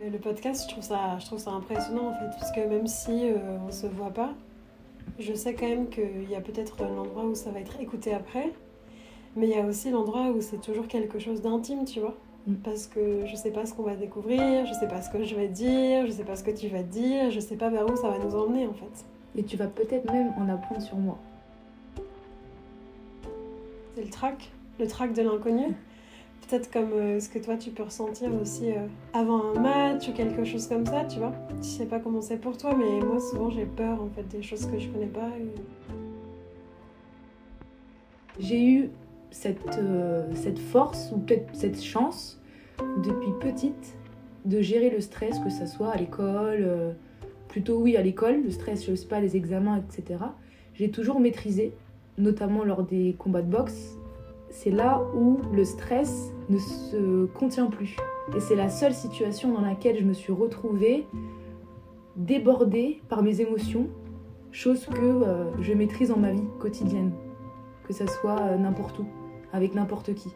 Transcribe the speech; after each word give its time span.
Le 0.00 0.18
podcast, 0.18 0.64
je 0.64 0.72
trouve 0.72 0.84
ça, 0.84 1.18
je 1.18 1.24
trouve 1.24 1.38
ça 1.38 1.52
impressionnant 1.52 2.08
en 2.08 2.12
fait, 2.12 2.38
parce 2.38 2.52
que 2.52 2.60
même 2.60 2.86
si 2.86 3.30
euh, 3.30 3.36
on 3.66 3.72
se 3.72 3.86
voit 3.86 4.10
pas, 4.10 4.34
je 5.18 5.32
sais 5.32 5.54
quand 5.54 5.66
même 5.66 5.88
qu'il 5.88 6.30
y 6.30 6.34
a 6.34 6.40
peut-être 6.40 6.82
l'endroit 6.84 7.24
où 7.24 7.34
ça 7.34 7.50
va 7.50 7.60
être 7.60 7.80
écouté 7.80 8.12
après, 8.12 8.52
mais 9.36 9.48
il 9.48 9.56
y 9.56 9.58
a 9.58 9.64
aussi 9.64 9.90
l'endroit 9.90 10.28
où 10.28 10.42
c'est 10.42 10.60
toujours 10.60 10.86
quelque 10.86 11.18
chose 11.18 11.40
d'intime, 11.40 11.86
tu 11.86 12.00
vois. 12.00 12.14
Mm. 12.46 12.54
Parce 12.56 12.86
que 12.86 13.24
je 13.24 13.34
sais 13.36 13.50
pas 13.50 13.64
ce 13.64 13.72
qu'on 13.72 13.84
va 13.84 13.96
découvrir, 13.96 14.66
je 14.66 14.74
sais 14.74 14.86
pas 14.86 15.00
ce 15.00 15.08
que 15.08 15.24
je 15.24 15.34
vais 15.34 15.48
dire, 15.48 16.06
je 16.06 16.12
sais 16.12 16.24
pas 16.24 16.36
ce 16.36 16.44
que 16.44 16.50
tu 16.50 16.68
vas 16.68 16.82
dire, 16.82 17.30
je 17.30 17.40
sais 17.40 17.56
pas 17.56 17.70
vers 17.70 17.90
où 17.90 17.96
ça 17.96 18.10
va 18.10 18.18
nous 18.18 18.34
emmener 18.34 18.66
en 18.66 18.74
fait. 18.74 19.06
Et 19.34 19.44
tu 19.44 19.56
vas 19.56 19.66
peut-être 19.66 20.12
même 20.12 20.32
en 20.38 20.48
apprendre 20.50 20.82
sur 20.82 20.96
moi. 20.96 21.18
C'est 23.94 24.04
le 24.04 24.10
trac, 24.10 24.50
le 24.78 24.86
trac 24.86 25.14
de 25.14 25.22
l'inconnu. 25.22 25.74
Peut-être 26.48 26.70
comme 26.70 26.92
euh, 26.92 27.18
ce 27.18 27.28
que 27.28 27.40
toi 27.40 27.56
tu 27.56 27.70
peux 27.70 27.82
ressentir 27.82 28.30
aussi 28.40 28.70
euh, 28.70 28.86
avant 29.12 29.52
un 29.56 29.60
match 29.60 30.08
ou 30.08 30.12
quelque 30.12 30.44
chose 30.44 30.68
comme 30.68 30.86
ça, 30.86 31.04
tu 31.04 31.18
vois. 31.18 31.32
Je 31.60 31.66
sais 31.66 31.86
pas 31.86 31.98
comment 31.98 32.20
c'est 32.20 32.36
pour 32.36 32.56
toi, 32.56 32.72
mais 32.76 33.00
moi 33.04 33.18
souvent 33.20 33.50
j'ai 33.50 33.64
peur 33.64 34.00
en 34.00 34.08
fait 34.14 34.22
des 34.28 34.42
choses 34.42 34.66
que 34.66 34.78
je 34.78 34.88
connais 34.88 35.06
pas. 35.06 35.28
et- 35.40 35.60
J'ai 38.38 38.64
eu 38.64 38.90
cette, 39.30 39.78
euh, 39.78 40.24
cette 40.34 40.58
force 40.58 41.10
ou 41.12 41.18
peut-être 41.18 41.54
cette 41.54 41.82
chance 41.82 42.40
depuis 43.02 43.30
petite 43.40 43.96
de 44.44 44.60
gérer 44.60 44.90
le 44.90 45.00
stress, 45.00 45.38
que 45.40 45.50
ce 45.50 45.66
soit 45.66 45.88
à 45.90 45.96
l'école, 45.96 46.94
plutôt 47.48 47.78
oui 47.80 47.96
à 47.96 48.02
l'école, 48.02 48.42
le 48.44 48.50
stress, 48.50 48.84
je 48.86 48.94
sais 48.94 49.06
pas, 49.08 49.18
les 49.20 49.34
examens, 49.36 49.78
etc. 49.78 50.20
J'ai 50.74 50.90
toujours 50.90 51.18
maîtrisé, 51.18 51.72
notamment 52.18 52.62
lors 52.62 52.84
des 52.84 53.16
combats 53.18 53.42
de 53.42 53.50
boxe. 53.50 53.96
C'est 54.50 54.70
là 54.70 55.02
où 55.14 55.38
le 55.52 55.64
stress 55.64 56.32
ne 56.48 56.58
se 56.58 57.26
contient 57.26 57.66
plus. 57.66 57.96
Et 58.36 58.40
c'est 58.40 58.56
la 58.56 58.68
seule 58.68 58.94
situation 58.94 59.52
dans 59.52 59.60
laquelle 59.60 59.98
je 59.98 60.04
me 60.04 60.12
suis 60.12 60.32
retrouvée 60.32 61.06
débordée 62.16 63.02
par 63.08 63.22
mes 63.22 63.40
émotions, 63.40 63.88
chose 64.50 64.86
que 64.86 65.00
euh, 65.00 65.44
je 65.60 65.72
maîtrise 65.74 66.08
dans 66.08 66.18
ma 66.18 66.32
vie 66.32 66.48
quotidienne 66.58 67.12
que 67.86 67.92
ça 67.92 68.06
soit 68.06 68.40
euh, 68.40 68.56
n'importe 68.56 68.98
où, 68.98 69.06
avec 69.52 69.74
n'importe 69.74 70.14
qui. 70.14 70.34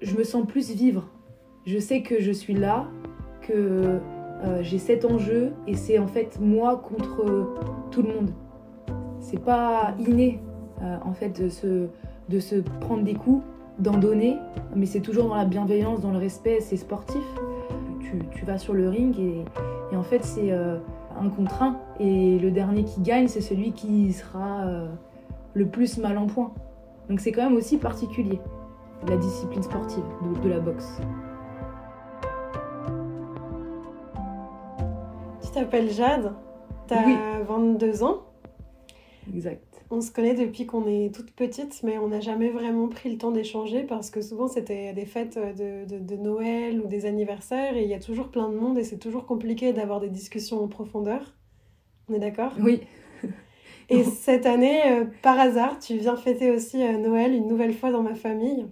Je 0.00 0.16
me 0.16 0.24
sens 0.24 0.46
plus 0.46 0.70
vivre. 0.70 1.08
Je 1.64 1.78
sais 1.78 2.02
que 2.02 2.20
je 2.20 2.32
suis 2.32 2.54
là, 2.54 2.88
que 3.40 3.52
euh, 3.54 4.62
j'ai 4.62 4.78
cet 4.78 5.04
enjeu 5.04 5.52
et 5.66 5.74
c'est 5.74 5.98
en 5.98 6.08
fait 6.08 6.38
moi 6.40 6.76
contre 6.76 7.54
tout 7.90 8.02
le 8.02 8.08
monde. 8.08 8.30
C'est 9.20 9.42
pas 9.42 9.94
inné 10.00 10.40
euh, 10.82 10.96
en 11.04 11.12
fait 11.12 11.40
de 11.42 11.48
se, 11.48 11.86
de 12.28 12.40
se 12.40 12.56
prendre 12.80 13.02
des 13.04 13.14
coups, 13.14 13.42
d'en 13.78 13.96
donner, 13.96 14.36
mais 14.76 14.86
c'est 14.86 15.00
toujours 15.00 15.28
dans 15.28 15.34
la 15.34 15.44
bienveillance, 15.46 16.00
dans 16.00 16.10
le 16.12 16.18
respect, 16.18 16.60
c'est 16.60 16.76
sportif. 16.76 17.22
Tu, 18.00 18.18
tu 18.32 18.44
vas 18.44 18.58
sur 18.58 18.74
le 18.74 18.88
ring 18.88 19.18
et, 19.18 19.44
et 19.92 19.96
en 19.96 20.02
fait 20.02 20.24
c'est 20.24 20.52
euh, 20.52 20.76
un 21.18 21.28
contre 21.30 21.62
un. 21.62 21.76
Et 21.98 22.38
le 22.38 22.50
dernier 22.50 22.84
qui 22.84 23.00
gagne, 23.00 23.28
c'est 23.28 23.40
celui 23.40 23.72
qui 23.72 24.12
sera 24.12 24.62
euh, 24.66 24.88
le 25.54 25.66
plus 25.66 25.98
mal 25.98 26.18
en 26.18 26.26
point. 26.26 26.52
Donc 27.08 27.20
c'est 27.20 27.32
quand 27.32 27.42
même 27.44 27.56
aussi 27.56 27.78
particulier, 27.78 28.40
la 29.08 29.16
discipline 29.16 29.62
sportive 29.62 30.04
de, 30.22 30.40
de 30.40 30.48
la 30.48 30.60
boxe. 30.60 31.00
Tu 35.42 35.50
t'appelles 35.50 35.90
Jade, 35.90 36.32
t'as 36.86 37.04
Oui. 37.06 37.16
22 37.48 38.02
ans. 38.04 38.18
Exact. 39.34 39.71
On 39.94 40.00
se 40.00 40.10
connaît 40.10 40.34
depuis 40.34 40.64
qu'on 40.64 40.86
est 40.86 41.14
toute 41.14 41.32
petite, 41.32 41.82
mais 41.82 41.98
on 41.98 42.08
n'a 42.08 42.20
jamais 42.20 42.48
vraiment 42.48 42.88
pris 42.88 43.10
le 43.12 43.18
temps 43.18 43.30
d'échanger 43.30 43.82
parce 43.82 44.10
que 44.10 44.22
souvent 44.22 44.48
c'était 44.48 44.94
des 44.94 45.04
fêtes 45.04 45.36
de, 45.36 45.84
de- 45.84 45.98
de 45.98 46.16
Noël 46.16 46.80
ou 46.80 46.86
des 46.86 47.04
anniversaires 47.04 47.76
et 47.76 47.82
il 47.82 47.88
y 47.90 47.94
a 47.94 48.00
toujours 48.00 48.30
plein 48.30 48.48
de 48.48 48.56
monde 48.56 48.78
et 48.78 48.84
c'est 48.84 48.96
toujours 48.96 49.26
compliqué 49.26 49.74
d'avoir 49.74 50.00
des 50.00 50.08
discussions 50.08 50.64
en 50.64 50.66
profondeur. 50.66 51.34
On 52.08 52.14
est 52.14 52.18
d'accord? 52.18 52.52
Oui, 52.58 52.80
Et 53.90 54.02
cette 54.04 54.46
année, 54.46 54.80
euh, 54.90 55.04
par 55.20 55.38
hasard, 55.38 55.78
tu 55.78 55.98
viens 55.98 56.16
fêter 56.16 56.50
aussi 56.50 56.82
euh, 56.82 56.96
Noël 56.96 57.34
une 57.34 57.46
nouvelle 57.46 57.74
fois 57.74 57.90
dans 57.92 58.02
ma 58.02 58.14
famille 58.14 58.66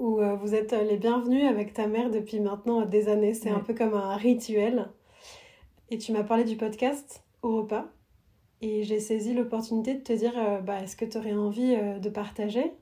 où 0.00 0.20
euh, 0.20 0.34
vous 0.34 0.56
êtes 0.56 0.72
les 0.72 0.96
bienvenus 0.96 1.44
avec 1.44 1.72
ta 1.72 1.86
mère 1.86 2.10
depuis 2.10 2.40
maintenant 2.40 2.84
des 2.84 3.08
années. 3.08 3.32
C'est 3.34 3.50
un 3.50 3.60
peu 3.60 3.74
comme 3.74 3.94
un 3.94 4.16
rituel. 4.16 4.88
Et 5.90 5.98
tu 5.98 6.10
m'as 6.12 6.24
parlé 6.24 6.42
du 6.42 6.56
podcast 6.56 7.22
au 7.42 7.58
repas. 7.58 7.86
Et 8.62 8.84
j'ai 8.84 9.00
saisi 9.00 9.34
l'opportunité 9.34 9.94
de 9.94 10.00
te 10.00 10.12
dire 10.12 10.32
euh, 10.36 10.60
bah, 10.60 10.80
est-ce 10.82 10.96
que 10.96 11.04
tu 11.04 11.18
aurais 11.18 11.34
envie 11.34 11.74
euh, 11.74 11.98
de 11.98 12.08
partager? 12.08 12.72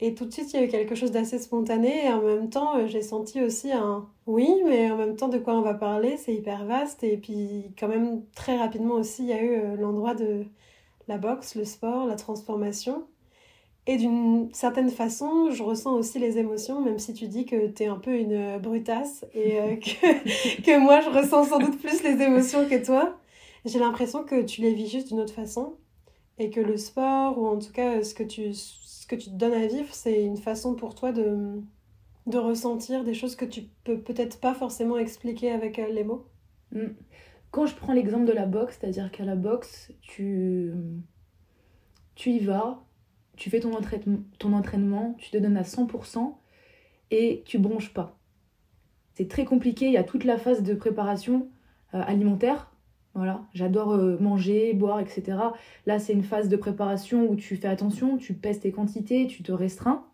Et 0.00 0.14
tout 0.14 0.24
de 0.24 0.32
suite, 0.32 0.52
il 0.52 0.60
y 0.60 0.62
a 0.62 0.66
eu 0.66 0.68
quelque 0.68 0.94
chose 0.94 1.10
d'assez 1.10 1.38
spontané. 1.38 2.06
Et 2.06 2.10
en 2.10 2.22
même 2.22 2.50
temps, 2.50 2.76
euh, 2.76 2.86
j'ai 2.86 3.02
senti 3.02 3.42
aussi 3.42 3.72
un 3.72 4.08
oui, 4.26 4.48
mais 4.66 4.90
en 4.90 4.96
même 4.96 5.16
temps, 5.16 5.28
de 5.28 5.38
quoi 5.38 5.54
on 5.54 5.62
va 5.62 5.74
parler? 5.74 6.16
C'est 6.16 6.34
hyper 6.34 6.64
vaste. 6.66 7.04
Et 7.04 7.16
puis, 7.16 7.72
quand 7.78 7.88
même, 7.88 8.22
très 8.34 8.56
rapidement 8.56 8.94
aussi, 8.94 9.22
il 9.22 9.28
y 9.28 9.32
a 9.32 9.42
eu 9.42 9.76
l'endroit 9.76 10.14
de 10.14 10.44
la 11.08 11.18
boxe, 11.18 11.54
le 11.54 11.64
sport, 11.64 12.06
la 12.06 12.16
transformation. 12.16 13.04
Et 13.86 13.96
d'une 13.96 14.50
certaine 14.52 14.90
façon, 14.90 15.50
je 15.50 15.62
ressens 15.62 15.94
aussi 15.94 16.18
les 16.18 16.38
émotions, 16.38 16.80
même 16.82 16.98
si 16.98 17.14
tu 17.14 17.26
dis 17.26 17.46
que 17.46 17.66
tu 17.66 17.82
es 17.84 17.86
un 17.86 17.96
peu 17.96 18.14
une 18.14 18.58
brutasse 18.58 19.24
et 19.34 19.78
que, 19.80 20.62
que 20.62 20.78
moi, 20.78 21.00
je 21.00 21.10
ressens 21.10 21.46
sans 21.46 21.58
doute 21.58 21.78
plus 21.80 22.02
les 22.02 22.22
émotions 22.22 22.68
que 22.68 22.84
toi. 22.84 23.19
J'ai 23.64 23.78
l'impression 23.78 24.24
que 24.24 24.42
tu 24.42 24.62
les 24.62 24.74
vis 24.74 24.88
juste 24.88 25.08
d'une 25.08 25.20
autre 25.20 25.34
façon 25.34 25.76
et 26.38 26.50
que 26.50 26.60
le 26.60 26.76
sport, 26.76 27.38
ou 27.38 27.46
en 27.46 27.58
tout 27.58 27.72
cas 27.72 28.02
ce 28.02 28.14
que 28.14 28.22
tu, 28.22 28.54
ce 28.54 29.06
que 29.06 29.14
tu 29.14 29.30
te 29.30 29.34
donnes 29.34 29.52
à 29.52 29.66
vivre, 29.66 29.92
c'est 29.92 30.24
une 30.24 30.38
façon 30.38 30.74
pour 30.74 30.94
toi 30.94 31.12
de, 31.12 31.60
de 32.26 32.38
ressentir 32.38 33.04
des 33.04 33.14
choses 33.14 33.36
que 33.36 33.44
tu 33.44 33.62
peux 33.84 33.98
peut-être 33.98 34.40
pas 34.40 34.54
forcément 34.54 34.96
expliquer 34.96 35.50
avec 35.50 35.78
euh, 35.78 35.88
les 35.88 36.04
mots. 36.04 36.26
Mm. 36.72 36.86
Quand 37.50 37.66
je 37.66 37.74
prends 37.74 37.92
l'exemple 37.92 38.26
de 38.26 38.32
la 38.32 38.46
boxe, 38.46 38.78
c'est-à-dire 38.80 39.10
qu'à 39.10 39.24
la 39.24 39.34
boxe, 39.34 39.92
tu, 40.02 40.72
tu 42.14 42.30
y 42.30 42.38
vas, 42.38 42.82
tu 43.36 43.50
fais 43.50 43.60
ton 43.60 43.74
entraînement, 43.74 44.20
ton 44.38 44.52
entraînement, 44.52 45.14
tu 45.18 45.30
te 45.30 45.36
donnes 45.36 45.56
à 45.56 45.62
100% 45.62 46.34
et 47.10 47.42
tu 47.44 47.58
bronches 47.58 47.92
pas. 47.92 48.16
C'est 49.14 49.28
très 49.28 49.44
compliqué, 49.44 49.86
il 49.86 49.92
y 49.92 49.96
a 49.96 50.04
toute 50.04 50.24
la 50.24 50.38
phase 50.38 50.62
de 50.62 50.74
préparation 50.74 51.48
euh, 51.94 52.02
alimentaire. 52.06 52.69
Voilà, 53.14 53.42
j'adore 53.54 53.92
euh, 53.92 54.16
manger, 54.18 54.72
boire, 54.72 55.00
etc. 55.00 55.36
Là, 55.86 55.98
c'est 55.98 56.12
une 56.12 56.22
phase 56.22 56.48
de 56.48 56.56
préparation 56.56 57.28
où 57.28 57.34
tu 57.34 57.56
fais 57.56 57.68
attention, 57.68 58.16
tu 58.18 58.34
pèses 58.34 58.60
tes 58.60 58.70
quantités, 58.70 59.26
tu 59.26 59.42
te 59.42 59.50
restreins. 59.50 60.04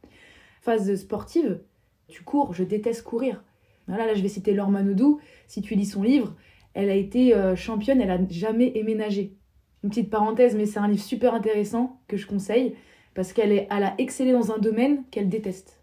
Phase 0.62 0.94
sportive, 0.94 1.60
tu 2.08 2.22
cours, 2.22 2.54
je 2.54 2.64
déteste 2.64 3.02
courir. 3.02 3.44
Voilà, 3.86 4.06
là, 4.06 4.14
je 4.14 4.22
vais 4.22 4.28
citer 4.28 4.54
Laure 4.54 4.70
Manodou. 4.70 5.20
Si 5.46 5.60
tu 5.60 5.74
lis 5.74 5.86
son 5.86 6.02
livre, 6.02 6.34
elle 6.74 6.90
a 6.90 6.94
été 6.94 7.34
euh, 7.34 7.54
championne, 7.54 8.00
elle 8.00 8.10
a 8.10 8.18
jamais 8.30 8.72
aimé 8.76 8.94
nager. 8.94 9.36
Une 9.84 9.90
petite 9.90 10.10
parenthèse, 10.10 10.56
mais 10.56 10.66
c'est 10.66 10.78
un 10.78 10.88
livre 10.88 11.02
super 11.02 11.34
intéressant 11.34 12.00
que 12.08 12.16
je 12.16 12.26
conseille 12.26 12.74
parce 13.14 13.32
qu'elle 13.32 13.52
elle 13.52 13.82
a 13.82 13.94
excellé 13.98 14.32
dans 14.32 14.52
un 14.52 14.58
domaine 14.58 15.04
qu'elle 15.10 15.28
déteste. 15.28 15.80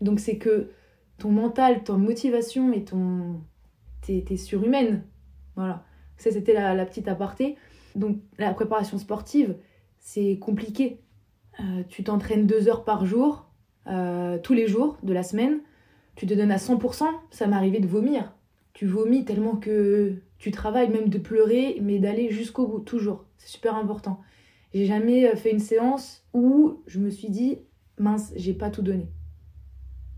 Donc 0.00 0.20
c'est 0.20 0.38
que 0.38 0.70
ton 1.18 1.30
mental, 1.30 1.84
ton 1.84 1.98
motivation 1.98 2.72
et 2.72 2.84
ton 2.84 3.40
t'es, 4.02 4.24
t'es 4.26 4.36
surhumaine. 4.36 5.04
Voilà. 5.56 5.84
Ça 6.16 6.30
c'était 6.30 6.52
la, 6.52 6.86
petite 6.86 7.08
aparté. 7.08 7.56
Donc 7.94 8.18
la 8.38 8.52
préparation 8.54 8.98
sportive, 8.98 9.56
c'est 9.98 10.38
compliqué. 10.38 11.00
Euh, 11.60 11.82
tu 11.88 12.02
t'entraînes 12.04 12.46
deux 12.46 12.68
heures 12.68 12.84
par 12.84 13.06
jour, 13.06 13.50
euh, 13.86 14.38
tous 14.38 14.54
les 14.54 14.66
jours 14.66 14.98
de 15.02 15.12
la 15.12 15.22
semaine. 15.22 15.60
Tu 16.16 16.26
te 16.26 16.34
donnes 16.34 16.52
à 16.52 16.58
100%. 16.58 17.04
Ça 17.30 17.48
arrivé 17.48 17.80
de 17.80 17.86
vomir 17.86 18.32
tu 18.74 18.86
vomis 18.86 19.24
tellement 19.24 19.56
que 19.56 20.16
tu 20.38 20.50
travailles 20.50 20.90
même 20.90 21.08
de 21.08 21.18
pleurer, 21.18 21.78
mais 21.80 22.00
d'aller 22.00 22.30
jusqu'au 22.30 22.66
bout, 22.66 22.80
toujours. 22.80 23.24
C'est 23.38 23.48
super 23.48 23.76
important. 23.76 24.20
J'ai 24.74 24.84
jamais 24.84 25.26
euh, 25.26 25.36
fait 25.36 25.52
une 25.52 25.60
séance 25.60 26.26
où 26.34 26.82
je 26.86 26.98
me 26.98 27.08
suis 27.08 27.30
dit, 27.30 27.60
mince, 27.98 28.32
j'ai 28.34 28.52
pas 28.52 28.70
tout 28.70 28.82
donné. 28.82 29.08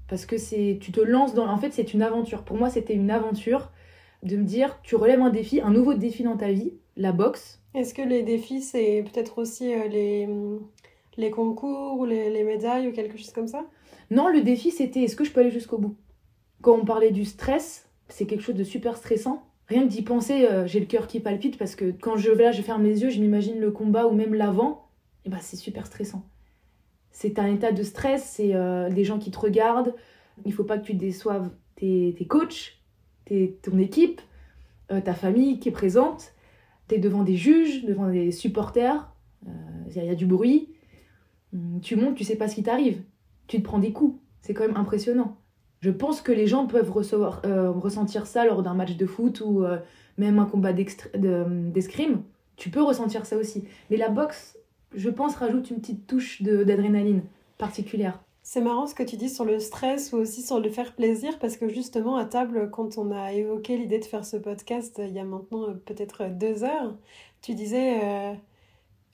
Parce 0.08 0.24
que 0.24 0.38
c'est, 0.38 0.78
tu 0.80 0.90
te 0.90 1.00
lances 1.00 1.34
dans. 1.34 1.46
En 1.46 1.58
fait, 1.58 1.72
c'est 1.72 1.92
une 1.92 2.00
aventure. 2.00 2.44
Pour 2.44 2.56
moi, 2.56 2.70
c'était 2.70 2.94
une 2.94 3.10
aventure 3.10 3.72
de 4.22 4.36
me 4.36 4.44
dire, 4.44 4.78
tu 4.82 4.96
relèves 4.96 5.20
un 5.20 5.30
défi, 5.30 5.60
un 5.60 5.70
nouveau 5.70 5.94
défi 5.94 6.22
dans 6.22 6.36
ta 6.36 6.50
vie, 6.50 6.72
la 6.96 7.12
boxe. 7.12 7.60
Est-ce 7.74 7.94
que 7.94 8.02
les 8.02 8.22
défis, 8.22 8.62
c'est 8.62 9.04
peut-être 9.04 9.38
aussi 9.38 9.72
euh, 9.72 9.86
les, 9.88 10.28
les 11.16 11.30
concours 11.30 11.98
ou 11.98 12.04
les, 12.04 12.30
les 12.30 12.44
médailles 12.44 12.88
ou 12.88 12.92
quelque 12.92 13.18
chose 13.18 13.32
comme 13.32 13.48
ça? 13.48 13.66
Non, 14.10 14.28
le 14.28 14.42
défi, 14.42 14.70
c'était, 14.70 15.02
est-ce 15.02 15.16
que 15.16 15.24
je 15.24 15.32
peux 15.32 15.40
aller 15.40 15.50
jusqu'au 15.50 15.78
bout? 15.78 15.96
Quand 16.62 16.74
on 16.74 16.84
parlait 16.84 17.10
du 17.10 17.24
stress, 17.24 17.88
c'est 18.08 18.26
quelque 18.26 18.42
chose 18.42 18.54
de 18.54 18.64
super 18.64 18.96
stressant. 18.96 19.42
Rien 19.68 19.82
que 19.82 19.88
d'y 19.88 20.02
penser, 20.02 20.46
euh, 20.46 20.66
j'ai 20.66 20.80
le 20.80 20.86
cœur 20.86 21.06
qui 21.06 21.20
palpite 21.20 21.58
parce 21.58 21.74
que 21.74 21.90
quand 21.90 22.16
je, 22.16 22.30
là, 22.30 22.52
je 22.52 22.62
ferme 22.62 22.84
les 22.84 23.02
yeux, 23.02 23.10
je 23.10 23.20
m'imagine 23.20 23.58
le 23.58 23.72
combat 23.72 24.06
ou 24.06 24.12
même 24.12 24.32
l'avant, 24.32 24.88
et 25.24 25.28
ben 25.28 25.38
c'est 25.40 25.56
super 25.56 25.86
stressant. 25.86 26.24
C'est 27.10 27.38
un 27.38 27.52
état 27.52 27.72
de 27.72 27.82
stress, 27.82 28.24
c'est 28.24 28.54
euh, 28.54 28.88
des 28.90 29.02
gens 29.02 29.18
qui 29.18 29.30
te 29.30 29.38
regardent, 29.38 29.94
il 30.44 30.52
faut 30.52 30.64
pas 30.64 30.78
que 30.78 30.86
tu 30.86 30.94
déçoives 30.94 31.50
tes, 31.74 32.14
tes 32.16 32.26
coachs, 32.26 32.75
ton 33.62 33.78
équipe, 33.78 34.20
euh, 34.92 35.00
ta 35.00 35.14
famille 35.14 35.58
qui 35.58 35.68
est 35.68 35.72
présente, 35.72 36.32
tu 36.88 36.94
es 36.94 36.98
devant 36.98 37.22
des 37.22 37.36
juges, 37.36 37.84
devant 37.84 38.08
des 38.08 38.30
supporters, 38.30 39.12
euh, 39.46 39.50
il 39.94 40.04
y 40.04 40.08
a 40.08 40.14
du 40.14 40.26
bruit, 40.26 40.68
Hum, 41.52 41.80
tu 41.80 41.94
montes, 41.96 42.16
tu 42.16 42.24
sais 42.24 42.36
pas 42.36 42.48
ce 42.48 42.56
qui 42.56 42.64
t'arrive, 42.64 43.02
tu 43.46 43.58
te 43.58 43.62
prends 43.62 43.78
des 43.78 43.92
coups, 43.92 44.20
c'est 44.40 44.52
quand 44.52 44.66
même 44.66 44.76
impressionnant. 44.76 45.36
Je 45.80 45.90
pense 45.90 46.20
que 46.20 46.32
les 46.32 46.48
gens 46.48 46.66
peuvent 46.66 46.90
euh, 47.44 47.70
ressentir 47.70 48.26
ça 48.26 48.44
lors 48.44 48.62
d'un 48.62 48.74
match 48.74 48.96
de 48.96 49.06
foot 49.06 49.40
ou 49.44 49.64
même 50.18 50.38
un 50.38 50.46
combat 50.46 50.72
d'escrime. 50.72 52.22
Tu 52.56 52.70
peux 52.70 52.82
ressentir 52.82 53.26
ça 53.26 53.36
aussi. 53.36 53.64
Mais 53.90 53.96
la 53.96 54.08
boxe, 54.08 54.58
je 54.94 55.10
pense, 55.10 55.36
rajoute 55.36 55.70
une 55.70 55.78
petite 55.80 56.06
touche 56.06 56.42
d'adrénaline 56.42 57.22
particulière. 57.58 58.20
C'est 58.48 58.60
marrant 58.60 58.86
ce 58.86 58.94
que 58.94 59.02
tu 59.02 59.16
dis 59.16 59.28
sur 59.28 59.44
le 59.44 59.58
stress 59.58 60.12
ou 60.12 60.18
aussi 60.18 60.40
sur 60.40 60.60
le 60.60 60.70
faire 60.70 60.94
plaisir 60.94 61.36
parce 61.40 61.56
que 61.56 61.68
justement 61.68 62.14
à 62.14 62.24
table, 62.24 62.70
quand 62.70 62.96
on 62.96 63.10
a 63.10 63.32
évoqué 63.32 63.76
l'idée 63.76 63.98
de 63.98 64.04
faire 64.04 64.24
ce 64.24 64.36
podcast 64.36 65.00
il 65.04 65.12
y 65.12 65.18
a 65.18 65.24
maintenant 65.24 65.74
peut-être 65.84 66.28
deux 66.30 66.62
heures, 66.62 66.94
tu 67.42 67.54
disais 67.54 68.38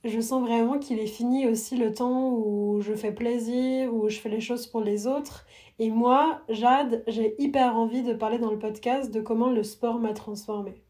je 0.05 0.21
sens 0.21 0.47
vraiment 0.47 0.79
qu'il 0.79 0.99
est 0.99 1.07
fini 1.07 1.47
aussi 1.47 1.79
le 1.79 1.95
temps 1.95 2.31
où 2.35 2.83
je 2.83 2.93
fais 2.93 3.11
plaisir, 3.11 3.95
où 3.95 4.11
je 4.11 4.19
fais 4.19 4.29
les 4.29 4.43
choses 4.43 4.67
pour 4.67 4.83
les 4.83 5.07
autres. 5.07 5.47
Et 5.79 5.89
moi, 5.89 6.43
Jade, 6.51 7.03
j'ai 7.07 7.35
hyper 7.43 7.75
envie 7.75 8.03
de 8.03 8.13
parler 8.13 8.39
dans 8.39 8.51
le 8.51 8.59
podcast 8.59 9.11
de 9.11 9.23
comment 9.23 9.49
le 9.49 9.63
sport 9.63 9.99
m'a 9.99 10.13
transformée. 10.13 10.83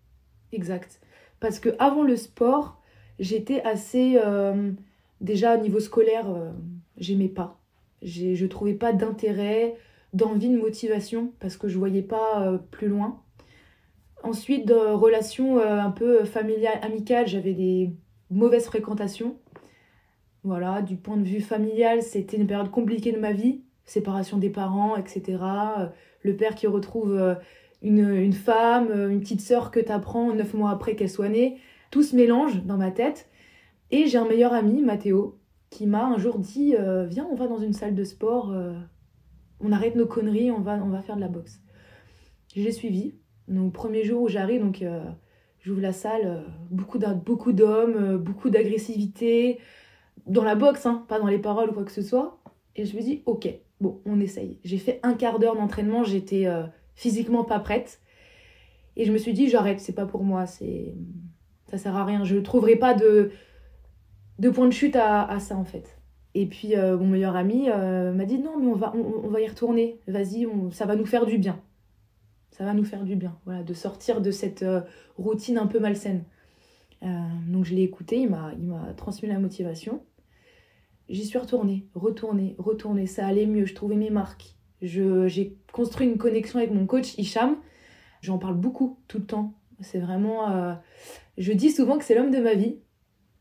Exact. 0.51 1.01
Parce 1.39 1.61
que 1.61 1.77
avant 1.79 2.03
le 2.03 2.17
sport, 2.17 2.83
j'étais 3.21 3.63
assez. 3.63 4.17
Euh, 4.17 4.73
déjà, 5.21 5.57
au 5.57 5.61
niveau 5.61 5.79
scolaire, 5.79 6.29
euh, 6.29 6.51
j'aimais 6.97 7.29
pas. 7.29 7.62
Je 8.03 8.47
trouvais 8.47 8.75
pas 8.75 8.93
d'intérêt, 8.93 9.77
d'envie, 10.13 10.49
de 10.49 10.59
motivation, 10.59 11.33
parce 11.41 11.57
que 11.57 11.69
je 11.69 11.79
voyais 11.79 12.03
pas 12.03 12.43
euh, 12.43 12.59
plus 12.59 12.89
loin. 12.89 13.23
Ensuite, 14.23 14.67
de 14.67 14.75
relations 14.75 15.59
un 15.59 15.91
peu 15.91 16.25
familiales, 16.25 16.79
amicales, 16.83 17.27
j'avais 17.27 17.55
des 17.55 17.91
mauvaise 18.33 18.65
fréquentation. 18.67 19.37
Voilà, 20.45 20.83
du 20.83 20.97
point 20.97 21.17
de 21.17 21.25
vue 21.25 21.41
familial, 21.41 22.03
c'était 22.03 22.37
une 22.37 22.47
période 22.47 22.71
compliquée 22.71 23.13
de 23.13 23.21
ma 23.21 23.33
vie. 23.33 23.63
Séparation 23.85 24.39
des 24.39 24.51
parents, 24.51 24.97
etc. 24.97 25.39
Euh, 25.79 25.87
le 26.23 26.37
père 26.37 26.55
qui 26.55 26.67
retrouve 26.67 27.15
euh, 27.15 27.35
une, 27.83 28.33
femme, 28.33 28.89
euh, 28.91 29.11
une 29.11 29.21
petite 29.21 29.41
sœur 29.41 29.71
que 29.71 29.81
tu 29.81 29.93
apprends 29.93 30.33
neuf 30.33 30.55
mois 30.55 30.71
après 30.71 30.97
qu'elle 30.97 31.11
soit 31.11 31.29
née. 31.29 31.59
Tout 31.91 32.03
se 32.03 32.17
mélange 32.17 32.65
dans 32.65 32.77
ma 32.77 32.91
tête. 32.91 33.29
Et 33.91 34.07
j'ai 34.07 34.19
un 34.19 34.25
meilleur 34.25 34.53
ami, 34.53 34.83
Mathéo, 34.83 35.39
qui 35.73 35.87
m'a 35.87 36.07
un 36.07 36.19
jour 36.19 36.39
dit 36.39 36.75
Viens, 37.09 37.27
on 37.31 37.35
va 37.35 37.49
dans 37.49 37.59
une 37.59 37.73
salle 37.73 37.95
de 37.95 38.05
sport, 38.05 38.55
on 39.61 39.73
arrête 39.73 39.97
nos 39.97 40.07
conneries, 40.07 40.51
on 40.51 40.61
va, 40.61 40.75
on 40.85 40.91
va 40.91 41.01
faire 41.01 41.17
de 41.17 41.21
la 41.21 41.29
boxe. 41.29 41.61
J'ai 42.55 42.73
suivi. 42.73 43.15
Donc, 43.49 43.73
premier 43.73 44.05
jour 44.05 44.23
où 44.23 44.29
j'arrive, 44.29 44.61
donc 44.61 44.85
J'ouvre 45.63 45.81
la 45.81 45.93
salle, 45.93 46.23
euh, 46.25 46.41
beaucoup 46.71 47.53
d'hommes, 47.53 47.97
euh, 47.97 48.19
beaucoup 48.19 48.51
d'agressivité, 48.51 49.61
dans 50.27 50.43
la 50.43 50.57
boxe, 50.57 50.87
hein, 50.87 51.05
pas 51.09 51.21
dans 51.21 51.29
les 51.29 51.39
paroles 51.39 51.71
ou 51.71 51.73
quoi 51.73 51.85
que 51.85 51.93
ce 51.93 52.03
soit. 52.03 52.43
Et 52.75 52.85
je 52.85 52.97
me 52.97 53.03
dis, 53.03 53.23
ok, 53.27 53.49
bon, 53.81 54.01
on 54.05 54.19
essaye. 54.21 54.59
J'ai 54.65 54.79
fait 54.79 54.99
un 55.05 55.15
quart 55.15 55.39
d'heure 55.39 55.55
d'entraînement, 55.55 56.03
j'étais 56.03 56.47
euh, 56.47 56.65
physiquement 56.97 57.45
pas 57.45 57.61
prête. 57.61 58.01
Et 58.97 59.05
je 59.05 59.13
me 59.13 59.19
suis 59.19 59.35
dit, 59.35 59.49
j'arrête, 59.49 59.79
c'est 59.79 59.95
pas 59.95 60.05
pour 60.05 60.25
moi, 60.25 60.47
c'est 60.47 60.95
ça 61.71 61.79
sert 61.79 61.97
à 61.97 62.05
rien. 62.05 62.25
Je 62.25 62.37
trouverai 62.37 62.77
pas 62.77 62.93
de, 62.93 63.31
de 64.39 64.51
point 64.51 64.67
de 64.67 64.73
chute 64.73 64.97
à, 64.97 65.39
ça, 65.41 65.57
en 65.57 65.65
fait. 65.65 65.99
Et 66.35 66.47
puis, 66.47 66.75
mon 66.77 67.07
meilleur 67.07 67.37
ami 67.37 67.69
m'a 67.69 68.25
dit, 68.25 68.39
non, 68.39 68.59
mais 68.59 68.67
on 68.67 68.75
va, 68.75 68.95
on, 68.95 69.29
va 69.29 69.41
y 69.41 69.47
retourner, 69.47 70.01
vas-y, 70.09 70.47
ça 70.71 70.87
va 70.87 70.97
nous 70.97 71.07
faire 71.07 71.27
du 71.27 71.39
bien 71.39 71.61
ça 72.53 72.65
va 72.65 72.75
nous 72.75 72.85
faire 72.85 73.03
du 73.03 73.17
bien, 73.17 73.37
voilà, 73.45 73.63
de 73.63 73.75
sortir 73.75 74.21
de 74.21 74.31
cette 74.31 74.63
euh, 74.63 74.83
routine 75.17 75.59
un 75.59 75.67
peu 75.67 75.81
malsaine. 75.81 76.25
Euh, 77.03 77.09
donc 77.49 77.65
je 77.65 77.75
l'ai 77.75 77.83
écouté, 77.83 78.21
il 78.21 78.31
m'a, 78.31 78.53
il 78.59 78.67
m'a 78.67 78.93
transmis 78.95 79.29
la 79.29 79.39
motivation. 79.39 80.05
J'y 81.09 81.25
suis 81.25 81.39
retournée, 81.39 81.89
retournée, 81.95 82.55
retournée, 82.59 83.07
ça 83.07 83.27
allait 83.27 83.47
mieux, 83.47 83.65
je 83.65 83.75
trouvais 83.75 83.97
mes 83.97 84.11
marques. 84.11 84.55
Je, 84.83 85.27
j'ai 85.29 85.57
construit 85.73 86.07
une 86.07 86.19
connexion 86.19 86.59
avec 86.59 86.73
mon 86.73 86.87
coach 86.87 87.19
Hicham, 87.19 87.57
j'en 88.21 88.39
parle 88.39 88.57
beaucoup 88.57 89.01
tout 89.09 89.19
le 89.19 89.27
temps. 89.27 89.55
C'est 89.81 89.99
vraiment... 89.99 90.51
Euh, 90.51 90.75
je 91.39 91.53
dis 91.53 91.71
souvent 91.71 91.99
que 91.99 92.05
c'est 92.05 92.15
l'homme 92.15 92.31
de 92.31 92.39
ma 92.39 92.55
vie. 92.55 92.77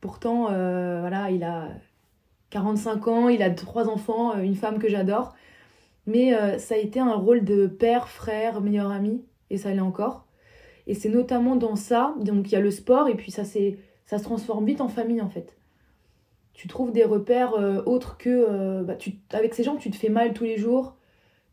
Pourtant, 0.02 0.46
voilà, 0.46 1.32
il 1.32 1.44
a 1.44 1.70
45 2.50 3.08
ans, 3.08 3.30
il 3.30 3.42
a 3.42 3.50
trois 3.50 3.88
enfants, 3.88 4.38
une 4.40 4.56
femme 4.56 4.80
que 4.80 4.90
j'adore. 4.90 5.34
Mais 6.08 6.34
euh, 6.34 6.58
ça 6.58 6.76
a 6.76 6.78
été 6.78 7.00
un 7.00 7.14
rôle 7.14 7.44
de 7.44 7.68
père, 7.68 8.08
frère, 8.08 8.62
meilleur 8.62 8.92
ami, 8.92 9.24
et 9.50 9.58
ça 9.58 9.74
l'est 9.74 9.80
encore. 9.80 10.26
Et 10.88 10.94
c'est 10.94 11.10
notamment 11.10 11.56
dans 11.56 11.76
ça, 11.76 12.16
donc 12.20 12.48
il 12.50 12.54
y 12.54 12.56
a 12.56 12.60
le 12.60 12.72
sport, 12.72 13.08
et 13.08 13.16
puis 13.16 13.32
ça, 13.32 13.44
ça 13.46 14.18
se 14.18 14.24
transforme 14.24 14.66
vite 14.66 14.82
en 14.82 14.88
famille 14.88 15.22
en 15.22 15.30
fait. 15.30 15.56
Tu 16.54 16.68
trouves 16.68 16.92
des 16.92 17.06
repères 17.06 17.54
euh, 17.54 17.82
autres 17.86 18.18
que. 18.18 18.30
Euh, 18.30 18.84
bah, 18.84 18.96
tu, 18.96 19.14
avec 19.32 19.54
ces 19.54 19.64
gens, 19.64 19.76
tu 19.76 19.92
te 19.92 19.96
fais 19.96 20.10
mal 20.10 20.34
tous 20.34 20.44
les 20.44 20.58
jours, 20.58 20.96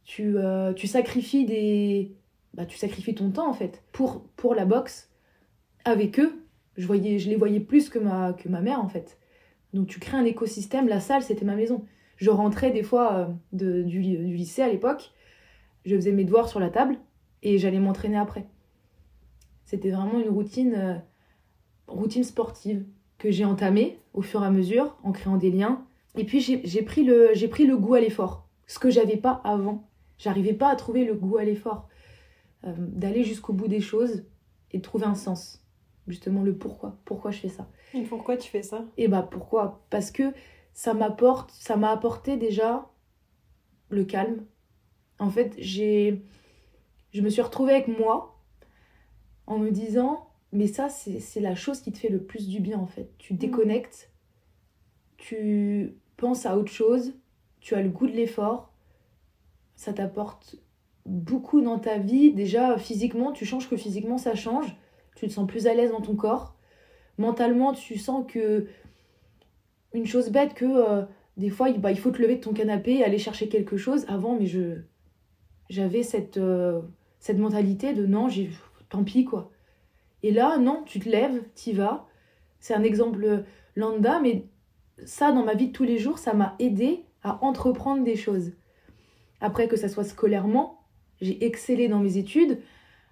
tu, 0.04 0.36
tu 0.76 0.86
sacrifies 0.86 1.44
des. 1.44 2.12
Bah, 2.54 2.64
tu 2.64 2.78
sacrifies 2.78 3.14
ton 3.14 3.30
temps 3.30 3.48
en 3.48 3.52
fait 3.52 3.82
pour, 3.92 4.22
pour 4.36 4.54
la 4.54 4.64
boxe. 4.64 5.10
Avec 5.84 6.18
eux, 6.18 6.42
je, 6.78 6.86
voyais, 6.86 7.18
je 7.18 7.28
les 7.28 7.36
voyais 7.36 7.60
plus 7.60 7.90
que 7.90 7.98
ma, 7.98 8.32
que 8.32 8.48
ma 8.48 8.60
mère 8.60 8.80
en 8.80 8.88
fait. 8.88 9.18
Donc 9.74 9.88
tu 9.88 10.00
crées 10.00 10.16
un 10.16 10.24
écosystème, 10.24 10.88
la 10.88 11.00
salle 11.00 11.22
c'était 11.22 11.44
ma 11.44 11.56
maison. 11.56 11.84
Je 12.16 12.30
rentrais 12.30 12.70
des 12.70 12.82
fois 12.82 13.12
euh, 13.14 13.26
de, 13.52 13.82
du, 13.82 14.00
lycée 14.00 14.62
à 14.62 14.68
l'époque, 14.68 15.12
je 15.84 15.94
faisais 15.94 16.12
mes 16.12 16.24
devoirs 16.24 16.48
sur 16.48 16.60
la 16.60 16.70
table 16.70 16.96
et 17.42 17.58
j'allais 17.58 17.80
m'entraîner 17.80 18.16
après. 18.16 18.46
C'était 19.64 19.90
vraiment 19.90 20.18
une 20.20 20.30
routine, 20.30 20.74
euh, 20.74 20.94
routine 21.88 22.24
sportive 22.24 22.86
que 23.18 23.30
j'ai 23.30 23.44
entamée 23.44 23.98
au 24.14 24.22
fur 24.22 24.42
et 24.42 24.46
à 24.46 24.50
mesure 24.50 24.96
en 25.02 25.12
créant 25.12 25.36
des 25.36 25.50
liens. 25.50 25.84
Et 26.16 26.24
puis 26.24 26.40
j'ai 26.40 26.82
pris, 26.82 27.04
le, 27.04 27.32
pris 27.48 27.66
le 27.66 27.76
goût 27.76 27.94
à 27.94 28.00
l'effort, 28.00 28.48
ce 28.66 28.78
que 28.78 28.90
j'avais 28.90 29.16
pas 29.16 29.40
avant. 29.44 29.88
J'arrivais 30.16 30.54
pas 30.54 30.70
à 30.70 30.76
trouver 30.76 31.04
le 31.04 31.14
goût 31.14 31.36
à 31.36 31.44
l'effort, 31.44 31.88
euh, 32.64 32.74
d'aller 32.76 33.22
jusqu'au 33.22 33.52
bout 33.52 33.68
des 33.68 33.80
choses 33.80 34.24
et 34.72 34.78
de 34.78 34.82
trouver 34.82 35.04
un 35.04 35.14
sens. 35.14 35.62
Justement 36.08 36.42
le 36.42 36.56
pourquoi, 36.56 36.96
pourquoi 37.04 37.30
je 37.30 37.38
fais 37.38 37.48
ça? 37.48 37.68
Et 37.94 38.02
pourquoi 38.02 38.36
tu 38.36 38.50
fais 38.50 38.62
ça? 38.62 38.84
Et 38.96 39.08
bah 39.08 39.26
pourquoi? 39.30 39.84
Parce 39.90 40.10
que 40.10 40.32
ça 40.72 40.94
m'apporte, 40.94 41.50
ça 41.52 41.76
m'a 41.76 41.90
apporté 41.90 42.36
déjà 42.36 42.88
le 43.90 44.04
calme. 44.04 44.44
En 45.18 45.30
fait, 45.30 45.54
j'ai, 45.58 46.22
je 47.12 47.20
me 47.20 47.28
suis 47.28 47.42
retrouvée 47.42 47.72
avec 47.74 47.88
moi 47.88 48.40
en 49.46 49.58
me 49.58 49.70
disant, 49.70 50.30
mais 50.52 50.66
ça, 50.66 50.88
c'est 50.88 51.40
la 51.40 51.54
chose 51.54 51.80
qui 51.80 51.92
te 51.92 51.98
fait 51.98 52.08
le 52.08 52.22
plus 52.22 52.48
du 52.48 52.60
bien 52.60 52.78
en 52.78 52.86
fait. 52.86 53.10
Tu 53.18 53.34
mm. 53.34 53.36
déconnectes, 53.36 54.10
tu 55.18 55.94
penses 56.16 56.46
à 56.46 56.56
autre 56.56 56.72
chose, 56.72 57.14
tu 57.60 57.74
as 57.74 57.82
le 57.82 57.90
goût 57.90 58.06
de 58.06 58.12
l'effort, 58.12 58.72
ça 59.76 59.92
t'apporte 59.92 60.56
beaucoup 61.06 61.60
dans 61.60 61.78
ta 61.78 61.98
vie. 61.98 62.32
Déjà, 62.32 62.78
physiquement, 62.78 63.32
tu 63.32 63.44
changes 63.44 63.68
que 63.68 63.76
physiquement, 63.76 64.18
ça 64.18 64.34
change. 64.34 64.76
Tu 65.18 65.26
te 65.26 65.32
sens 65.32 65.48
plus 65.48 65.66
à 65.66 65.74
l'aise 65.74 65.90
dans 65.90 66.00
ton 66.00 66.14
corps. 66.14 66.54
Mentalement, 67.18 67.72
tu 67.72 67.98
sens 67.98 68.24
que 68.28 68.66
une 69.92 70.06
chose 70.06 70.30
bête 70.30 70.54
que 70.54 70.64
euh, 70.64 71.02
des 71.36 71.50
fois, 71.50 71.72
bah, 71.72 71.90
il 71.90 71.98
faut 71.98 72.12
te 72.12 72.22
lever 72.22 72.36
de 72.36 72.40
ton 72.40 72.52
canapé 72.52 72.98
et 72.98 73.04
aller 73.04 73.18
chercher 73.18 73.48
quelque 73.48 73.76
chose. 73.76 74.04
Avant, 74.08 74.38
mais 74.38 74.46
je 74.46 74.76
j'avais 75.70 76.02
cette, 76.02 76.36
euh, 76.36 76.80
cette 77.18 77.38
mentalité 77.38 77.94
de 77.94 78.06
non, 78.06 78.28
j'ai 78.28 78.50
tant 78.90 79.02
pis 79.02 79.24
quoi. 79.24 79.50
Et 80.22 80.30
là, 80.30 80.56
non, 80.56 80.82
tu 80.86 81.00
te 81.00 81.08
lèves, 81.08 81.42
t'y 81.54 81.72
vas. 81.72 82.06
C'est 82.60 82.74
un 82.74 82.84
exemple 82.84 83.44
lambda, 83.74 84.20
mais 84.20 84.46
ça, 85.04 85.32
dans 85.32 85.44
ma 85.44 85.54
vie 85.54 85.68
de 85.68 85.72
tous 85.72 85.84
les 85.84 85.98
jours, 85.98 86.18
ça 86.18 86.32
m'a 86.32 86.54
aidé 86.60 87.04
à 87.22 87.44
entreprendre 87.44 88.04
des 88.04 88.16
choses. 88.16 88.52
Après, 89.40 89.66
que 89.66 89.76
ça 89.76 89.88
soit 89.88 90.04
scolairement, 90.04 90.80
j'ai 91.20 91.44
excellé 91.44 91.88
dans 91.88 92.00
mes 92.00 92.18
études. 92.18 92.58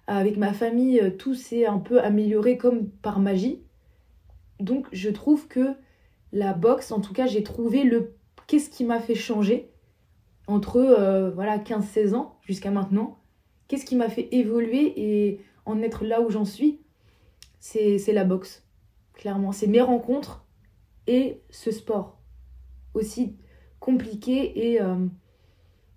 Avec 0.07 0.37
ma 0.37 0.53
famille, 0.53 1.15
tout 1.17 1.35
s'est 1.35 1.65
un 1.65 1.79
peu 1.79 2.01
amélioré 2.01 2.57
comme 2.57 2.89
par 2.89 3.19
magie. 3.19 3.61
Donc, 4.59 4.87
je 4.91 5.09
trouve 5.09 5.47
que 5.47 5.75
la 6.31 6.53
boxe, 6.53 6.91
en 6.91 7.01
tout 7.01 7.13
cas, 7.13 7.27
j'ai 7.27 7.43
trouvé 7.43 7.83
le 7.83 8.15
qu'est-ce 8.47 8.69
qui 8.69 8.85
m'a 8.85 8.99
fait 8.99 9.15
changer 9.15 9.69
entre 10.47 10.77
euh, 10.77 11.29
voilà 11.29 11.57
15-16 11.57 12.15
ans 12.15 12.37
jusqu'à 12.41 12.71
maintenant. 12.71 13.19
Qu'est-ce 13.67 13.85
qui 13.85 13.95
m'a 13.95 14.09
fait 14.09 14.29
évoluer 14.31 14.93
et 14.95 15.41
en 15.65 15.81
être 15.81 16.05
là 16.05 16.21
où 16.21 16.29
j'en 16.29 16.45
suis? 16.45 16.79
C'est 17.59 18.13
la 18.13 18.23
boxe, 18.23 18.63
clairement. 19.13 19.51
C'est 19.51 19.67
mes 19.67 19.81
rencontres 19.81 20.45
et 21.05 21.41
ce 21.49 21.71
sport. 21.71 22.17
Aussi 22.93 23.35
compliqué 23.81 24.71
et 24.71 24.81
euh, 24.81 25.05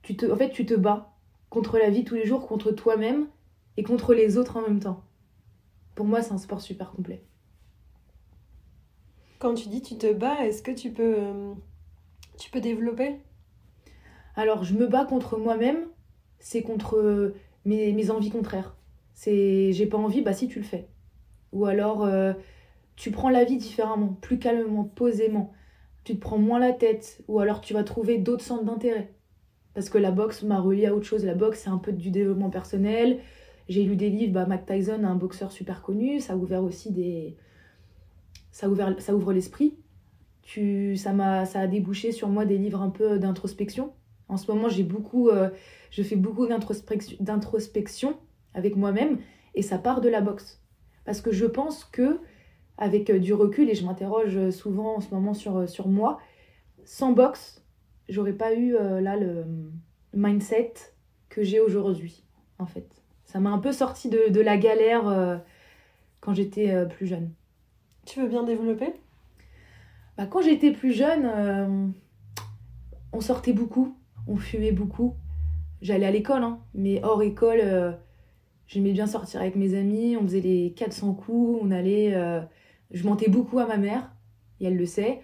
tu 0.03 0.17
te, 0.17 0.27
en 0.27 0.37
fait, 0.37 0.51
tu 0.51 0.67
te 0.67 0.75
bats 0.75 1.15
contre 1.49 1.79
la 1.79 1.91
vie 1.91 2.05
tous 2.05 2.17
les 2.17 2.27
jours, 2.27 2.49
contre 2.49 2.73
toi-même 2.73 3.29
et 3.77 3.83
contre 3.83 4.15
les 4.15 4.37
autres 4.37 4.57
en 4.57 4.63
même 4.63 4.81
temps. 4.81 5.05
Pour 5.95 6.07
moi, 6.07 6.23
c'est 6.23 6.33
un 6.33 6.39
sport 6.39 6.61
super 6.61 6.91
complet. 6.91 7.25
Quand 9.39 9.55
tu 9.55 9.69
dis 9.69 9.83
tu 9.83 9.97
te 9.97 10.13
bats, 10.13 10.45
est-ce 10.45 10.63
que 10.63 10.71
tu 10.71 10.91
peux, 10.91 11.15
euh, 11.19 11.55
tu 12.39 12.51
peux 12.51 12.61
développer? 12.61 13.17
Alors, 14.37 14.65
je 14.65 14.75
me 14.75 14.87
bats 14.87 15.05
contre 15.05 15.39
moi-même, 15.39 15.87
c'est 16.39 16.63
contre 16.63 17.35
mes, 17.65 17.93
mes, 17.93 18.11
envies 18.11 18.31
contraires. 18.31 18.77
C'est 19.15 19.73
j'ai 19.73 19.87
pas 19.87 19.99
envie, 19.99 20.23
bah 20.23 20.33
si 20.33 20.49
tu 20.49 20.59
le 20.59 20.65
fais. 20.65 20.89
Ou 21.53 21.67
alors, 21.67 22.05
euh, 22.05 22.33
tu 22.97 23.11
prends 23.11 23.31
la 23.31 23.45
vie 23.45 23.57
différemment, 23.57 24.17
plus 24.21 24.39
calmement, 24.39 24.85
posément. 24.85 25.53
Tu 26.05 26.17
te 26.17 26.21
prends 26.21 26.39
moins 26.39 26.59
la 26.59 26.73
tête, 26.73 27.23
ou 27.29 27.41
alors 27.41 27.61
tu 27.61 27.75
vas 27.75 27.85
trouver 27.85 28.19
d'autres 28.19 28.45
centres 28.45 28.65
d'intérêt. 28.65 29.13
Parce 29.75 29.89
que 29.89 29.99
la 29.99 30.11
boxe 30.11 30.43
m'a 30.43 30.61
relié 30.61 30.87
à 30.87 30.95
autre 30.95 31.07
chose. 31.07 31.25
La 31.25 31.35
boxe, 31.35 31.61
c'est 31.65 31.71
un 31.71 31.79
peu 31.79 31.93
du 31.93 32.11
développement 32.11 32.51
personnel. 32.51 33.21
J'ai 33.71 33.85
lu 33.85 33.95
des 33.95 34.11
livres, 34.11 34.33
bah, 34.33 34.47
Mac 34.47 34.67
Tyson, 34.67 35.05
un 35.05 35.15
boxeur 35.15 35.53
super 35.53 35.81
connu. 35.81 36.19
Ça 36.19 36.33
a 36.33 36.37
ouvert 36.37 36.65
aussi 36.65 36.91
des. 36.91 37.37
Ça, 38.51 38.69
ouvert, 38.69 39.01
ça 39.01 39.15
ouvre 39.15 39.33
l'esprit. 39.33 39.77
Tu, 40.43 40.97
ça, 40.97 41.13
m'a, 41.13 41.47
ça 41.47 41.61
a 41.61 41.67
débouché 41.69 42.11
sur 42.11 42.29
moi 42.29 42.45
des 42.45 42.59
livres 42.59 42.83
un 42.83 42.91
peu 42.91 43.21
d'introspection. 43.21 43.93
En 44.29 44.37
ce 44.39 44.51
moment, 44.51 44.69
j'ai 44.69 44.83
beaucoup, 44.83 45.29
euh, 45.29 45.51
je 45.93 46.03
fais 46.03 46.17
beaucoup 46.17 46.49
d'introspection, 46.49 48.19
avec 48.55 48.75
moi-même 48.75 49.19
et 49.55 49.63
ça 49.63 49.79
part 49.79 50.01
de 50.01 50.09
la 50.09 50.21
boxe. 50.21 50.61
Parce 51.05 51.21
que 51.21 51.31
je 51.31 51.47
pense 51.47 51.85
que, 51.85 52.19
avec 52.77 53.13
du 53.13 53.35
recul, 53.35 53.71
et 53.71 53.77
je 53.77 53.87
m'interroge 53.87 54.51
souvent 54.51 54.97
en 54.97 55.01
ce 55.01 55.15
moment 55.15 55.33
sur, 55.33 55.69
sur 55.69 55.87
moi, 55.87 56.19
sans 56.85 57.13
boxe, 57.13 57.65
j'aurais 58.09 58.33
pas 58.33 58.53
eu 58.53 58.75
euh, 58.75 59.01
là 59.01 59.17
le 59.17 59.45
mindset 60.13 60.75
que 61.29 61.45
j'ai 61.45 61.61
aujourd'hui, 61.61 62.25
en 62.59 62.67
fait. 62.67 63.00
Ça 63.31 63.39
m'a 63.39 63.51
un 63.51 63.59
peu 63.59 63.73
sorti 63.73 64.09
de, 64.09 64.41
la 64.41 64.57
galère 64.57 65.07
euh, 65.07 65.37
quand 66.21 66.35
j'étais 66.35 66.71
euh, 66.71 66.85
plus 66.85 67.07
jeune. 67.07 67.31
Tu 68.05 68.21
veux 68.21 68.29
bien 68.29 68.43
développer? 68.43 68.93
Bah, 70.17 70.27
Quand 70.27 70.43
j'étais 70.43 70.73
plus 70.73 70.93
jeune, 70.93 71.95
on 73.13 73.21
sortait 73.21 73.53
beaucoup, 73.53 73.97
on 74.27 74.37
fumait 74.37 74.73
beaucoup. 74.73 75.15
J'allais 75.83 76.07
à 76.07 76.11
l'école, 76.11 76.43
hein, 76.43 76.61
mais 76.75 77.01
hors 77.05 77.23
école, 77.23 77.97
j'aimais 78.67 78.93
bien 78.93 79.07
sortir 79.07 79.41
avec 79.41 79.55
mes 79.55 79.75
amis. 79.75 80.17
On 80.17 80.23
faisait 80.23 80.41
les 80.41 80.73
400 80.73 81.15
coups, 81.15 81.61
on 81.63 81.71
allait. 81.71 82.13
je 82.91 83.07
mentais 83.07 83.29
beaucoup 83.29 83.59
à 83.59 83.67
ma 83.67 83.77
mère, 83.77 84.11
et 84.61 84.67
elle 84.67 84.77
le 84.77 84.87
sait 84.87 85.21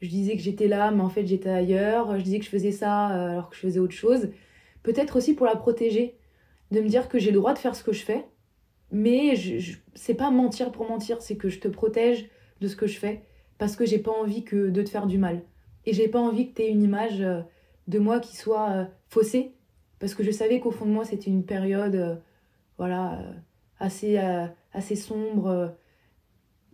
je 0.00 0.08
disais 0.08 0.36
que 0.36 0.42
j'étais 0.42 0.68
là, 0.68 0.90
mais 0.90 1.02
en 1.02 1.08
fait 1.08 1.26
j'étais 1.26 1.50
ailleurs, 1.50 2.18
je 2.18 2.24
disais 2.24 2.38
que 2.38 2.44
je 2.44 2.50
faisais 2.50 2.72
ça 2.72 3.10
euh, 3.10 3.32
alors 3.32 3.50
que 3.50 3.56
je 3.56 3.60
faisais 3.60 3.80
autre 3.80 3.94
chose. 3.94 4.30
Peut-être 4.82 5.16
aussi 5.16 5.34
pour 5.34 5.46
la 5.46 5.56
protéger, 5.56 6.16
de 6.70 6.80
me 6.80 6.88
dire 6.88 7.08
que 7.08 7.18
j'ai 7.18 7.30
le 7.30 7.38
droit 7.38 7.54
de 7.54 7.58
faire 7.58 7.74
ce 7.74 7.82
que 7.82 7.92
je 7.92 8.04
fais, 8.04 8.26
mais 8.92 9.34
c'est 9.94 10.14
pas 10.14 10.30
mentir 10.30 10.72
pour 10.72 10.88
mentir, 10.88 11.22
c'est 11.22 11.36
que 11.36 11.48
je 11.48 11.60
te 11.60 11.68
protège 11.68 12.28
de 12.60 12.68
ce 12.68 12.76
que 12.76 12.86
je 12.86 12.98
fais, 12.98 13.22
parce 13.58 13.76
que 13.76 13.84
j'ai 13.84 13.98
pas 13.98 14.12
envie 14.12 14.44
que 14.44 14.70
de 14.70 14.82
te 14.82 14.90
faire 14.90 15.06
du 15.06 15.18
mal. 15.18 15.42
Et 15.86 15.92
j'ai 15.92 16.08
pas 16.08 16.20
envie 16.20 16.50
que 16.50 16.56
tu 16.56 16.62
aies 16.62 16.70
une 16.70 16.82
image 16.82 17.20
euh, 17.20 17.40
de 17.88 17.98
moi 17.98 18.20
qui 18.20 18.36
soit 18.36 18.70
euh, 18.70 18.84
faussée, 19.08 19.54
parce 19.98 20.14
que 20.14 20.22
je 20.22 20.30
savais 20.30 20.60
qu'au 20.60 20.70
fond 20.70 20.86
de 20.86 20.90
moi 20.90 21.04
c'était 21.04 21.30
une 21.30 21.44
période 21.44 22.22
voilà, 22.78 23.18
assez, 23.78 24.16
assez 24.72 24.96
sombre, 24.96 25.76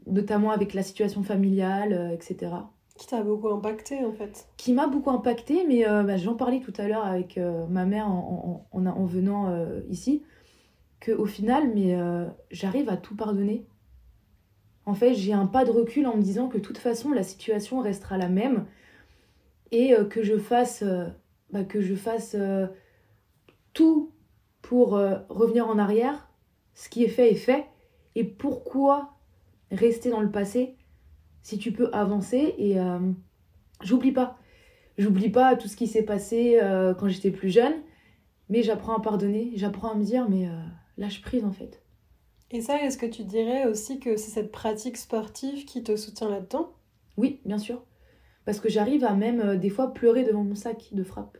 notamment 0.07 0.53
avec 0.53 0.75
la 0.75 0.85
situation 0.85 1.25
familiale, 1.25 2.13
etc. 2.15 2.53
Qui 2.97 3.07
t'a 3.07 3.23
beaucoup 3.23 3.49
impacté 3.49 4.05
en 4.05 4.13
fait 4.13 4.49
Qui 4.57 4.73
m'a 4.73 4.87
beaucoup 4.87 5.11
impacté, 5.11 5.67
mais 5.67 5.87
euh, 5.87 6.03
bah, 6.03 6.17
j'en 6.17 6.35
parlais 6.35 6.61
tout 6.61 6.73
à 6.79 6.89
l'heure 6.89 7.05
avec 7.05 7.37
euh, 7.37 7.67
ma 7.67 7.85
mère 7.85 8.09
en, 8.09 8.67
en, 8.73 8.87
en 8.87 9.05
venant 9.05 9.51
euh, 9.51 9.81
ici, 9.91 10.23
qu'au 11.05 11.27
final, 11.27 11.73
mais 11.75 11.97
j'arrive 12.51 12.89
à 12.89 12.97
tout 12.97 13.15
pardonner. 13.15 13.67
En 14.87 14.95
fait, 14.95 15.15
j'ai 15.15 15.33
un 15.33 15.47
pas 15.47 15.65
de 15.65 15.71
recul 15.71 16.07
en 16.07 16.17
me 16.17 16.23
disant 16.23 16.49
que 16.49 16.57
de 16.57 16.63
toute 16.63 16.79
façon, 16.79 17.11
la 17.11 17.23
situation 17.23 17.81
restera 17.81 18.17
la 18.17 18.29
même 18.29 18.67
et 19.73 19.95
que 20.09 20.23
je 20.23 20.39
fasse, 20.39 20.83
bah, 21.51 21.65
que 21.65 21.83
je 21.83 21.95
fasse 21.95 22.35
tout 23.75 24.13
pour 24.63 24.93
revenir 25.29 25.69
en 25.69 25.79
arrière. 25.79 26.31
Ce 26.75 26.89
qui 26.89 27.05
est 27.05 27.09
fait 27.09 27.31
est 27.31 27.35
fait. 27.35 27.67
Et 28.15 28.25
pourquoi 28.25 29.17
rester 29.71 30.09
dans 30.09 30.21
le 30.21 30.31
passé 30.31 30.77
si 31.47 31.59
tu 31.59 31.71
peux 31.71 31.89
avancer. 31.93 32.57
Et 32.59 32.81
euh, 32.81 32.99
j'oublie 33.81 34.11
pas. 34.11 34.37
J'oublie 34.99 35.31
pas 35.31 35.55
tout 35.55 35.69
ce 35.69 35.77
qui 35.77 35.87
s'est 35.87 36.03
passé 36.03 36.59
euh, 36.61 36.93
quand 36.93 37.09
j'étais 37.09 37.31
plus 37.31 37.51
jeune, 37.51 37.75
mais 38.49 38.65
j'apprends 38.65 38.97
à 38.97 39.01
pardonner, 39.01 39.53
j'apprends 39.55 39.93
à 39.93 39.95
me 39.95 40.03
dire, 40.03 40.29
mais 40.29 40.49
euh, 40.49 40.53
lâche 40.97 41.23
prise 41.23 41.45
en 41.45 41.53
fait. 41.53 41.83
Et 42.51 42.61
ça, 42.63 42.83
est-ce 42.83 42.99
que 42.99 43.07
tu 43.07 43.23
dirais 43.23 43.67
aussi 43.67 44.01
que 44.01 44.17
c'est 44.17 44.31
cette 44.31 44.51
pratique 44.51 44.97
sportive 44.97 45.67
qui 45.67 45.85
te 45.85 45.95
soutient 45.95 46.29
là-dedans? 46.29 46.73
Oui, 47.17 47.41
bien 47.45 47.59
sûr. 47.59 47.85
Parce 48.45 48.59
que 48.59 48.69
j'arrive 48.69 49.05
à 49.05 49.15
même 49.15 49.57
des 49.57 49.71
fois 49.71 49.93
pleurer 49.93 50.25
devant 50.25 50.43
mon 50.43 50.55
sac 50.57 50.89
de 50.93 51.05
frappe. 51.05 51.39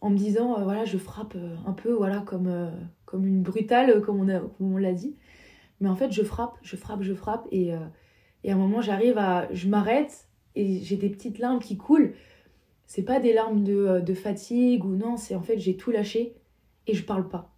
En 0.00 0.10
me 0.10 0.16
disant, 0.16 0.62
voilà, 0.62 0.84
je 0.84 0.98
frappe 0.98 1.36
un 1.66 1.72
peu, 1.72 1.92
voilà, 1.92 2.20
comme, 2.20 2.72
comme 3.04 3.26
une 3.26 3.42
brutale, 3.42 4.00
comme 4.02 4.20
on, 4.20 4.50
on 4.60 4.76
l'a 4.76 4.92
dit. 4.92 5.16
Mais 5.80 5.88
en 5.88 5.96
fait, 5.96 6.12
je 6.12 6.22
frappe, 6.22 6.56
je 6.62 6.76
frappe, 6.76 7.02
je 7.02 7.14
frappe. 7.14 7.46
Et, 7.50 7.72
et 8.44 8.50
à 8.50 8.54
un 8.54 8.58
moment, 8.58 8.80
j'arrive 8.80 9.18
à. 9.18 9.48
Je 9.52 9.68
m'arrête 9.68 10.28
et 10.54 10.80
j'ai 10.82 10.96
des 10.96 11.08
petites 11.08 11.38
larmes 11.38 11.60
qui 11.60 11.76
coulent. 11.76 12.14
C'est 12.86 13.02
pas 13.02 13.20
des 13.20 13.32
larmes 13.32 13.64
de, 13.64 13.74
euh, 13.74 14.00
de 14.00 14.14
fatigue 14.14 14.84
ou 14.84 14.94
non, 14.94 15.16
c'est 15.16 15.34
en 15.34 15.42
fait, 15.42 15.58
j'ai 15.58 15.76
tout 15.76 15.90
lâché 15.90 16.34
et 16.86 16.94
je 16.94 17.04
parle 17.04 17.28
pas. 17.28 17.54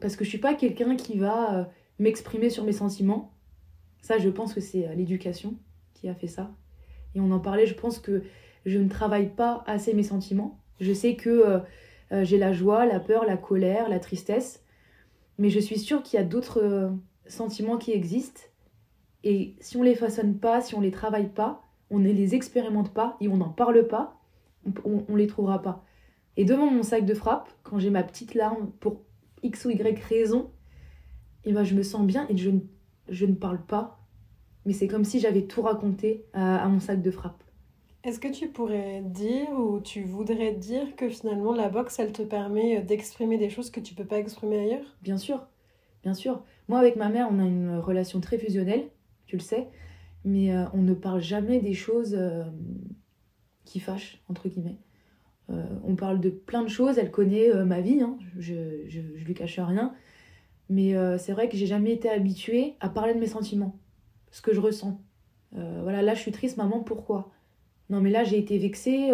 Parce 0.00 0.16
que 0.16 0.24
je 0.24 0.30
suis 0.30 0.38
pas 0.38 0.54
quelqu'un 0.54 0.96
qui 0.96 1.18
va 1.18 1.54
euh, 1.54 1.64
m'exprimer 1.98 2.50
sur 2.50 2.64
mes 2.64 2.72
sentiments. 2.72 3.32
Ça, 4.02 4.18
je 4.18 4.28
pense 4.28 4.52
que 4.52 4.60
c'est 4.60 4.88
euh, 4.88 4.94
l'éducation 4.94 5.54
qui 5.94 6.08
a 6.08 6.14
fait 6.14 6.26
ça. 6.26 6.50
Et 7.14 7.20
on 7.20 7.30
en 7.30 7.40
parlait, 7.40 7.66
je 7.66 7.74
pense 7.74 7.98
que 7.98 8.24
je 8.66 8.78
ne 8.78 8.88
travaille 8.88 9.28
pas 9.28 9.62
assez 9.66 9.94
mes 9.94 10.02
sentiments. 10.02 10.58
Je 10.80 10.92
sais 10.92 11.14
que 11.14 11.62
j'ai 12.10 12.36
la 12.36 12.52
joie, 12.52 12.84
la 12.84 13.00
peur, 13.00 13.24
la 13.24 13.38
colère, 13.38 13.88
la 13.88 13.98
tristesse. 14.00 14.62
Mais 15.38 15.48
je 15.48 15.58
suis 15.60 15.78
sûre 15.78 16.02
qu'il 16.02 16.18
y 16.18 16.22
a 16.22 16.26
d'autres 16.26 16.92
sentiments 17.26 17.78
qui 17.78 17.92
existent 17.92 18.42
et 19.28 19.56
si 19.58 19.76
on 19.76 19.82
les 19.82 19.96
façonne 19.96 20.38
pas, 20.38 20.60
si 20.60 20.76
on 20.76 20.80
les 20.80 20.92
travaille 20.92 21.26
pas, 21.28 21.60
on 21.90 21.98
ne 21.98 22.12
les 22.12 22.36
expérimente 22.36 22.94
pas 22.94 23.16
et 23.20 23.26
on 23.26 23.36
n'en 23.36 23.48
parle 23.48 23.88
pas, 23.88 24.20
on, 24.84 25.04
on, 25.08 25.16
les 25.16 25.26
trouvera 25.26 25.62
pas. 25.62 25.84
Et 26.36 26.44
devant 26.44 26.70
mon 26.70 26.84
sac 26.84 27.04
de 27.04 27.12
frappe, 27.12 27.50
quand 27.64 27.80
j'ai 27.80 27.90
ma 27.90 28.04
petite 28.04 28.34
larme 28.34 28.70
pour 28.78 29.00
X 29.42 29.64
ou 29.64 29.70
Y 29.70 29.98
raison, 29.98 30.52
et 31.44 31.50
eh 31.50 31.52
ben 31.52 31.64
je 31.64 31.74
me 31.74 31.82
sens 31.82 32.06
bien 32.06 32.28
et 32.28 32.36
je, 32.36 32.52
je 33.08 33.26
ne 33.26 33.34
parle 33.34 33.60
pas. 33.60 33.98
Mais 34.64 34.72
c'est 34.72 34.86
comme 34.86 35.04
si 35.04 35.18
j'avais 35.18 35.42
tout 35.42 35.62
raconté 35.62 36.24
à, 36.32 36.62
à 36.62 36.68
mon 36.68 36.78
sac 36.78 37.02
de 37.02 37.10
frappe. 37.10 37.42
Est-ce 38.04 38.20
que 38.20 38.28
tu 38.28 38.46
pourrais 38.46 39.00
dire 39.00 39.50
ou 39.58 39.80
tu 39.80 40.04
voudrais 40.04 40.52
dire 40.52 40.94
que 40.94 41.08
finalement 41.08 41.52
la 41.52 41.68
boxe, 41.68 41.98
elle 41.98 42.12
te 42.12 42.22
permet 42.22 42.80
d'exprimer 42.80 43.38
des 43.38 43.50
choses 43.50 43.70
que 43.70 43.80
tu 43.80 43.92
peux 43.92 44.04
pas 44.04 44.20
exprimer 44.20 44.60
ailleurs? 44.60 44.96
Bien 45.02 45.18
sûr, 45.18 45.44
bien 46.04 46.14
sûr. 46.14 46.44
Moi 46.68 46.78
avec 46.78 46.94
ma 46.94 47.08
mère, 47.08 47.26
on 47.28 47.40
a 47.40 47.44
une 47.44 47.78
relation 47.78 48.20
très 48.20 48.38
fusionnelle 48.38 48.88
tu 49.26 49.36
le 49.36 49.42
sais, 49.42 49.68
mais 50.24 50.54
euh, 50.54 50.64
on 50.72 50.82
ne 50.82 50.94
parle 50.94 51.20
jamais 51.20 51.60
des 51.60 51.74
choses 51.74 52.16
euh, 52.18 52.44
qui 53.64 53.80
fâchent, 53.80 54.22
entre 54.28 54.48
guillemets. 54.48 54.78
Euh, 55.50 55.64
on 55.84 55.94
parle 55.94 56.20
de 56.20 56.30
plein 56.30 56.62
de 56.62 56.68
choses, 56.68 56.98
elle 56.98 57.10
connaît 57.12 57.52
ma 57.64 57.80
vie, 57.80 58.00
hein, 58.00 58.18
je, 58.36 58.84
je, 58.88 59.00
lui 59.00 59.34
cache 59.34 59.60
rien, 59.60 59.94
mais 60.68 60.94
c'est 61.18 61.30
vrai 61.30 61.48
que 61.48 61.56
j'ai 61.56 61.66
jamais 61.66 61.92
été 61.92 62.10
habituée 62.10 62.74
à 62.80 62.88
parler 62.88 63.14
de 63.14 63.20
mes 63.20 63.28
sentiments, 63.28 63.78
ce 64.32 64.42
que 64.42 64.52
je 64.52 64.58
ressens. 64.58 65.00
voilà, 65.52 66.02
là 66.02 66.14
je 66.14 66.20
suis 66.20 66.32
triste, 66.32 66.56
maman, 66.56 66.80
pourquoi? 66.80 67.30
Non, 67.90 68.00
mais 68.00 68.10
là 68.10 68.24
j'ai 68.24 68.38
été 68.38 68.58
vexée 68.58 69.12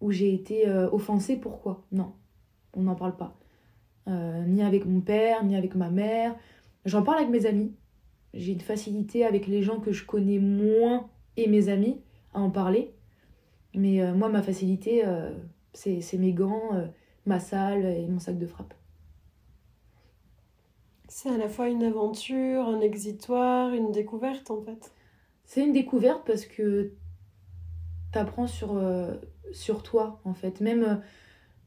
ou 0.00 0.12
j'ai 0.12 0.32
été 0.32 0.70
offensée, 0.92 1.36
pourquoi? 1.36 1.84
Non, 1.90 2.12
on 2.76 2.82
n'en 2.82 2.94
parle 2.94 3.16
pas. 3.16 3.36
ni 4.06 4.62
avec 4.62 4.86
mon 4.86 5.00
père, 5.00 5.42
ni 5.42 5.56
avec 5.56 5.74
ma 5.74 5.90
mère. 5.90 6.36
J'en 6.84 7.02
parle 7.02 7.18
avec 7.18 7.30
mes 7.30 7.46
amis, 7.46 7.74
j'ai 8.34 8.52
une 8.52 8.60
facilité 8.60 9.24
avec 9.24 9.46
les 9.46 9.62
gens 9.62 9.80
que 9.80 9.92
je 9.92 10.04
connais 10.04 10.38
moins 10.38 11.08
et 11.36 11.48
mes 11.48 11.68
amis 11.68 12.00
à 12.34 12.40
en 12.40 12.50
parler. 12.50 12.92
Mais 13.74 14.02
euh, 14.02 14.12
moi, 14.12 14.28
ma 14.28 14.42
facilité, 14.42 15.06
euh, 15.06 15.32
c'est 15.72 16.18
mes 16.18 16.32
gants, 16.32 16.74
euh, 16.74 16.86
ma 17.26 17.40
salle 17.40 17.84
et 17.86 18.06
mon 18.06 18.18
sac 18.18 18.38
de 18.38 18.46
frappe. 18.46 18.74
C'est 21.08 21.28
à 21.28 21.36
la 21.36 21.48
fois 21.48 21.68
une 21.68 21.84
aventure, 21.84 22.68
un 22.68 22.80
exitoire, 22.80 23.72
une 23.72 23.92
découverte 23.92 24.50
en 24.50 24.60
fait. 24.60 24.92
C'est 25.44 25.62
une 25.62 25.72
découverte 25.72 26.22
parce 26.26 26.44
que 26.44 26.92
t'apprends 28.10 28.48
sur, 28.48 28.82
sur 29.52 29.84
toi 29.84 30.20
en 30.24 30.34
fait. 30.34 30.60
Même 30.60 31.02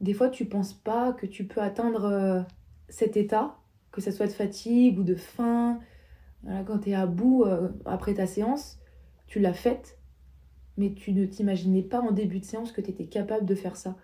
des 0.02 0.12
fois, 0.12 0.28
tu 0.28 0.44
penses 0.44 0.74
pas 0.74 1.12
que 1.12 1.24
tu 1.24 1.44
peux 1.44 1.62
atteindre 1.62 2.44
cet 2.90 3.16
état, 3.16 3.56
que 3.90 4.02
ce 4.02 4.10
soit 4.10 4.26
de 4.26 4.32
fatigue 4.32 4.98
ou 4.98 5.02
de 5.02 5.14
faim 5.14 5.80
quand 6.46 6.78
tu 6.78 6.90
es 6.90 6.94
à 6.94 7.06
bout 7.06 7.44
euh, 7.44 7.68
après 7.84 8.14
ta 8.14 8.26
séance, 8.26 8.78
tu 9.26 9.40
l'as 9.40 9.52
faite, 9.52 9.98
mais 10.76 10.92
tu 10.92 11.12
ne 11.12 11.26
t'imaginais 11.26 11.82
pas 11.82 12.00
en 12.00 12.12
début 12.12 12.40
de 12.40 12.44
séance 12.44 12.72
que 12.72 12.80
tu 12.80 12.90
étais 12.90 13.06
capable 13.06 13.44
de 13.44 13.54
faire 13.54 13.76
ça 13.76 13.96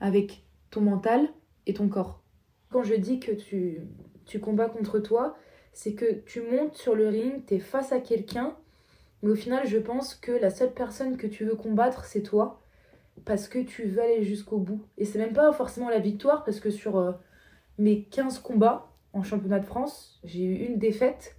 avec 0.00 0.44
ton 0.70 0.80
mental 0.80 1.28
et 1.66 1.74
ton 1.74 1.88
corps. 1.88 2.22
Quand 2.70 2.82
je 2.82 2.94
dis 2.94 3.20
que 3.20 3.32
tu, 3.32 3.80
tu 4.24 4.40
combats 4.40 4.68
contre 4.68 4.98
toi, 4.98 5.36
c'est 5.72 5.94
que 5.94 6.20
tu 6.26 6.42
montes 6.42 6.76
sur 6.76 6.94
le 6.94 7.08
ring, 7.08 7.44
tu 7.46 7.54
es 7.54 7.58
face 7.58 7.92
à 7.92 8.00
quelqu'un, 8.00 8.56
mais 9.22 9.30
au 9.30 9.34
final, 9.34 9.66
je 9.66 9.78
pense 9.78 10.14
que 10.14 10.32
la 10.32 10.50
seule 10.50 10.72
personne 10.72 11.16
que 11.16 11.26
tu 11.26 11.44
veux 11.44 11.56
combattre, 11.56 12.04
c'est 12.04 12.22
toi, 12.22 12.62
parce 13.24 13.48
que 13.48 13.58
tu 13.58 13.84
veux 13.84 14.02
aller 14.02 14.22
jusqu'au 14.22 14.58
bout. 14.58 14.84
Et 14.98 15.04
c'est 15.04 15.18
même 15.18 15.32
pas 15.32 15.52
forcément 15.52 15.88
la 15.88 15.98
victoire, 15.98 16.44
parce 16.44 16.60
que 16.60 16.70
sur 16.70 16.98
euh, 16.98 17.12
mes 17.78 18.04
15 18.04 18.40
combats, 18.40 18.93
en 19.14 19.22
championnat 19.22 19.60
de 19.60 19.64
France, 19.64 20.20
j'ai 20.24 20.44
eu 20.44 20.66
une 20.66 20.78
défaite, 20.78 21.36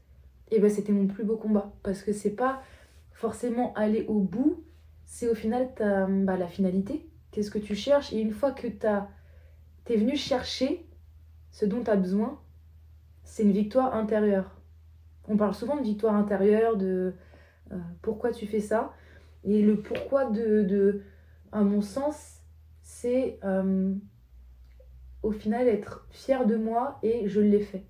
et 0.50 0.60
ben 0.60 0.70
c'était 0.70 0.94
mon 0.94 1.08
plus 1.08 1.24
beau 1.24 1.38
combat. 1.38 1.74
Parce 1.84 2.01
que 2.01 2.13
c'est 2.13 2.36
pas 2.36 2.63
forcément 3.12 3.74
aller 3.74 4.05
au 4.08 4.20
bout, 4.20 4.63
c'est 5.03 5.29
au 5.29 5.36
final 5.36 5.70
bah, 5.77 6.38
la 6.38 6.48
finalité. 6.48 7.08
qu'est-ce 7.36 7.51
que 7.51 7.60
tu 7.60 7.75
cherches? 7.75 8.13
Et 8.13 8.20
une 8.20 8.32
fois 8.32 8.51
que 8.51 8.67
tu 8.67 9.94
es 9.94 9.98
venu 9.98 10.15
chercher 10.15 10.86
ce 11.51 11.65
dont 11.65 11.84
tu 11.84 11.91
as 11.91 11.98
besoin, 11.98 12.39
c'est 13.24 13.44
une 13.44 13.51
victoire 13.51 13.94
intérieure. 13.94 14.55
On 15.27 15.36
parle 15.36 15.53
souvent 15.53 15.75
de 15.75 15.84
victoire 15.84 16.15
intérieure, 16.15 16.77
de 16.77 17.13
euh, 17.72 17.77
pourquoi 18.01 18.32
tu 18.32 18.48
fais 18.48 18.62
ça? 18.62 18.94
Et 19.44 19.62
le 19.62 19.82
pourquoi 19.82 20.25
de, 20.25 20.63
de 20.63 21.01
à 21.51 21.62
mon 21.62 21.82
sens, 21.82 22.41
c'est 22.82 23.39
euh, 23.44 23.94
au 25.25 25.32
final 25.32 25.67
être 25.67 26.05
fier 26.12 26.46
de 26.46 26.55
moi 26.55 27.00
et 27.01 27.27
je 27.27 27.41
l'ai 27.41 27.60
fait. 27.60 27.84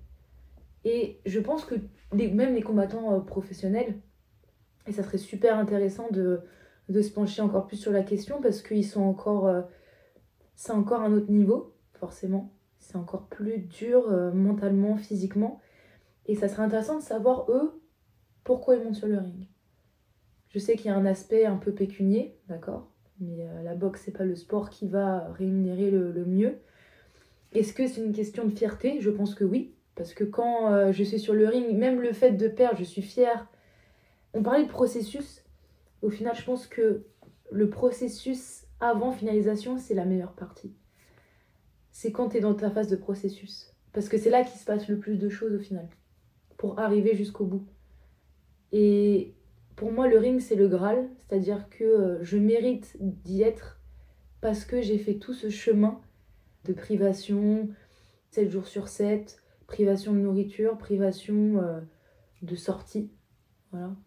Et 0.84 1.20
je 1.26 1.38
pense 1.38 1.66
que 1.66 1.74
même 2.14 2.54
les 2.54 2.62
combattants 2.62 3.12
euh, 3.12 3.20
professionnels, 3.20 4.00
et 4.86 4.92
ça 4.92 5.02
serait 5.02 5.18
super 5.18 5.58
intéressant 5.58 6.08
de, 6.10 6.40
se 6.88 7.10
pencher 7.10 7.42
encore 7.42 7.66
plus 7.66 7.76
sur 7.76 7.92
la 7.92 8.02
question 8.02 8.40
parce 8.40 8.62
qu'ils 8.62 8.86
sont 8.86 9.02
encore. 9.02 9.46
Euh, 9.48 9.62
c'est 10.54 10.72
encore 10.72 11.02
un 11.02 11.12
autre 11.12 11.30
niveau, 11.30 11.74
forcément. 11.92 12.54
C'est 12.78 12.96
encore 12.96 13.26
plus 13.26 13.58
dur 13.58 14.08
euh, 14.08 14.32
mentalement, 14.32 14.96
physiquement. 14.96 15.60
Et 16.24 16.36
ça 16.36 16.48
serait 16.48 16.62
intéressant 16.62 16.96
de 16.96 17.02
savoir, 17.02 17.50
eux, 17.50 17.82
pourquoi 18.44 18.76
ils 18.76 18.82
montent 18.82 18.94
sur 18.94 19.08
le 19.08 19.18
ring. 19.18 19.48
Je 20.48 20.58
sais 20.58 20.76
qu'il 20.76 20.86
y 20.86 20.88
a 20.88 20.96
un 20.96 21.04
aspect 21.04 21.44
un 21.44 21.56
peu 21.56 21.72
pécunier, 21.72 22.38
d'accord 22.48 22.90
Mais 23.20 23.46
la 23.62 23.74
boxe, 23.74 24.02
c'est 24.04 24.16
pas 24.16 24.24
le 24.24 24.34
sport 24.34 24.70
qui 24.70 24.88
va 24.88 25.28
rémunérer 25.32 25.90
le 25.90 26.24
mieux. 26.24 26.58
Est-ce 27.52 27.72
que 27.72 27.86
c'est 27.86 28.00
une 28.00 28.12
question 28.12 28.44
de 28.46 28.50
fierté? 28.50 29.00
Je 29.00 29.10
pense 29.10 29.34
que 29.34 29.44
oui. 29.44 29.72
Parce 29.94 30.12
que 30.12 30.24
quand 30.24 30.72
euh, 30.72 30.92
je 30.92 31.02
suis 31.02 31.18
sur 31.18 31.34
le 31.34 31.48
ring, 31.48 31.76
même 31.76 32.00
le 32.00 32.12
fait 32.12 32.32
de 32.32 32.48
perdre, 32.48 32.78
je 32.78 32.84
suis 32.84 33.02
fière. 33.02 33.48
On 34.34 34.42
parlait 34.42 34.64
de 34.64 34.68
processus. 34.68 35.42
Au 36.02 36.10
final, 36.10 36.34
je 36.36 36.44
pense 36.44 36.66
que 36.66 37.04
le 37.50 37.70
processus 37.70 38.66
avant 38.80 39.12
finalisation, 39.12 39.78
c'est 39.78 39.94
la 39.94 40.04
meilleure 40.04 40.34
partie. 40.34 40.74
C'est 41.90 42.12
quand 42.12 42.28
tu 42.28 42.36
es 42.36 42.40
dans 42.40 42.54
ta 42.54 42.70
phase 42.70 42.88
de 42.88 42.96
processus. 42.96 43.72
Parce 43.94 44.10
que 44.10 44.18
c'est 44.18 44.28
là 44.28 44.44
qu'il 44.44 44.58
se 44.58 44.66
passe 44.66 44.88
le 44.88 44.98
plus 44.98 45.16
de 45.16 45.30
choses 45.30 45.54
au 45.54 45.58
final. 45.58 45.88
Pour 46.58 46.78
arriver 46.78 47.14
jusqu'au 47.14 47.46
bout. 47.46 47.66
Et 48.72 49.34
pour 49.76 49.92
moi, 49.92 50.06
le 50.08 50.18
ring, 50.18 50.40
c'est 50.40 50.56
le 50.56 50.68
Graal. 50.68 51.08
C'est-à-dire 51.20 51.70
que 51.70 51.84
euh, 51.84 52.22
je 52.22 52.36
mérite 52.36 52.96
d'y 53.00 53.40
être 53.42 53.80
parce 54.42 54.66
que 54.66 54.82
j'ai 54.82 54.98
fait 54.98 55.14
tout 55.14 55.32
ce 55.32 55.48
chemin 55.48 56.00
de 56.66 56.72
privation, 56.72 57.68
7 58.30 58.50
jours 58.50 58.66
sur 58.66 58.88
7, 58.88 59.42
privation 59.66 60.12
de 60.12 60.18
nourriture, 60.18 60.78
privation 60.78 61.62
euh, 61.62 61.80
de 62.42 62.56
sortie. 62.56 63.10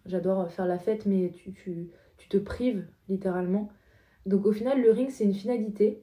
J'adore 0.08 0.50
faire 0.52 0.66
la 0.66 0.80
fête, 0.80 1.06
mais 1.06 1.32
tu, 1.32 1.92
te 2.28 2.38
prives 2.38 2.88
littéralement. 3.08 3.70
Donc 4.26 4.48
au 4.48 4.52
final, 4.52 4.82
le 4.82 4.92
ring, 4.92 5.12
c'est 5.12 5.26
une 5.26 5.34
finalité. 5.34 6.02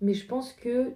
Mais 0.00 0.14
je 0.14 0.26
pense 0.26 0.52
que 0.54 0.94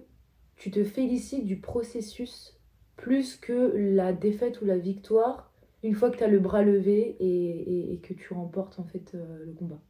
tu 0.55 0.71
te 0.71 0.83
félicites 0.83 1.45
du 1.45 1.59
processus 1.59 2.59
plus 2.95 3.35
que 3.35 3.71
la 3.75 4.13
défaite 4.13 4.61
ou 4.61 4.65
la 4.65 4.77
victoire 4.77 5.49
une 5.83 5.95
fois 5.95 6.09
que 6.09 6.17
tu 6.17 6.23
as 6.23 6.27
le 6.27 6.39
bras 6.39 6.61
levé 6.61 7.15
et, 7.19 7.93
et, 7.93 7.99
que 7.99 8.13
tu 8.13 8.33
remportes 8.33 8.79
en 8.79 8.83
fait 8.83 9.13
euh, 9.15 9.45
le 9.45 9.53
combat. 9.53 9.81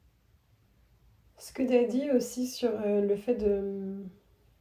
Ce 1.38 1.52
que 1.52 1.64
tu 1.64 1.74
as 1.74 1.86
dit 1.86 2.12
aussi 2.12 2.48
sur 2.48 2.70
euh, 2.70 3.02
le 3.02 3.16
fait 3.16 3.36
de, 3.36 4.06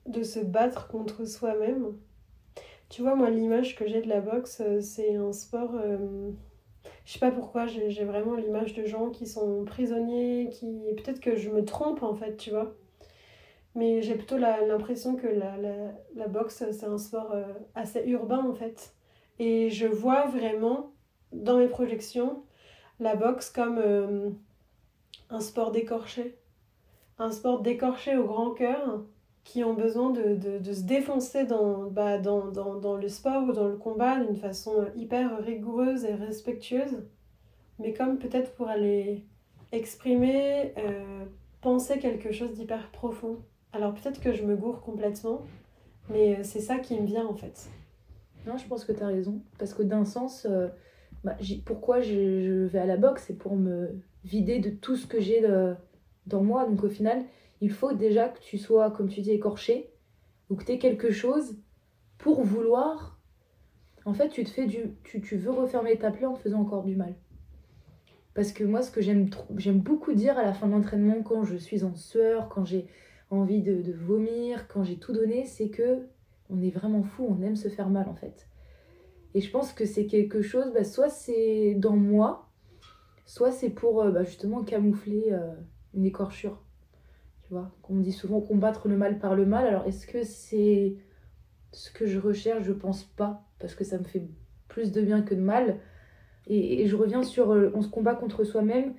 de 0.09 0.23
se 0.23 0.41
battre 0.41 0.89
contre 0.89 1.25
soi-même, 1.25 1.95
tu 2.89 3.03
vois, 3.03 3.15
moi, 3.15 3.29
l'image 3.31 3.77
que 3.77 3.87
j'ai 3.87 4.01
de 4.01 4.09
la 4.09 4.21
boxe, 4.21 4.63
euh, 4.65 4.81
c'est 4.81 5.15
un 5.15 5.33
sport. 5.33 5.75
Euh, 5.75 6.31
je 7.05 7.13
sais 7.13 7.19
pas 7.19 7.31
pourquoi, 7.31 7.67
j'ai 7.67 8.05
vraiment 8.05 8.35
l'image 8.35 8.75
de 8.75 8.85
gens 8.85 9.11
qui 9.11 9.27
sont 9.27 9.65
prisonniers, 9.65 10.49
qui. 10.51 10.67
Peut-être 10.97 11.21
que 11.21 11.37
je 11.37 11.51
me 11.51 11.65
trompe 11.65 12.03
en 12.03 12.15
fait, 12.15 12.37
tu 12.37 12.51
vois. 12.51 12.75
Mais 13.75 14.03
j'ai 14.03 14.15
plutôt 14.15 14.39
l'impression 14.39 15.17
que 15.17 15.27
la, 15.27 15.57
la, 16.15 16.29
boxe, 16.29 16.65
c'est 16.73 16.87
un 16.87 16.99
sport 16.99 17.33
euh, 17.33 17.45
assez 17.75 18.03
urbain 18.07 18.45
en 18.45 18.55
fait. 18.55 18.95
Et 19.39 19.71
je 19.71 19.87
vois 19.87 20.27
vraiment, 20.27 20.93
dans 21.33 21.59
mes 21.59 21.69
projections, 21.69 22.43
la 23.01 23.15
boxe 23.15 23.51
comme 23.51 23.79
un 25.31 25.41
sport 25.41 25.71
d'écorché. 25.73 26.39
Un 27.19 27.31
sport 27.31 27.61
d'écorché 27.61 28.17
au 28.17 28.25
grand 28.25 28.53
cœur 28.53 29.05
qui 29.49 29.65
ont 29.65 29.73
besoin 29.73 30.11
de, 30.11 30.35
de, 30.35 30.59
de 30.59 30.73
se 30.75 30.83
défoncer 30.83 31.45
dans, 31.45 31.85
bah, 31.85 32.19
dans, 32.19 32.49
dans, 32.49 32.75
dans, 32.75 32.97
le 32.97 33.09
sport 33.09 33.45
ou 33.45 33.53
dans 33.53 33.67
le 33.67 33.77
combat 33.79 34.23
d'une 34.23 34.37
façon 34.37 34.85
hyper 34.95 35.43
rigoureuse 35.43 36.05
et 36.05 36.15
respectueuse, 36.15 37.03
mais 37.79 37.95
comme 37.95 38.19
peut-être 38.19 38.53
pour 38.53 38.69
aller 38.69 39.25
exprimer, 39.73 40.75
euh, 40.77 41.25
penser 41.63 41.99
quelque 41.99 42.31
chose 42.31 42.53
d'hyper 42.53 42.91
profond. 42.91 43.39
Alors 43.73 43.95
peut-être 43.95 44.21
que 44.21 44.35
je 44.35 44.43
me 44.43 44.55
gourre 44.55 44.83
complètement, 44.83 45.41
mais 46.11 46.37
euh, 46.37 46.43
c'est 46.43 46.61
ça 46.61 46.79
qui 46.79 47.01
me 47.01 47.07
vient 47.07 47.27
en 47.27 47.35
fait. 47.35 47.71
Non, 48.47 48.59
je 48.59 48.67
pense 48.67 48.85
que 48.85 48.93
tu 48.93 49.03
as 49.03 49.07
raison, 49.07 49.41
parce 49.59 49.73
que 49.73 49.83
d'un 49.83 50.05
sens, 50.05 50.47
euh, 50.51 50.69
bah, 51.25 51.39
pourquoi 51.65 52.03
je, 52.03 52.43
je, 52.43 52.67
vais 52.67 52.81
à 52.81 52.87
la 52.87 52.99
boxe, 52.99 53.25
c'est 53.29 53.39
pour 53.39 53.57
me 53.57 53.99
vider 54.25 54.59
de 54.59 54.69
tout 54.69 54.97
ce 54.97 55.07
que 55.07 55.23
j'ai 55.23 55.43
dans 56.27 56.43
moi, 56.43 56.67
donc 56.67 56.85
au 56.85 56.91
final 56.91 57.23
il 57.61 57.71
faut 57.71 57.93
déjà 57.93 58.29
que 58.29 58.41
tu 58.41 58.59
sois, 58.59 58.91
comme 58.91 59.09
tu 59.09 59.21
dis, 59.21 59.33
écorché, 59.33 59.91
ou 60.51 60.57
que 60.57 60.65
tu 60.65 60.73
aies 60.73 60.79
quelque 60.79 61.11
chose 61.11 61.57
pour 62.17 62.43
vouloir. 62.43 63.21
En 64.05 64.15
fait, 64.15 64.29
tu 64.29 64.45
te 64.45 64.51
fais 64.51 64.67
du. 64.67 64.95
Tu, 65.05 65.37
veux 65.37 65.51
refermer 65.51 65.97
ta 65.99 66.11
plaie 66.11 66.27
en 66.27 66.35
te 66.35 66.41
faisant 66.41 66.61
encore 66.61 66.85
du 66.85 66.97
mal. 66.97 67.15
Parce 68.35 68.53
que 68.53 68.65
moi, 68.65 68.83
ce 68.83 68.91
que 68.91 69.01
j'aime 69.01 69.29
j'aime 69.57 69.81
beaucoup 69.81 70.13
dire 70.13 70.39
à 70.39 70.45
la 70.45 70.53
fin 70.53 70.67
de 70.67 70.73
l'entraînement, 70.73 71.23
quand 71.23 71.45
je 71.45 71.57
suis 71.57 71.85
en 71.85 71.95
sueur, 71.95 72.49
quand 72.49 72.65
j'ai 72.65 72.87
envie 73.31 73.63
de, 73.63 73.83
de, 73.83 73.93
vomir, 73.93 74.69
quand 74.69 74.85
j'ai 74.85 74.97
tout 74.97 75.13
donné, 75.13 75.45
c'est 75.45 75.69
que 75.69 76.07
on 76.49 76.63
est 76.63 76.71
vraiment 76.71 77.03
fou, 77.03 77.27
on 77.29 77.43
aime 77.43 77.57
se 77.57 77.69
faire 77.69 77.91
mal 77.91 78.09
en 78.09 78.15
fait. 78.15 78.49
Et 79.35 79.41
je 79.41 79.51
pense 79.51 79.73
que 79.73 79.85
c'est 79.85 80.07
quelque 80.07 80.41
chose, 80.41 80.73
bah, 80.73 80.85
soit 80.85 81.11
c'est 81.11 81.75
dans 81.75 81.97
moi, 81.97 82.49
soit 83.27 83.53
c'est 83.53 83.71
pour 83.71 84.01
euh, 84.01 84.11
bah, 84.11 84.25
justement 84.25 84.63
camoufler 84.65 85.27
euh, 85.33 85.53
une 85.95 86.07
écorchure. 86.07 86.63
Tu 87.49 87.55
vois, 87.55 87.71
on 87.89 87.97
dit 87.97 88.13
souvent 88.13 88.43
combattre 88.43 88.89
le 88.89 88.99
mal 88.99 89.19
par 89.19 89.35
le 89.35 89.47
mal. 89.47 89.67
Alors, 89.67 89.87
est-ce 89.87 90.07
que 90.07 90.23
c'est 90.23 90.97
ce 91.73 91.91
que 91.91 92.05
je 92.05 92.19
recherche? 92.19 92.63
Je 92.63 92.75
pense 92.75 93.05
pas, 93.05 93.43
parce 93.59 93.75
que 93.75 93.85
ça 93.85 93.97
me 93.97 94.05
fait 94.05 94.29
plus 94.69 94.93
de 94.93 95.01
bien 95.01 95.23
que 95.23 95.35
de 95.35 95.41
mal. 95.41 95.81
Et, 96.47 96.87
je 96.87 96.95
reviens 96.95 97.23
sur 97.23 97.53
euh, 97.53 97.73
on 97.75 97.81
se 97.81 97.89
combat 97.89 98.15
contre 98.15 98.45
soi-même, 98.45 98.93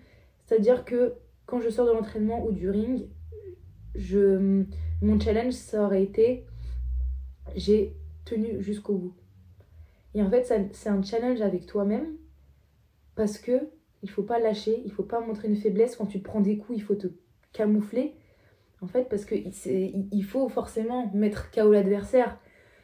c'est-à-dire 0.46 0.84
que 0.84 1.14
quand 1.46 1.60
je 1.60 1.70
sors 1.70 1.86
de 1.86 1.92
l'entraînement 1.92 2.44
ou 2.44 2.52
du 2.52 2.72
ring, 2.72 3.08
je, 3.94 4.64
mon 5.04 5.20
challenge, 5.20 5.54
ça 5.54 5.84
aurait 5.84 6.02
été 6.02 6.48
j'ai 7.56 7.96
tenu 8.26 8.64
jusqu'au 8.64 8.96
bout. 8.96 9.14
Et 10.16 10.24
en 10.24 10.30
fait, 10.32 10.72
c'est 10.74 10.90
un 10.90 11.04
challenge 11.04 11.42
avec 11.42 11.68
toi-même 11.68 12.18
parce 13.14 13.38
que 13.38 13.70
il 14.02 14.10
faut 14.10 14.24
pas 14.24 14.40
lâcher, 14.40 14.82
il 14.86 14.92
faut 14.92 15.04
pas 15.04 15.20
montrer 15.20 15.50
une 15.50 15.56
faiblesse. 15.56 15.96
Quand 15.96 16.08
tu 16.08 16.18
prends 16.18 16.42
des 16.42 16.58
coups, 16.58 16.80
il 16.80 16.82
faut 16.82 16.96
te 16.96 17.08
camoufler. 17.54 18.16
En 18.82 18.88
fait, 18.88 19.10
parce 19.10 19.26
qu'il 19.26 19.52
il 20.12 20.24
faut 20.24 20.48
forcément 20.50 21.12
mettre 21.14 21.52
KO 21.52 21.72
l'adversaire. 21.72 22.38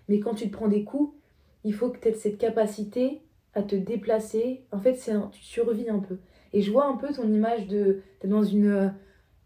Mais 0.10 0.20
quand 0.20 0.36
tu 0.36 0.50
te 0.50 0.54
prends 0.54 0.68
des 0.68 0.84
coups, 0.84 1.16
il 1.64 1.74
faut 1.74 1.90
que 1.90 2.00
tu 2.00 2.10
aies 2.10 2.14
cette 2.14 2.38
capacité 2.38 3.22
à 3.54 3.64
te 3.64 3.76
déplacer. 3.76 4.66
En 4.72 4.80
fait, 4.80 4.96
c'est 4.96 5.14
tu 5.32 5.42
survis 5.42 5.90
un 5.90 6.00
peu. 6.00 6.18
Et 6.54 6.62
je 6.62 6.72
vois 6.72 6.86
un 6.86 6.96
peu 6.96 7.12
ton 7.14 7.28
image 7.32 7.68
de. 7.68 8.02
Tu 8.20 8.28
es 8.28 8.30
dans 8.30 8.44
une, 8.44 8.94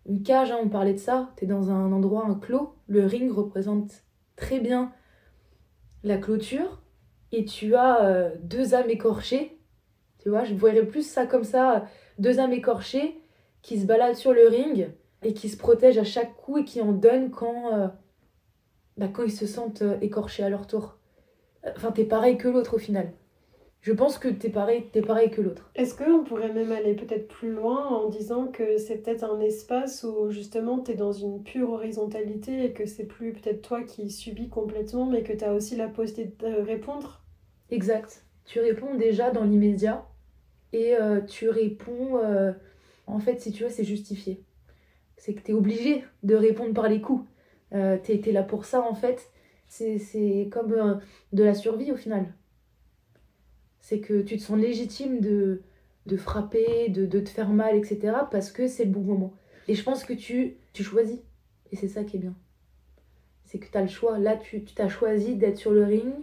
une 0.05 0.23
cage, 0.23 0.51
hein, 0.51 0.59
on 0.61 0.69
parlait 0.69 0.93
de 0.93 0.99
ça. 0.99 1.31
Tu 1.37 1.45
es 1.45 1.47
dans 1.47 1.71
un 1.71 1.91
endroit, 1.91 2.25
un 2.25 2.35
clos. 2.35 2.73
Le 2.87 3.05
ring 3.05 3.31
représente 3.31 4.03
très 4.35 4.59
bien 4.59 4.91
la 6.03 6.17
clôture. 6.17 6.81
Et 7.31 7.45
tu 7.45 7.75
as 7.75 8.03
euh, 8.05 8.35
deux 8.41 8.73
âmes 8.73 8.89
écorchées. 8.89 9.57
Tu 10.19 10.29
vois, 10.29 10.43
je 10.43 10.53
voyais 10.55 10.83
plus 10.83 11.07
ça 11.07 11.25
comme 11.25 11.43
ça. 11.43 11.85
Deux 12.17 12.39
âmes 12.39 12.53
écorchées 12.53 13.21
qui 13.61 13.79
se 13.79 13.85
baladent 13.85 14.15
sur 14.15 14.33
le 14.33 14.47
ring 14.47 14.89
et 15.23 15.33
qui 15.33 15.49
se 15.49 15.57
protègent 15.57 15.97
à 15.97 16.03
chaque 16.03 16.35
coup 16.35 16.57
et 16.57 16.65
qui 16.65 16.81
en 16.81 16.91
donnent 16.91 17.31
quand, 17.31 17.73
euh, 17.73 17.87
bah, 18.97 19.07
quand 19.11 19.23
ils 19.23 19.31
se 19.31 19.47
sentent 19.47 19.81
euh, 19.81 19.97
écorchés 20.01 20.43
à 20.43 20.49
leur 20.49 20.67
tour. 20.67 20.97
Enfin, 21.75 21.91
t'es 21.91 22.05
pareil 22.05 22.37
que 22.37 22.47
l'autre 22.47 22.75
au 22.75 22.77
final. 22.77 23.11
Je 23.81 23.93
pense 23.93 24.17
que 24.17 24.27
t'es 24.27 24.49
pareil, 24.49 24.85
es 24.93 25.01
pareil 25.01 25.29
que 25.29 25.41
l'autre. 25.41 25.71
Est-ce 25.75 25.95
qu'on 25.95 26.23
pourrait 26.25 26.51
même 26.51 26.71
aller 26.71 26.95
peut-être 26.95 27.29
plus 27.29 27.51
loin 27.51 27.87
en 27.87 28.09
disant 28.09 28.47
que 28.47 28.77
c'est 28.77 28.97
peut-être 28.97 29.23
un 29.23 29.39
espace 29.39 30.03
où 30.03 30.29
justement 30.31 30.79
t'es 30.79 30.95
dans 30.95 31.13
une 31.13 31.43
pure 31.43 31.71
horizontalité 31.71 32.65
et 32.65 32.73
que 32.73 32.85
c'est 32.85 33.05
plus 33.05 33.31
peut-être 33.31 33.61
toi 33.61 33.83
qui 33.83 34.09
subis 34.09 34.49
complètement 34.49 35.05
mais 35.05 35.23
que 35.23 35.31
t'as 35.31 35.53
aussi 35.53 35.77
la 35.77 35.87
possibilité 35.87 36.49
de 36.49 36.61
répondre? 36.61 37.23
Exact. 37.71 38.25
Tu 38.45 38.59
réponds 38.59 38.95
déjà 38.95 39.31
dans 39.31 39.45
l'immédiat 39.45 40.05
et 40.73 40.95
euh, 40.95 41.21
tu 41.21 41.49
réponds... 41.49 42.19
en 43.07 43.19
fait, 43.19 43.39
si 43.39 43.51
tu 43.51 43.63
veux, 43.63 43.69
c'est 43.69 43.85
justifié 43.85 44.43
c'est 45.19 45.33
que 45.33 45.41
tu 45.41 45.51
es 45.51 45.53
obligé 45.53 46.03
de 46.23 46.33
répondre 46.33 46.73
par 46.73 46.87
les 46.87 47.01
coups. 47.01 47.27
Euh, 47.73 47.97
tu 48.01 48.13
es, 48.13 48.31
là 48.31 48.41
pour 48.41 48.65
ça, 48.65 48.81
en 48.81 48.95
fait. 48.95 49.29
C'est 49.67 50.49
comme 50.49 50.71
euh, 50.73 50.95
de 51.33 51.43
la 51.43 51.53
survie 51.53 51.91
au 51.91 51.97
final. 51.97 52.33
C'est 53.79 53.99
que 53.99 54.21
tu 54.21 54.37
te 54.37 54.41
sens 54.41 54.57
légitime 54.57 55.19
de, 55.19 55.61
de 56.05 56.17
frapper, 56.17 56.89
de, 56.89 57.05
de, 57.05 57.19
te 57.19 57.29
faire 57.29 57.49
mal, 57.49 57.75
etc. 57.75 58.13
parce 58.31 58.51
que 58.51 58.67
c'est 58.67 58.85
le 58.85 58.91
bon 58.91 59.01
moment. 59.01 59.33
Et 59.67 59.75
je 59.75 59.83
pense 59.83 60.03
que 60.03 60.13
tu, 60.13 60.55
tu 60.73 60.83
choisis. 60.83 61.19
Et 61.71 61.75
c'est 61.75 61.89
ça 61.89 62.03
qui 62.03 62.17
est 62.17 62.19
bien. 62.19 62.33
C'est 63.43 63.59
que 63.59 63.69
tu 63.69 63.77
as 63.77 63.81
le 63.81 63.87
choix. 63.87 64.17
Là, 64.17 64.37
tu 64.37 64.63
t'as 64.63 64.87
choisi 64.87 65.35
d'être 65.35 65.57
sur 65.57 65.71
le 65.71 65.83
ring 65.83 66.13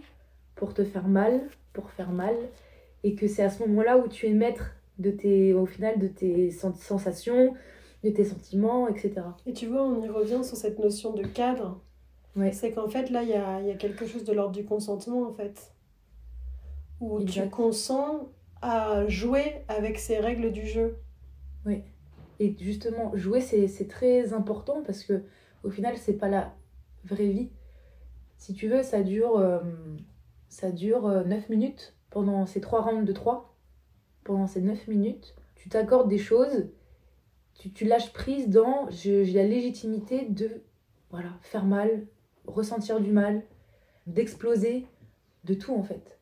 pour 0.55 0.73
te 0.73 0.83
faire 0.83 1.07
mal, 1.07 1.47
pour 1.71 1.91
faire 1.91 2.11
mal. 2.11 2.35
Et 3.03 3.13
que 3.13 3.27
c'est 3.27 3.43
à 3.43 3.49
ce 3.49 3.63
moment-là 3.63 3.99
où 3.99 4.07
tu 4.07 4.25
es 4.25 4.33
maître 4.33 4.71
de 4.97 5.11
tes, 5.11 5.53
au 5.53 5.67
final 5.67 5.99
de 5.99 6.07
tes 6.07 6.49
sensations, 6.49 7.53
de 8.11 8.15
tes 8.15 8.25
sentiments, 8.25 8.87
etc. 8.87 9.21
Et 9.45 9.53
tu 9.53 9.67
vois, 9.67 9.83
on 9.83 10.01
y 10.01 10.09
revient 10.09 10.43
sur 10.43 10.57
cette 10.57 10.79
notion 10.79 11.13
de 11.13 11.23
cadre. 11.23 11.79
Ouais. 12.35 12.51
C'est 12.51 12.71
qu'en 12.71 12.87
fait, 12.87 13.09
là, 13.09 13.23
il 13.23 13.29
y 13.29 13.33
a, 13.33 13.61
y 13.61 13.71
a, 13.71 13.75
quelque 13.75 14.05
chose 14.05 14.23
de 14.23 14.33
l'ordre 14.33 14.53
du 14.53 14.65
consentement, 14.65 15.27
en 15.27 15.33
fait. 15.33 15.73
Où 16.99 17.23
tu 17.23 17.47
consens 17.49 18.27
à 18.61 19.07
jouer 19.07 19.63
avec 19.67 19.99
ces 19.99 20.17
règles 20.17 20.51
du 20.51 20.65
jeu. 20.65 20.97
Oui. 21.65 21.83
Et 22.39 22.55
justement, 22.59 23.11
jouer, 23.15 23.41
c'est 23.41 23.87
très 23.87 24.33
important 24.33 24.83
parce 24.85 25.03
que 25.03 25.23
au 25.63 25.69
final, 25.69 25.97
c'est 25.97 26.13
pas 26.13 26.29
la 26.29 26.53
vraie 27.03 27.27
vie. 27.27 27.49
Si 28.37 28.53
tu 28.53 28.67
veux, 28.67 28.83
ça 28.83 29.01
dure, 29.01 29.37
euh, 29.37 29.59
ça 30.49 30.71
dure 30.71 31.09
9 31.25 31.25
euh, 31.25 31.41
minutes 31.49 31.95
pendant 32.09 32.45
ces 32.45 32.61
3 32.61 32.81
rounds 32.81 33.05
de 33.05 33.11
3. 33.11 33.55
Pendant 34.23 34.47
ces 34.47 34.61
9 34.61 34.87
minutes, 34.87 35.35
tu 35.55 35.69
t'accordes 35.69 36.09
des 36.09 36.17
choses, 36.17 36.69
tu, 37.57 37.85
lâches 37.85 38.13
prise 38.13 38.49
dans 38.49 38.89
j'ai 38.89 39.25
la 39.25 39.45
légitimité 39.45 40.25
de 40.25 40.61
voilà, 41.09 41.29
faire 41.41 41.65
mal, 41.65 42.05
ressentir 42.45 42.99
du 42.99 43.11
mal, 43.11 43.41
d'exploser, 44.05 44.85
de 45.43 45.53
tout 45.53 45.73
en 45.73 45.83
fait. 45.83 46.19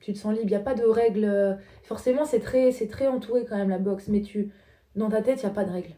Tu 0.00 0.12
te 0.12 0.18
sens 0.18 0.32
libre, 0.32 0.46
il 0.46 0.50
n'y 0.50 0.54
a 0.56 0.60
pas 0.60 0.74
de 0.74 0.84
règles. 0.84 1.24
Euh, 1.24 1.54
forcément, 1.82 2.24
c'est 2.24 2.40
très, 2.40 2.72
très 2.88 3.06
entouré 3.06 3.44
quand 3.44 3.56
même 3.56 3.70
la 3.70 3.78
boxe, 3.78 4.08
mais 4.08 4.20
tu 4.20 4.52
dans 4.94 5.08
ta 5.08 5.22
tête, 5.22 5.40
il 5.42 5.46
n'y 5.46 5.50
a 5.50 5.54
pas 5.54 5.64
de 5.64 5.70
règles. 5.70 5.94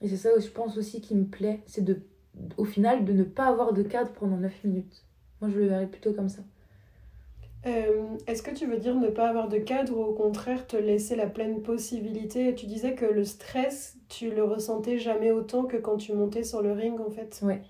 Et 0.00 0.08
c'est 0.08 0.16
ça, 0.16 0.30
je 0.38 0.48
pense 0.48 0.76
aussi, 0.76 1.00
qui 1.00 1.14
me 1.14 1.26
plaît, 1.26 1.60
c'est 1.66 1.84
de, 1.84 2.02
au 2.56 2.64
final, 2.64 3.04
de 3.04 3.12
ne 3.12 3.22
pas 3.22 3.46
avoir 3.46 3.72
de 3.72 3.82
cadre 3.82 4.10
pendant 4.12 4.36
9 4.36 4.64
minutes. 4.64 5.04
Moi, 5.40 5.50
je 5.50 5.58
le 5.58 5.66
verrais 5.66 5.86
plutôt 5.86 6.12
comme 6.12 6.28
ça. 6.28 6.42
Euh, 7.64 8.16
est-ce 8.26 8.42
que 8.42 8.50
tu 8.50 8.66
veux 8.66 8.78
dire 8.78 8.96
ne 8.96 9.08
pas 9.08 9.28
avoir 9.28 9.48
de 9.48 9.58
cadre 9.58 9.96
ou 9.96 10.02
au 10.02 10.12
contraire 10.14 10.66
te 10.66 10.76
laisser 10.76 11.14
la 11.14 11.26
pleine 11.26 11.62
possibilité? 11.62 12.54
Tu 12.54 12.66
disais 12.66 12.94
que 12.94 13.04
le 13.04 13.24
stress, 13.24 13.96
tu 14.08 14.30
le 14.30 14.42
ressentais 14.42 14.98
jamais 14.98 15.30
autant 15.30 15.64
que 15.64 15.76
quand 15.76 15.96
tu 15.96 16.12
montais 16.12 16.42
sur 16.42 16.60
le 16.60 16.72
ring 16.72 17.00
en 17.00 17.10
fait. 17.10 17.40
Ouais. 17.42 17.62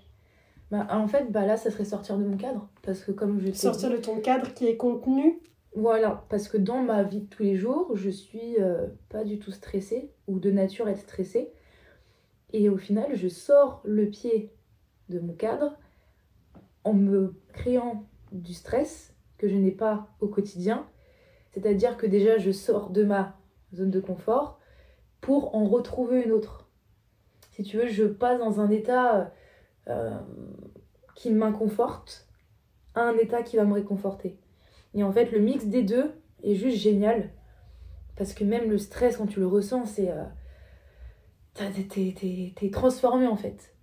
Bah, 0.71 0.87
en 0.89 1.07
fait, 1.07 1.31
bah 1.31 1.45
là, 1.45 1.57
ça 1.57 1.69
serait 1.69 1.85
sortir 1.85 2.17
de 2.17 2.23
mon 2.23 2.37
cadre. 2.37 2.67
Parce 2.81 3.01
que 3.01 3.11
comme 3.11 3.39
je 3.39 3.51
Sortir 3.51 3.91
de 3.91 3.97
ton 3.97 4.19
cadre 4.19 4.53
qui 4.55 4.65
est 4.65 4.77
contenu? 4.77 5.39
Voilà, 5.75 6.25
parce 6.29 6.47
que 6.47 6.57
dans 6.57 6.81
ma 6.81 7.03
vie 7.03 7.21
de 7.21 7.25
tous 7.25 7.43
les 7.43 7.55
jours, 7.55 7.91
je 7.95 8.09
suis 8.09 8.57
euh, 8.59 8.87
pas 9.09 9.23
du 9.23 9.39
tout 9.39 9.51
stressée 9.51 10.11
ou 10.27 10.39
de 10.39 10.49
nature 10.49 10.87
être 10.87 11.01
stressée. 11.01 11.51
Et 12.53 12.69
au 12.69 12.77
final, 12.77 13.15
je 13.15 13.27
sors 13.27 13.81
le 13.83 14.07
pied 14.07 14.51
de 15.09 15.19
mon 15.19 15.33
cadre 15.33 15.77
en 16.83 16.93
me 16.93 17.35
créant 17.53 18.05
du 18.31 18.53
stress 18.53 19.12
que 19.37 19.47
je 19.47 19.55
n'ai 19.55 19.71
pas 19.71 20.07
au 20.19 20.27
quotidien. 20.27 20.87
C'est-à-dire 21.51 21.97
que 21.97 22.05
déjà, 22.05 22.37
je 22.37 22.51
sors 22.51 22.89
de 22.89 23.03
ma 23.03 23.37
zone 23.73 23.91
de 23.91 23.99
confort 23.99 24.59
pour 25.21 25.55
en 25.55 25.65
retrouver 25.65 26.23
une 26.23 26.31
autre. 26.31 26.67
Si 27.51 27.63
tu 27.63 27.77
veux, 27.77 27.87
je 27.87 28.05
passe 28.05 28.39
dans 28.39 28.59
un 28.59 28.69
état 28.69 29.31
euh, 29.87 30.17
qui 31.15 31.31
m'inconforte 31.31 32.27
à 32.95 33.01
un 33.01 33.17
état 33.17 33.43
qui 33.43 33.57
va 33.57 33.65
me 33.65 33.73
réconforter. 33.73 34.39
Et 34.93 35.03
en 35.03 35.11
fait, 35.11 35.31
le 35.31 35.39
mix 35.39 35.65
des 35.65 35.83
deux 35.83 36.11
est 36.43 36.55
juste 36.55 36.77
génial. 36.77 37.31
Parce 38.15 38.33
que 38.33 38.43
même 38.43 38.69
le 38.69 38.77
stress, 38.77 39.17
quand 39.17 39.27
tu 39.27 39.39
le 39.39 39.47
ressens, 39.47 39.85
c'est. 39.85 40.11
Euh, 40.11 40.23
T'es 41.53 42.69
transformé 42.71 43.27
en 43.27 43.35
fait. 43.35 43.75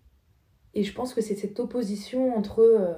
Et 0.75 0.83
je 0.83 0.93
pense 0.93 1.15
que 1.15 1.21
c'est 1.21 1.37
cette 1.37 1.61
opposition 1.61 2.37
entre 2.37 2.61
euh, 2.61 2.95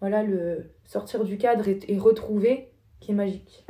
voilà, 0.00 0.22
le 0.22 0.70
sortir 0.84 1.24
du 1.24 1.38
cadre 1.38 1.68
et, 1.68 1.98
retrouver 1.98 2.68
qui 3.00 3.12
est 3.12 3.14
magique. 3.14 3.66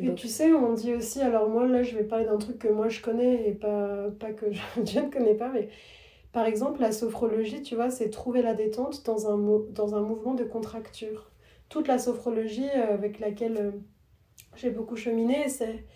Et 0.00 0.14
tu 0.14 0.28
sais, 0.28 0.52
on 0.52 0.72
dit 0.72 0.94
aussi, 0.94 1.20
alors 1.20 1.48
moi 1.48 1.66
là 1.66 1.82
je 1.82 1.96
vais 1.96 2.04
parler 2.04 2.24
d'un 2.24 2.38
truc 2.38 2.58
que 2.58 2.68
moi 2.68 2.88
je 2.88 3.00
connais 3.00 3.48
et 3.48 3.52
pas, 3.52 4.08
pas 4.18 4.32
que 4.32 4.46
je, 4.52 4.60
je, 4.84 5.00
ne 5.00 5.10
connais 5.10 5.34
pas, 5.34 5.50
mais 5.52 5.68
par 6.32 6.46
exemple 6.46 6.80
la 6.80 6.92
sophrologie, 6.92 7.62
tu 7.62 7.74
vois, 7.74 7.90
c'est 7.90 8.10
trouver 8.10 8.42
la 8.42 8.54
détente 8.54 9.04
dans 9.04 9.30
un, 9.30 9.62
dans 9.70 9.94
un 9.94 10.00
mouvement 10.00 10.34
de 10.34 10.44
contracture 10.44 11.30
toute 11.70 11.88
la 11.88 11.98
sophrologie 11.98 12.68
euh, 12.76 12.92
avec 12.92 13.18
laquelle 13.20 13.56
euh, 13.56 13.70
j'ai 14.56 14.70
beaucoup 14.70 14.96
cheminé, 14.96 15.48
c'est 15.48 15.86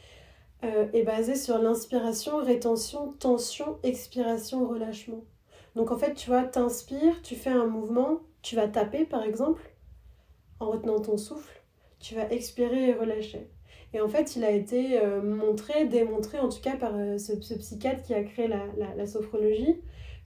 euh, 0.62 0.86
est 0.94 1.02
basée 1.02 1.34
sur 1.34 1.58
l'inspiration, 1.58 2.38
rétention, 2.38 3.12
tension, 3.18 3.78
expiration, 3.82 4.66
relâchement. 4.66 5.24
Donc 5.74 5.90
en 5.90 5.98
fait, 5.98 6.14
tu 6.14 6.30
vois, 6.30 6.44
t'inspires, 6.44 7.20
tu 7.22 7.34
fais 7.34 7.50
un 7.50 7.66
mouvement, 7.66 8.20
tu 8.44 8.54
vas 8.54 8.68
taper 8.68 9.04
par 9.04 9.24
exemple, 9.24 9.62
en 10.60 10.70
retenant 10.70 11.00
ton 11.00 11.16
souffle, 11.16 11.60
tu 11.98 12.14
vas 12.14 12.30
expirer 12.30 12.90
et 12.90 12.94
relâcher. 12.94 13.48
Et 13.92 14.00
en 14.00 14.08
fait, 14.08 14.36
il 14.36 14.44
a 14.44 14.50
été 14.50 15.00
montré, 15.22 15.84
démontré 15.86 16.38
en 16.40 16.48
tout 16.48 16.60
cas 16.60 16.76
par 16.76 16.92
ce, 17.18 17.32
psychiatre 17.34 18.02
qui 18.02 18.12
a 18.12 18.24
créé 18.24 18.48
la, 18.48 18.66
la 18.96 19.06
sophrologie, 19.06 19.76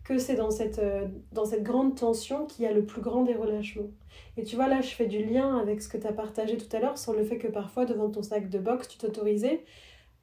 que 0.08 0.16
c'est 0.16 0.36
dans 0.36 0.50
cette, 0.50 0.78
euh, 0.78 1.06
dans 1.32 1.44
cette 1.44 1.62
grande 1.62 1.94
tension 1.94 2.46
qu'il 2.46 2.64
y 2.64 2.66
a 2.68 2.72
le 2.72 2.86
plus 2.86 3.02
grand 3.02 3.24
des 3.24 3.34
relâchements. 3.34 3.90
Et 4.38 4.42
tu 4.42 4.56
vois, 4.56 4.66
là, 4.66 4.80
je 4.80 4.88
fais 4.88 5.06
du 5.06 5.22
lien 5.22 5.58
avec 5.58 5.82
ce 5.82 5.88
que 5.88 5.98
tu 5.98 6.06
as 6.06 6.14
partagé 6.14 6.56
tout 6.56 6.74
à 6.74 6.80
l'heure 6.80 6.96
sur 6.96 7.12
le 7.12 7.22
fait 7.24 7.36
que 7.36 7.46
parfois, 7.46 7.84
devant 7.84 8.08
ton 8.08 8.22
sac 8.22 8.48
de 8.48 8.58
boxe, 8.58 8.88
tu 8.88 8.96
t'autorisais, 8.96 9.64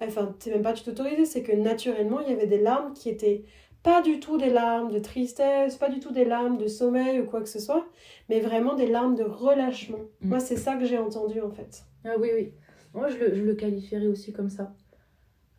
enfin, 0.01 0.35
c'est 0.39 0.49
même 0.49 0.63
pas 0.63 0.73
tu 0.73 0.83
t'autorisais, 0.83 1.25
c'est 1.25 1.43
que 1.43 1.51
naturellement, 1.51 2.19
il 2.19 2.29
y 2.29 2.33
avait 2.33 2.47
des 2.47 2.59
larmes 2.59 2.93
qui 2.93 3.09
étaient 3.09 3.43
pas 3.85 4.01
du 4.01 4.19
tout 4.19 4.39
des 4.39 4.49
larmes 4.49 4.91
de 4.91 4.97
tristesse, 4.97 5.77
pas 5.77 5.89
du 5.89 5.99
tout 5.99 6.11
des 6.11 6.25
larmes 6.25 6.57
de 6.57 6.67
sommeil 6.67 7.19
ou 7.21 7.25
quoi 7.25 7.41
que 7.41 7.47
ce 7.47 7.59
soit, 7.59 7.85
mais 8.29 8.39
vraiment 8.39 8.73
des 8.73 8.87
larmes 8.87 9.13
de 9.13 9.23
relâchement. 9.23 9.99
Mm. 10.21 10.29
Moi, 10.29 10.39
c'est 10.39 10.57
ça 10.57 10.75
que 10.75 10.85
j'ai 10.85 10.97
entendu 10.97 11.39
en 11.39 11.51
fait. 11.51 11.85
Ah 12.03 12.15
oui, 12.19 12.31
oui. 12.33 12.53
Moi, 12.95 13.09
je 13.09 13.17
le, 13.17 13.35
je 13.35 13.43
le 13.43 13.53
qualifierais 13.53 14.07
aussi 14.07 14.33
comme 14.33 14.49
ça. 14.49 14.73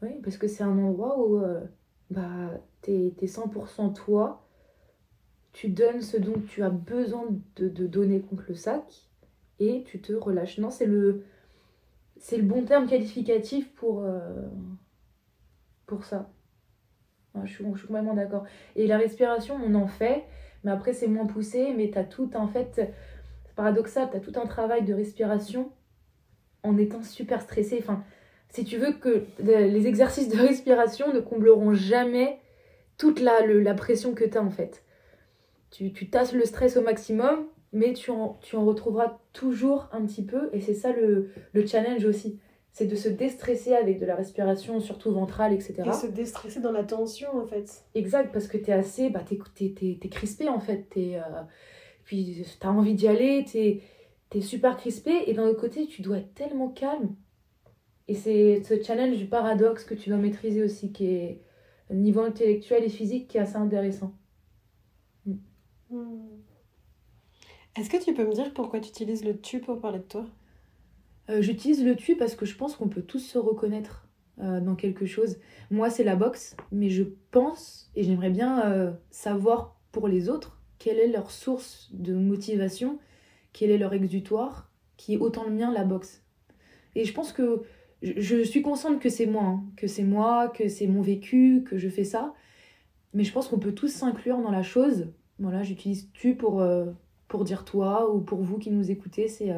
Oui, 0.03 0.11
parce 0.25 0.39
que 0.39 0.49
c'est 0.49 0.65
un 0.65 0.77
endroit 0.77 1.21
où 1.21 1.39
euh, 1.39 1.61
bah, 2.11 2.51
t'es 2.83 3.15
es 3.23 3.27
100% 3.27 3.95
toi, 3.95 4.45
tu 5.53 5.69
donnes 5.69 6.03
ce 6.03 6.17
dont 6.17 6.41
tu 6.49 6.65
as 6.65 6.71
besoin 6.71 7.27
de, 7.55 7.69
de, 7.69 7.87
donner 7.87 8.21
contre 8.21 8.47
le 8.49 8.57
sac 8.57 9.09
et 9.61 9.85
tu 9.85 10.01
te 10.01 10.13
relâches. 10.13 10.59
Non, 10.59 10.71
c'est 10.71 10.87
le, 10.87 11.23
c'est 12.19 12.39
le 12.39 12.43
bon 12.43 12.65
terme 12.65 12.89
qualificatif 12.89 13.73
pour, 13.77 14.03
euh, 14.03 14.49
pour 15.87 16.05
ça. 16.05 16.29
Je, 17.45 17.53
suis, 17.53 17.65
complètement 17.65 18.15
d'accord. 18.15 18.45
Et 18.75 18.87
la 18.87 18.99
respiration, 18.99 19.57
on 19.65 19.75
en 19.75 19.87
fait, 19.87 20.25
mais 20.65 20.71
après 20.71 20.93
c'est 20.93 21.09
moins 21.09 21.27
poussé, 21.27 21.73
mais 21.77 21.91
tu 21.91 21.99
as 21.99 22.05
tout 22.05 22.31
en 22.35 22.49
fait, 22.49 22.71
c'est 22.75 23.55
paradoxal, 23.55 24.09
tu 24.11 24.17
as 24.17 24.21
tout 24.21 24.33
un 24.37 24.47
travail 24.47 24.85
de 24.85 24.95
respiration 24.95 25.71
en 26.63 26.77
étant 26.79 27.03
super 27.03 27.41
stressé. 27.41 27.79
Enfin, 27.81 28.03
si 28.51 28.65
tu 28.65 28.77
veux 28.77 28.93
que 28.93 29.25
les 29.41 29.87
exercices 29.87 30.29
de 30.29 30.39
respiration 30.39 31.13
ne 31.13 31.21
combleront 31.21 31.75
jamais 31.75 32.39
toute 32.97 33.21
la, 33.21 33.47
la 33.47 33.75
pression 33.75 34.15
que 34.15 34.25
tu 34.25 34.39
as 34.39 34.43
en 34.43 34.51
fait. 34.51 34.83
Tu, 35.71 36.09
tasses 36.09 36.33
le 36.33 36.45
stress 36.47 36.77
au 36.79 36.81
maximum, 36.81 37.47
mais 37.73 37.93
tu 37.93 38.11
en, 38.11 38.39
retrouveras 38.55 39.19
toujours 39.35 39.89
un 39.93 40.07
petit 40.07 40.25
peu, 40.25 40.49
et 40.53 40.61
c'est 40.61 40.75
ça 40.75 40.91
le, 40.93 41.31
challenge 41.67 42.05
aussi. 42.07 42.39
C'est 42.77 42.87
de 42.87 42.95
se 42.95 43.09
déstresser 43.09 43.73
avec 43.73 43.99
de 43.99 44.05
la 44.05 44.15
respiration, 44.15 44.81
surtout 44.81 45.11
ventrale, 45.11 45.55
etc. 45.55 45.77
Et 45.87 45.93
se 45.95 46.07
déstresser 46.09 46.61
dans 46.61 46.73
la 46.73 46.85
tension, 46.85 47.35
en 47.35 47.47
fait. 47.47 47.87
Exact, 47.95 48.31
parce 48.35 48.49
que 48.49 48.59
tu 48.59 48.71
es 48.71 48.75
assez, 48.75 49.09
bah, 49.09 49.25
t'es, 49.27 49.39
es, 49.65 49.99
es, 50.03 50.09
crispé, 50.11 50.51
en 50.51 50.61
fait. 50.61 50.87
Es, 50.95 51.17
euh, 51.17 51.23
puis 52.05 52.45
tu 52.61 52.67
as 52.67 52.71
envie 52.71 52.93
d'y 52.93 53.09
aller, 53.09 53.47
tu 53.51 53.81
es, 54.37 54.41
super 54.43 54.77
crispé, 54.77 55.23
et 55.27 55.33
d'un 55.33 55.45
autre 55.45 55.59
côté, 55.59 55.87
tu 55.87 56.03
dois 56.03 56.19
être 56.19 56.35
tellement 56.35 56.69
calme. 56.69 57.17
Et 58.09 58.15
c'est 58.15 58.63
ce 58.63 58.83
challenge 58.83 59.17
du 59.17 59.25
paradoxe 59.25 59.83
que 59.83 59.95
tu 59.95 60.11
dois 60.11 60.19
maîtriser 60.19 60.63
aussi, 60.63 60.93
qui 60.93 61.07
est 61.07 61.41
niveau 61.89 62.21
intellectuel 62.21 62.85
et 62.85 62.91
physique 62.91 63.29
qui 63.29 63.39
est 63.39 63.41
assez 63.41 63.57
intéressant. 63.57 64.13
Mm. 65.25 65.37
Est-ce 67.79 67.89
que 67.89 68.05
tu 68.05 68.13
peux 68.13 68.27
me 68.27 68.35
dire 68.35 68.53
pourquoi 68.53 68.81
tu 68.81 68.91
utilises 68.91 69.25
le 69.25 69.41
tu 69.41 69.61
pour 69.61 69.81
parler 69.81 70.01
de 70.01 70.05
toi? 70.05 70.27
Euh, 71.31 71.43
J'utilise 71.43 71.85
le 71.85 71.97
tu 71.97 72.17
parce 72.17 72.35
que 72.35 72.47
je 72.47 72.57
pense 72.57 72.77
qu'on 72.77 72.89
peut 72.89 73.03
tous 73.03 73.19
se 73.19 73.39
reconnaître 73.39 74.09
euh, 74.41 74.61
dans 74.61 74.75
quelque 74.75 75.07
chose. 75.07 75.39
Moi, 75.71 75.91
c'est 75.91 76.05
la 76.05 76.17
boxe, 76.17 76.57
mais 76.73 76.89
je 76.89 77.05
pense 77.31 77.91
et 77.95 78.05
j'aimerais 78.05 78.31
bien 78.31 78.65
euh, 78.67 78.93
savoir 79.11 79.77
pour 79.93 80.09
les 80.09 80.29
autres 80.29 80.61
quelle 80.79 80.99
est 80.99 81.09
leur 81.09 81.31
source 81.31 81.91
de 81.93 82.15
motivation, 82.15 82.99
quel 83.53 83.71
est 83.71 83.79
leur 83.79 83.95
exutoire, 83.95 84.71
qui 84.97 85.15
est 85.15 85.19
autant 85.19 85.45
le 85.45 85.51
mien, 85.51 85.73
la 85.73 85.85
boxe. 85.85 86.23
Et 86.95 87.05
je 87.05 87.13
pense 87.13 87.33
que 87.33 87.63
je, 88.03 88.43
suis 88.43 88.63
consciente 88.63 89.01
que 89.01 89.09
c'est 89.09 89.27
moi, 89.27 89.45
hein, 89.45 89.65
que 89.77 89.87
c'est 89.87 90.05
moi, 90.05 90.49
que 90.49 90.69
c'est 90.69 90.87
mon 90.87 91.01
vécu, 91.01 91.65
que 91.65 91.79
je 91.79 91.89
fais 91.89 92.05
ça. 92.05 92.35
Mais 93.15 93.25
je 93.25 93.33
pense 93.33 93.49
qu'on 93.49 93.59
peut 93.59 93.73
tous 93.73 93.89
s'inclure 93.89 94.39
dans 94.39 94.51
la 94.51 94.63
chose. 94.63 95.09
Voilà, 95.39 95.63
j'utilise 95.63 96.11
tu 96.13 96.35
pour, 96.35 96.63
pour 97.29 97.45
dire 97.45 97.65
toi 97.65 98.15
ou 98.15 98.21
pour 98.21 98.43
vous 98.43 98.59
qui 98.59 98.71
nous 98.71 98.91
écoutez. 98.91 99.29
C'est 99.29 99.51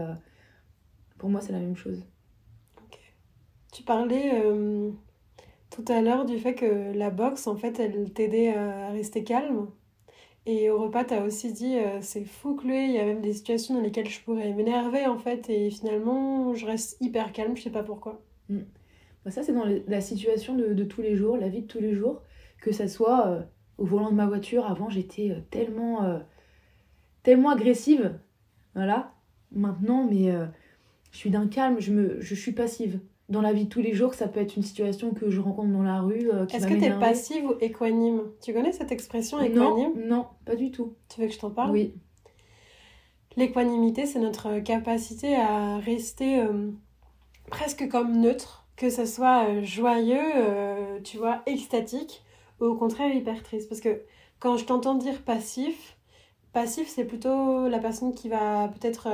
pour 1.19 1.29
moi, 1.29 1.41
c'est 1.41 1.53
la 1.53 1.61
même 1.61 1.77
chose. 1.77 2.05
Tu 3.73 3.83
parlais 3.83 4.33
euh, 4.35 4.91
tout 5.71 5.85
à 5.89 6.01
l'heure 6.01 6.25
du 6.25 6.39
fait 6.39 6.55
que 6.55 6.93
la 6.97 7.11
boxe, 7.11 7.47
en 7.47 7.57
fait, 7.57 7.79
elle 7.79 8.13
t'aidait 8.13 8.55
à 8.55 8.91
rester 8.91 9.25
calme. 9.25 9.69
Et 10.47 10.71
au 10.71 10.79
repas, 10.79 11.05
tu 11.05 11.13
as 11.13 11.25
aussi 11.25 11.53
dit 11.53 11.77
euh, 11.77 11.99
c'est 12.01 12.25
fou, 12.25 12.57
Chloé, 12.57 12.85
il 12.85 12.93
y 12.93 12.99
a 12.99 13.05
même 13.05 13.21
des 13.21 13.35
situations 13.35 13.75
dans 13.75 13.83
lesquelles 13.83 14.09
je 14.09 14.23
pourrais 14.23 14.51
m'énerver 14.55 15.07
en 15.07 15.19
fait, 15.19 15.51
et 15.51 15.69
finalement, 15.71 16.55
je 16.55 16.65
reste 16.65 16.97
hyper 17.03 17.33
calme, 17.33 17.55
je 17.55 17.65
sais 17.65 17.71
pas 17.71 17.83
pourquoi. 17.83 18.23
Mm. 18.49 18.61
Bah, 19.25 19.31
ça, 19.31 19.43
c'est 19.43 19.53
dans 19.53 19.67
la 19.87 20.01
situation 20.01 20.55
de, 20.55 20.73
de, 20.73 20.85
tous 20.85 21.03
les 21.03 21.17
jours, 21.17 21.37
la 21.37 21.49
vie 21.49 21.61
de 21.61 21.67
tous 21.67 21.81
les 21.81 21.93
jours, 21.93 22.23
que 22.63 22.73
ça 22.73 22.89
soit 22.89 23.27
euh, 23.27 23.43
au 23.77 23.85
volant 23.85 24.11
de 24.11 24.15
ma 24.15 24.27
voiture. 24.27 24.65
Avant, 24.65 24.89
j'étais 24.89 25.33
euh, 25.33 25.41
tellement, 25.51 26.19
tellement 27.23 27.51
agressive. 27.51 28.19
Voilà. 28.75 29.13
Maintenant, 29.53 30.09
mais 30.11 30.33
je 31.11 31.17
suis 31.17 31.31
d'un 31.31 31.47
calme, 31.49 31.81
je, 31.81 31.93
me, 31.93 32.21
je 32.21 32.35
suis 32.35 32.53
passive 32.53 33.01
dans 33.29 33.43
la 33.43 33.53
vie 33.53 33.65
de 33.65 33.69
tous 33.69 33.81
les 33.81 33.93
jours, 33.93 34.15
ça 34.15 34.27
peut 34.27 34.41
être 34.41 34.57
une 34.57 34.63
situation 34.63 35.13
que 35.13 35.31
je 35.31 35.41
rencontre 35.41 35.71
dans 35.71 35.83
la 35.83 36.01
rue. 36.01 36.31
Euh, 36.33 36.47
Est-ce 36.47 36.67
que 36.67 36.75
tu 36.75 36.85
es 36.85 36.99
passive 36.99 37.45
ou 37.45 37.55
équanime? 37.61 38.23
Tu 38.43 38.55
connais 38.55 38.73
cette 38.73 38.91
expression 38.91 39.39
équanime? 39.41 39.93
non, 39.97 40.17
non, 40.17 40.27
pas 40.47 40.57
du 40.57 40.71
tout. 40.71 40.95
Tu 41.09 41.21
veux 41.21 41.27
que 41.27 41.35
je 41.35 41.39
t'en 41.39 41.51
parle? 41.51 41.71
Oui. 41.73 41.95
L'équanimité, 43.37 44.07
c'est 44.07 44.19
notre 44.19 44.61
capacité 44.61 45.37
à 45.37 45.77
rester 45.79 46.41
euh, 46.41 46.71
presque 47.51 47.87
comme 47.89 48.19
neutre, 48.19 48.67
que 48.77 48.89
ce 48.89 49.05
soit 49.05 49.47
euh, 49.49 49.63
joyeux, 49.63 51.01
tu 51.05 51.19
vois, 51.19 51.43
extatique, 51.45 52.25
ou 52.61 52.65
au 52.65 52.75
contraire 52.77 53.15
hyper 53.15 53.43
triste. 53.43 53.69
Parce 53.69 53.83
que 53.83 54.01
quand 54.39 54.57
je 54.57 54.65
t'entends 54.65 54.95
dire 54.95 55.21
passif, 55.23 55.99
passif, 56.55 56.89
c'est 56.89 57.05
plutôt 57.05 57.69
la 57.69 57.79
personne 57.79 58.15
qui 58.15 58.31
va 58.31 58.69
peut-être 58.69 59.09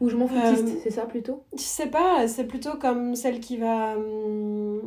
ou 0.00 0.08
je 0.08 0.16
m'en 0.16 0.26
foutiste, 0.26 0.64
euh, 0.68 0.80
c'est 0.82 0.90
ça 0.90 1.06
plutôt? 1.06 1.42
Je 1.52 1.62
sais 1.62 1.86
pas, 1.86 2.26
c'est 2.28 2.44
plutôt 2.44 2.76
comme 2.78 3.14
celle 3.14 3.40
qui 3.40 3.56
va. 3.56 3.96
Hum, 3.96 4.80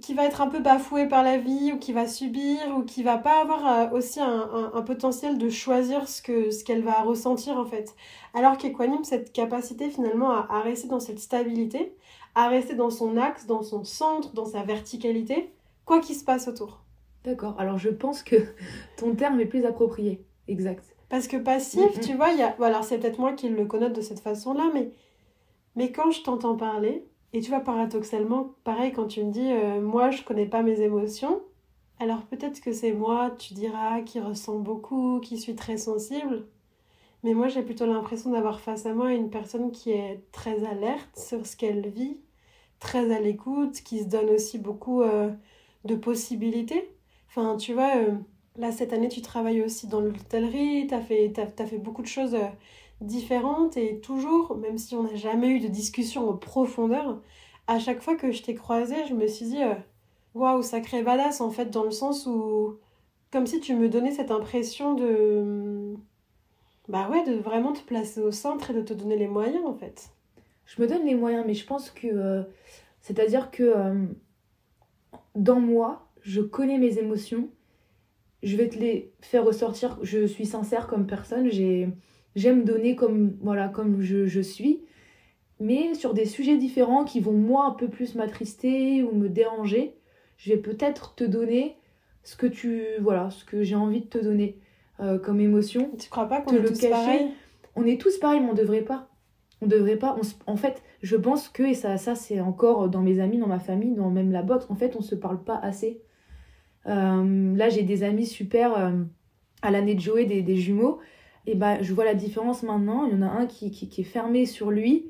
qui 0.00 0.14
va 0.14 0.24
être 0.24 0.40
un 0.40 0.46
peu 0.46 0.60
bafouée 0.60 1.08
par 1.08 1.24
la 1.24 1.38
vie, 1.38 1.72
ou 1.72 1.78
qui 1.78 1.92
va 1.92 2.06
subir, 2.06 2.58
ou 2.76 2.82
qui 2.84 3.02
va 3.02 3.18
pas 3.18 3.40
avoir 3.40 3.66
euh, 3.66 3.96
aussi 3.96 4.20
un, 4.20 4.70
un, 4.72 4.82
potentiel 4.82 5.38
de 5.38 5.48
choisir 5.48 6.08
ce 6.08 6.22
que 6.22 6.52
ce 6.52 6.62
qu'elle 6.62 6.82
va 6.82 7.02
ressentir 7.02 7.56
en 7.58 7.64
fait. 7.64 7.94
Alors 8.32 8.56
qu'Equanime, 8.58 9.02
cette 9.02 9.32
capacité 9.32 9.90
finalement 9.90 10.30
à, 10.30 10.46
à 10.50 10.60
rester 10.60 10.86
dans 10.86 11.00
cette 11.00 11.18
stabilité, 11.18 11.96
à 12.36 12.48
rester 12.48 12.74
dans 12.74 12.90
son 12.90 13.16
axe, 13.16 13.46
dans 13.46 13.62
son 13.62 13.82
centre, 13.82 14.32
dans 14.34 14.44
sa 14.44 14.62
verticalité, 14.62 15.52
quoi 15.84 16.00
qu'il 16.00 16.14
se 16.14 16.24
passe 16.24 16.46
autour. 16.46 16.80
D'accord, 17.24 17.56
alors 17.58 17.78
je 17.78 17.90
pense 17.90 18.22
que 18.22 18.36
ton 18.96 19.14
terme 19.14 19.40
est 19.40 19.46
plus 19.46 19.64
approprié. 19.64 20.24
Exact. 20.46 20.94
Parce 21.08 21.26
que 21.26 21.38
passif, 21.38 22.00
tu 22.00 22.14
vois, 22.14 22.30
il 22.30 22.38
y 22.38 22.42
a... 22.42 22.54
alors 22.62 22.84
c'est 22.84 22.98
peut-être 22.98 23.18
moi 23.18 23.32
qui 23.32 23.48
le 23.48 23.64
connote 23.64 23.94
de 23.94 24.02
cette 24.02 24.20
façon-là, 24.20 24.70
mais... 24.74 24.90
mais 25.74 25.90
quand 25.90 26.10
je 26.10 26.22
t'entends 26.22 26.56
parler, 26.56 27.06
et 27.32 27.40
tu 27.40 27.50
vois, 27.50 27.60
paradoxalement, 27.60 28.54
pareil, 28.64 28.92
quand 28.92 29.06
tu 29.06 29.24
me 29.24 29.32
dis, 29.32 29.50
euh, 29.50 29.80
moi, 29.80 30.10
je 30.10 30.22
connais 30.22 30.46
pas 30.46 30.62
mes 30.62 30.80
émotions, 30.80 31.40
alors 31.98 32.22
peut-être 32.22 32.60
que 32.60 32.72
c'est 32.72 32.92
moi, 32.92 33.30
tu 33.38 33.54
diras, 33.54 34.02
qui 34.02 34.20
ressens 34.20 34.58
beaucoup, 34.58 35.20
qui 35.20 35.38
suis 35.38 35.54
très 35.54 35.78
sensible, 35.78 36.46
mais 37.22 37.34
moi, 37.34 37.48
j'ai 37.48 37.62
plutôt 37.62 37.86
l'impression 37.86 38.30
d'avoir 38.30 38.60
face 38.60 38.84
à 38.86 38.92
moi 38.92 39.12
une 39.12 39.30
personne 39.30 39.72
qui 39.72 39.90
est 39.92 40.22
très 40.30 40.64
alerte 40.64 41.18
sur 41.18 41.46
ce 41.46 41.56
qu'elle 41.56 41.88
vit, 41.88 42.18
très 42.80 43.14
à 43.14 43.20
l'écoute, 43.20 43.82
qui 43.82 44.00
se 44.00 44.08
donne 44.08 44.28
aussi 44.30 44.58
beaucoup 44.58 45.02
euh, 45.02 45.30
de 45.84 45.94
possibilités. 45.96 46.90
Enfin, 47.28 47.56
tu 47.56 47.72
vois... 47.72 47.96
Euh, 47.96 48.12
Là, 48.58 48.72
cette 48.72 48.92
année, 48.92 49.08
tu 49.08 49.22
travailles 49.22 49.62
aussi 49.62 49.86
dans 49.86 50.00
l'hôtellerie, 50.00 50.88
tu 50.88 50.94
as 50.94 51.00
fait, 51.00 51.32
fait 51.32 51.78
beaucoup 51.78 52.02
de 52.02 52.08
choses 52.08 52.34
euh, 52.34 52.48
différentes 53.00 53.76
et 53.76 54.00
toujours, 54.00 54.56
même 54.56 54.78
si 54.78 54.96
on 54.96 55.04
n'a 55.04 55.14
jamais 55.14 55.48
eu 55.48 55.60
de 55.60 55.68
discussion 55.68 56.28
en 56.28 56.36
profondeur, 56.36 57.22
à 57.68 57.78
chaque 57.78 58.02
fois 58.02 58.16
que 58.16 58.32
je 58.32 58.42
t'ai 58.42 58.56
croisée, 58.56 59.06
je 59.08 59.14
me 59.14 59.28
suis 59.28 59.46
dit, 59.46 59.62
euh, 59.62 59.74
waouh, 60.34 60.62
sacré 60.62 61.04
badass 61.04 61.40
en 61.40 61.50
fait, 61.50 61.66
dans 61.70 61.84
le 61.84 61.92
sens 61.92 62.26
où, 62.26 62.78
comme 63.30 63.46
si 63.46 63.60
tu 63.60 63.76
me 63.76 63.88
donnais 63.88 64.12
cette 64.12 64.32
impression 64.32 64.94
de. 64.94 65.94
Bah 66.88 67.08
ouais, 67.10 67.22
de 67.24 67.34
vraiment 67.34 67.72
te 67.72 67.82
placer 67.82 68.20
au 68.20 68.32
centre 68.32 68.70
et 68.70 68.74
de 68.74 68.82
te 68.82 68.94
donner 68.94 69.16
les 69.16 69.28
moyens 69.28 69.64
en 69.66 69.74
fait. 69.74 70.10
Je 70.66 70.80
me 70.82 70.88
donne 70.88 71.04
les 71.04 71.14
moyens, 71.14 71.44
mais 71.46 71.54
je 71.54 71.66
pense 71.66 71.90
que. 71.90 72.08
Euh, 72.08 72.42
c'est-à-dire 73.02 73.50
que 73.50 73.74
dans 75.34 75.60
moi, 75.60 76.08
je 76.22 76.40
connais 76.40 76.78
mes 76.78 76.98
émotions 76.98 77.48
je 78.42 78.56
vais 78.56 78.68
te 78.68 78.78
les 78.78 79.12
faire 79.20 79.44
ressortir. 79.44 79.98
Je 80.02 80.26
suis 80.26 80.46
sincère 80.46 80.86
comme 80.86 81.06
personne, 81.06 81.50
j'aime 81.50 82.64
donner 82.64 82.94
comme, 82.94 83.36
voilà, 83.40 83.68
comme 83.68 84.00
je, 84.00 84.26
je, 84.26 84.40
suis, 84.40 84.82
mais 85.60 85.94
sur 85.94 86.14
des 86.14 86.26
sujets 86.26 86.56
différents 86.56 87.04
qui 87.04 87.20
vont 87.20 87.32
moi 87.32 87.66
un 87.66 87.72
peu 87.72 87.88
plus 87.88 88.14
m'attrister 88.14 89.02
ou 89.02 89.12
me 89.12 89.28
déranger, 89.28 89.94
je 90.36 90.52
vais 90.52 90.58
peut-être 90.58 91.14
te 91.14 91.24
donner 91.24 91.76
ce 92.22 92.36
que 92.36 92.46
tu 92.46 92.84
voilà, 93.00 93.30
ce 93.30 93.44
que 93.44 93.62
j'ai 93.62 93.74
envie 93.74 94.02
de 94.02 94.06
te 94.06 94.18
donner 94.18 94.58
euh, 95.00 95.18
comme 95.18 95.40
émotion. 95.40 95.90
Tu 95.98 96.08
crois 96.10 96.26
pas 96.26 96.40
qu'on 96.40 96.54
est 96.54 96.64
tous 96.64 96.86
pareils? 96.86 97.28
On 97.74 97.86
est 97.86 98.00
tous 98.00 98.18
pareils, 98.18 98.40
mais 98.40 98.50
on 98.50 98.54
devrait 98.54 98.82
pas. 98.82 99.08
On 99.60 99.66
devrait 99.66 99.96
pas. 99.96 100.16
en 100.46 100.56
fait, 100.56 100.82
je 101.02 101.16
pense 101.16 101.48
que 101.48 101.64
et 101.64 101.74
ça, 101.74 101.96
ça 101.96 102.14
c'est 102.14 102.40
encore 102.40 102.88
dans 102.88 103.02
mes 103.02 103.18
amis, 103.18 103.38
dans 103.38 103.48
ma 103.48 103.58
famille, 103.58 103.94
dans 103.94 104.10
même 104.10 104.30
la 104.30 104.42
boxe. 104.42 104.66
En 104.68 104.76
fait, 104.76 104.94
on 104.96 105.00
se 105.00 105.16
parle 105.16 105.42
pas 105.42 105.56
assez. 105.56 106.00
Euh, 106.88 107.56
là, 107.56 107.68
j'ai 107.68 107.82
des 107.82 108.02
amis 108.02 108.26
super 108.26 108.76
euh, 108.76 108.92
à 109.62 109.70
l'année 109.70 109.94
de 109.94 110.00
Joey, 110.00 110.24
des, 110.24 110.56
jumeaux. 110.56 110.98
Et 111.46 111.54
bah, 111.54 111.82
je 111.82 111.92
vois 111.92 112.04
la 112.04 112.14
différence 112.14 112.62
maintenant. 112.62 113.06
Il 113.06 113.12
y 113.12 113.16
en 113.16 113.22
a 113.22 113.30
un 113.30 113.46
qui, 113.46 113.70
qui, 113.70 114.00
est 114.00 114.04
fermé 114.04 114.46
sur 114.46 114.70
lui 114.70 115.06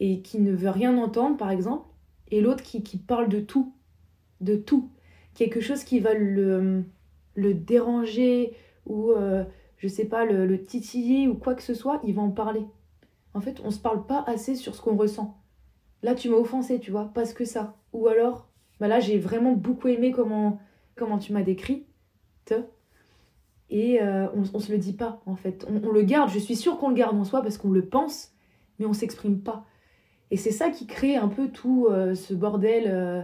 et 0.00 0.20
qui 0.20 0.40
ne 0.40 0.52
veut 0.52 0.70
rien 0.70 0.96
entendre, 0.98 1.36
par 1.36 1.50
exemple. 1.50 1.86
Et 2.30 2.40
l'autre 2.40 2.62
qui, 2.62 2.82
qui 2.82 2.98
parle 2.98 3.28
de 3.28 3.40
tout. 3.40 3.72
De 4.40 4.56
tout. 4.56 4.90
Quelque 5.34 5.60
chose 5.60 5.84
qui 5.84 6.00
va 6.00 6.14
le, 6.14 6.84
le 7.34 7.54
déranger 7.54 8.54
ou, 8.86 9.12
euh, 9.12 9.44
je 9.78 9.88
sais 9.88 10.04
pas, 10.04 10.24
le, 10.24 10.46
le, 10.46 10.62
titiller 10.62 11.28
ou 11.28 11.34
quoi 11.34 11.54
que 11.54 11.62
ce 11.62 11.74
soit, 11.74 12.00
il 12.04 12.14
va 12.14 12.22
en 12.22 12.30
parler. 12.30 12.64
En 13.32 13.40
fait, 13.40 13.60
on 13.64 13.70
se 13.70 13.78
parle 13.80 14.06
pas 14.06 14.22
assez 14.26 14.54
sur 14.54 14.74
ce 14.74 14.80
qu'on 14.80 14.96
ressent. 14.96 15.36
Là, 16.02 16.14
tu 16.14 16.28
m'as 16.28 16.36
offensé, 16.36 16.78
tu 16.78 16.90
vois, 16.90 17.10
parce 17.14 17.32
que 17.32 17.44
ça. 17.44 17.76
Ou 17.92 18.06
alors, 18.08 18.48
bah 18.78 18.88
là, 18.88 19.00
j'ai 19.00 19.18
vraiment 19.18 19.52
beaucoup 19.52 19.88
aimé 19.88 20.12
comment 20.12 20.60
comment 20.96 21.18
tu 21.18 21.32
m'as 21.32 21.42
décrit, 21.42 21.86
te, 22.44 22.54
et 23.70 24.00
euh, 24.00 24.26
on, 24.34 24.42
on 24.54 24.60
se 24.60 24.70
le 24.70 24.78
dit 24.78 24.92
pas 24.92 25.20
en 25.26 25.36
fait. 25.36 25.66
On, 25.68 25.90
le 25.90 26.02
garde, 26.02 26.30
je 26.30 26.38
suis 26.38 26.56
sûre 26.56 26.78
qu'on 26.78 26.90
le 26.90 26.94
garde 26.94 27.16
en 27.16 27.24
soi 27.24 27.42
parce 27.42 27.58
qu'on 27.58 27.70
le 27.70 27.84
pense, 27.84 28.32
mais 28.78 28.86
on 28.86 28.92
s'exprime 28.92 29.40
pas. 29.40 29.64
Et 30.30 30.36
c'est 30.36 30.50
ça 30.50 30.70
qui 30.70 30.86
crée 30.86 31.16
un 31.16 31.28
peu 31.28 31.48
tout 31.48 31.86
euh, 31.90 32.14
ce 32.14 32.34
bordel 32.34 32.84
euh, 32.86 33.22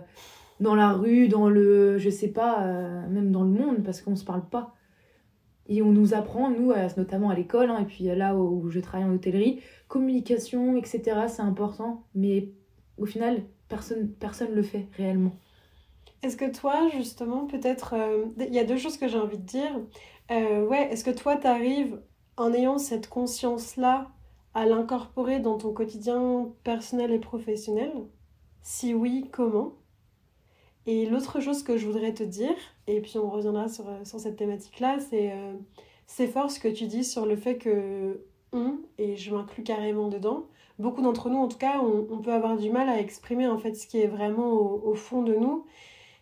dans 0.60 0.74
la 0.74 0.92
rue, 0.92 1.28
dans 1.28 1.48
le, 1.48 1.98
je 1.98 2.10
sais 2.10 2.28
pas, 2.28 2.62
même 3.08 3.32
dans 3.32 3.44
le 3.44 3.48
monde, 3.48 3.82
parce 3.82 4.02
qu'on 4.02 4.14
se 4.14 4.24
parle 4.24 4.46
pas. 4.46 4.74
Et 5.68 5.80
on 5.80 5.90
nous 5.90 6.12
apprend, 6.12 6.50
nous, 6.50 6.72
notamment 6.98 7.30
à 7.30 7.34
l'école, 7.34 7.70
hein, 7.70 7.78
et 7.80 7.86
puis 7.86 8.04
là 8.04 8.36
où 8.36 8.68
je 8.68 8.78
travaille 8.78 9.08
en 9.08 9.14
hôtellerie, 9.14 9.60
communication, 9.88 10.76
etc., 10.76 11.02
c'est 11.28 11.40
important, 11.40 12.04
mais 12.14 12.50
au 12.98 13.06
final, 13.06 13.42
personne 13.68 14.08
personne 14.08 14.54
le 14.54 14.62
fait 14.62 14.86
réellement. 14.98 15.32
Est-ce 16.22 16.36
que 16.36 16.50
toi, 16.50 16.88
justement, 16.88 17.46
peut-être, 17.46 17.94
euh, 17.94 18.26
il 18.38 18.54
y 18.54 18.58
a 18.58 18.64
deux 18.64 18.76
choses 18.76 18.98
que 18.98 19.08
j'ai 19.08 19.18
envie 19.18 19.38
de 19.38 19.46
dire. 19.46 19.80
Euh, 20.30 20.70
est-ce 20.70 21.02
que 21.02 21.10
toi, 21.10 21.36
tu 21.36 21.46
arrives, 21.46 22.00
en 22.36 22.52
ayant 22.52 22.78
cette 22.78 23.08
conscience-là, 23.08 24.10
à 24.52 24.66
l'incorporer 24.66 25.40
dans 25.40 25.56
ton 25.56 25.72
quotidien 25.72 26.50
personnel 26.62 27.12
et 27.12 27.18
professionnel? 27.18 27.92
Si 28.62 28.92
oui, 28.92 29.28
comment? 29.32 29.72
Et 30.86 31.06
l'autre 31.06 31.40
chose 31.40 31.62
que 31.62 31.78
je 31.78 31.86
voudrais 31.86 32.12
te 32.12 32.22
dire, 32.22 32.54
et 32.86 33.00
puis 33.00 33.18
on 33.18 33.30
reviendra 33.30 33.68
sur, 33.68 33.88
euh, 33.88 34.04
sur 34.04 34.20
cette 34.20 34.36
thématique-là, 34.36 34.98
c'est 34.98 35.32
c'est 36.06 36.26
fort 36.26 36.50
ce 36.50 36.58
que 36.58 36.68
tu 36.68 36.86
dis 36.86 37.04
sur 37.04 37.24
le 37.24 37.36
fait 37.36 37.56
que 37.56 38.26
on, 38.52 38.78
et 38.98 39.16
je 39.16 39.32
m'inclus 39.32 39.62
carrément 39.62 40.08
dedans, 40.08 40.46
beaucoup 40.78 41.02
d'entre 41.02 41.30
nous 41.30 41.38
en 41.38 41.46
tout 41.46 41.58
cas, 41.58 41.80
on, 41.80 42.18
peut 42.18 42.32
avoir 42.32 42.56
du 42.56 42.70
mal 42.70 42.88
à 42.88 42.98
exprimer 42.98 43.46
en 43.46 43.58
fait 43.58 43.74
ce 43.74 43.86
qui 43.86 44.00
est 44.00 44.08
vraiment 44.08 44.50
au 44.50 44.94
fond 44.94 45.22
de 45.22 45.34
nous 45.34 45.64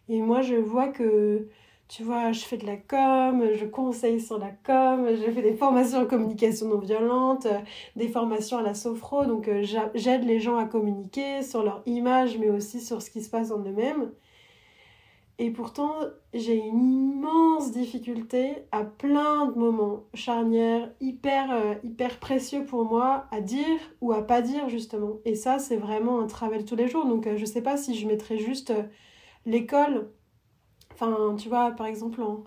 et 0.08 0.20
moi, 0.22 0.40
je 0.42 0.54
vois 0.54 0.88
que, 0.88 1.48
tu 1.88 2.02
vois, 2.02 2.32
je 2.32 2.40
fais 2.40 2.56
de 2.56 2.66
la 2.66 2.76
com, 2.76 3.44
je 3.54 3.64
conseille 3.66 4.20
sur 4.20 4.38
la 4.38 4.50
com, 4.50 5.06
j'ai 5.10 5.30
fait 5.32 5.42
des 5.42 5.54
formations 5.56 6.00
en 6.00 6.06
communication 6.06 6.68
non 6.68 6.78
violente, 6.78 7.46
des 7.96 8.08
formations 8.08 8.58
à 8.58 8.62
la 8.62 8.74
sophro, 8.74 9.24
donc 9.24 9.48
euh, 9.48 9.64
j'aide 9.94 10.24
les 10.24 10.40
gens 10.40 10.56
à 10.56 10.64
communiquer 10.64 11.42
sur 11.42 11.62
leur 11.62 11.82
image, 11.86 12.38
mais 12.38 12.50
aussi 12.50 12.80
sur 12.80 13.02
ce 13.02 13.10
qui 13.10 13.22
se 13.22 13.30
passe 13.30 13.50
en 13.50 13.60
eux-mêmes. 13.60 14.10
Et 15.40 15.50
pourtant, 15.50 15.94
j'ai 16.34 16.56
une 16.56 16.90
immense 16.90 17.70
difficulté 17.70 18.56
à 18.72 18.82
plein 18.82 19.46
de 19.46 19.56
moments 19.56 20.02
charnières, 20.12 20.90
hyper, 21.00 21.52
euh, 21.52 21.74
hyper 21.84 22.18
précieux 22.18 22.64
pour 22.64 22.84
moi, 22.84 23.26
à 23.30 23.40
dire 23.40 23.78
ou 24.00 24.12
à 24.12 24.26
pas 24.26 24.42
dire, 24.42 24.68
justement. 24.68 25.18
Et 25.24 25.36
ça, 25.36 25.60
c'est 25.60 25.76
vraiment 25.76 26.18
un 26.20 26.26
travail 26.26 26.64
tous 26.64 26.74
les 26.74 26.88
jours. 26.88 27.06
Donc, 27.06 27.28
euh, 27.28 27.36
je 27.36 27.44
sais 27.44 27.62
pas 27.62 27.76
si 27.76 27.94
je 27.94 28.08
mettrais 28.08 28.38
juste 28.38 28.72
l'école, 29.48 30.10
enfin, 30.92 31.34
tu 31.38 31.48
vois, 31.48 31.72
par 31.72 31.86
exemple, 31.86 32.22
en, 32.22 32.44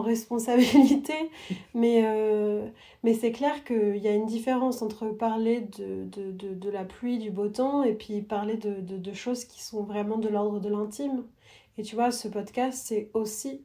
responsabilité, 0.00 1.30
mais, 1.74 2.02
euh, 2.06 2.66
mais 3.02 3.12
c'est 3.12 3.32
clair 3.32 3.62
qu'il 3.64 3.98
y 3.98 4.08
a 4.08 4.14
une 4.14 4.24
différence 4.24 4.80
entre 4.80 5.08
parler 5.08 5.60
de, 5.60 6.06
de, 6.06 6.70
la 6.70 6.84
pluie, 6.84 7.18
du 7.18 7.30
beau 7.30 7.48
temps, 7.48 7.82
et 7.82 7.92
puis 7.92 8.22
parler 8.22 8.56
de, 8.56 9.12
choses 9.12 9.44
qui 9.44 9.62
sont 9.62 9.82
vraiment 9.82 10.16
de 10.16 10.28
l'ordre 10.28 10.60
de 10.60 10.70
l'intime. 10.70 11.24
Et 11.76 11.82
tu 11.82 11.94
vois, 11.94 12.10
ce 12.10 12.28
podcast, 12.28 12.82
c'est 12.86 13.10
aussi 13.12 13.64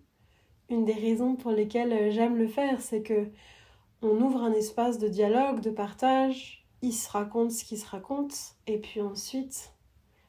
une 0.69 0.83
des 0.83 0.93
raisons 0.93 1.35
pour 1.35 1.51
lesquelles 1.51 1.93
euh, 1.93 2.11
j'aime 2.11 2.35
le 2.35 2.47
faire, 2.47 2.81
c'est 2.81 3.01
que 3.01 3.27
on 4.01 4.21
ouvre 4.21 4.43
un 4.43 4.51
espace 4.51 4.99
de 4.99 5.07
dialogue, 5.07 5.61
de 5.61 5.71
partage, 5.71 6.65
il 6.81 6.93
se 6.93 7.09
raconte 7.09 7.51
ce 7.51 7.63
qu'il 7.63 7.77
se 7.77 7.87
raconte, 7.87 8.35
et 8.67 8.77
puis 8.79 9.01
ensuite, 9.01 9.71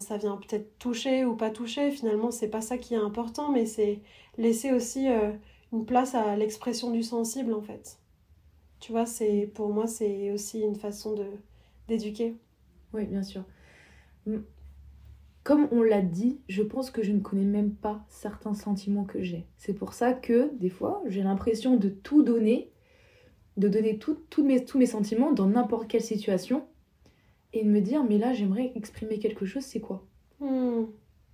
ça 0.00 0.16
vient 0.16 0.36
peut-être 0.36 0.78
toucher 0.78 1.24
ou 1.24 1.34
pas 1.34 1.50
toucher, 1.50 1.90
finalement, 1.90 2.30
c'est 2.30 2.48
pas 2.48 2.60
ça 2.60 2.78
qui 2.78 2.94
est 2.94 2.98
important, 2.98 3.50
mais 3.50 3.66
c'est 3.66 4.00
laisser 4.36 4.72
aussi 4.72 5.08
euh, 5.08 5.32
une 5.72 5.84
place 5.84 6.14
à 6.14 6.36
l'expression 6.36 6.90
du 6.90 7.02
sensible, 7.02 7.52
en 7.52 7.62
fait. 7.62 7.98
Tu 8.80 8.92
vois, 8.92 9.06
c'est 9.06 9.50
pour 9.54 9.70
moi, 9.70 9.86
c'est 9.86 10.30
aussi 10.30 10.60
une 10.60 10.76
façon 10.76 11.14
de 11.14 11.26
d'éduquer. 11.88 12.36
Oui, 12.92 13.06
bien 13.06 13.22
sûr. 13.22 13.44
Comme 15.42 15.68
on 15.72 15.82
l'a 15.82 16.02
dit, 16.02 16.40
je 16.48 16.62
pense 16.62 16.90
que 16.90 17.02
je 17.02 17.12
ne 17.12 17.20
connais 17.20 17.44
même 17.44 17.74
pas 17.74 18.04
certains 18.08 18.54
sentiments 18.54 19.04
que 19.04 19.22
j'ai. 19.22 19.46
C'est 19.56 19.72
pour 19.72 19.94
ça 19.94 20.12
que, 20.12 20.52
des 20.58 20.68
fois, 20.68 21.02
j'ai 21.06 21.22
l'impression 21.22 21.76
de 21.76 21.88
tout 21.88 22.22
donner, 22.22 22.70
de 23.56 23.68
donner 23.68 23.98
mes, 24.38 24.64
tous 24.64 24.78
mes 24.78 24.86
sentiments 24.86 25.32
dans 25.32 25.46
n'importe 25.46 25.88
quelle 25.88 26.02
situation, 26.02 26.66
et 27.52 27.64
de 27.64 27.68
me 27.68 27.80
dire, 27.80 28.04
mais 28.04 28.18
là, 28.18 28.32
j'aimerais 28.32 28.72
exprimer 28.74 29.18
quelque 29.18 29.46
chose, 29.46 29.62
c'est 29.62 29.80
quoi? 29.80 30.04
Hmm. 30.40 30.84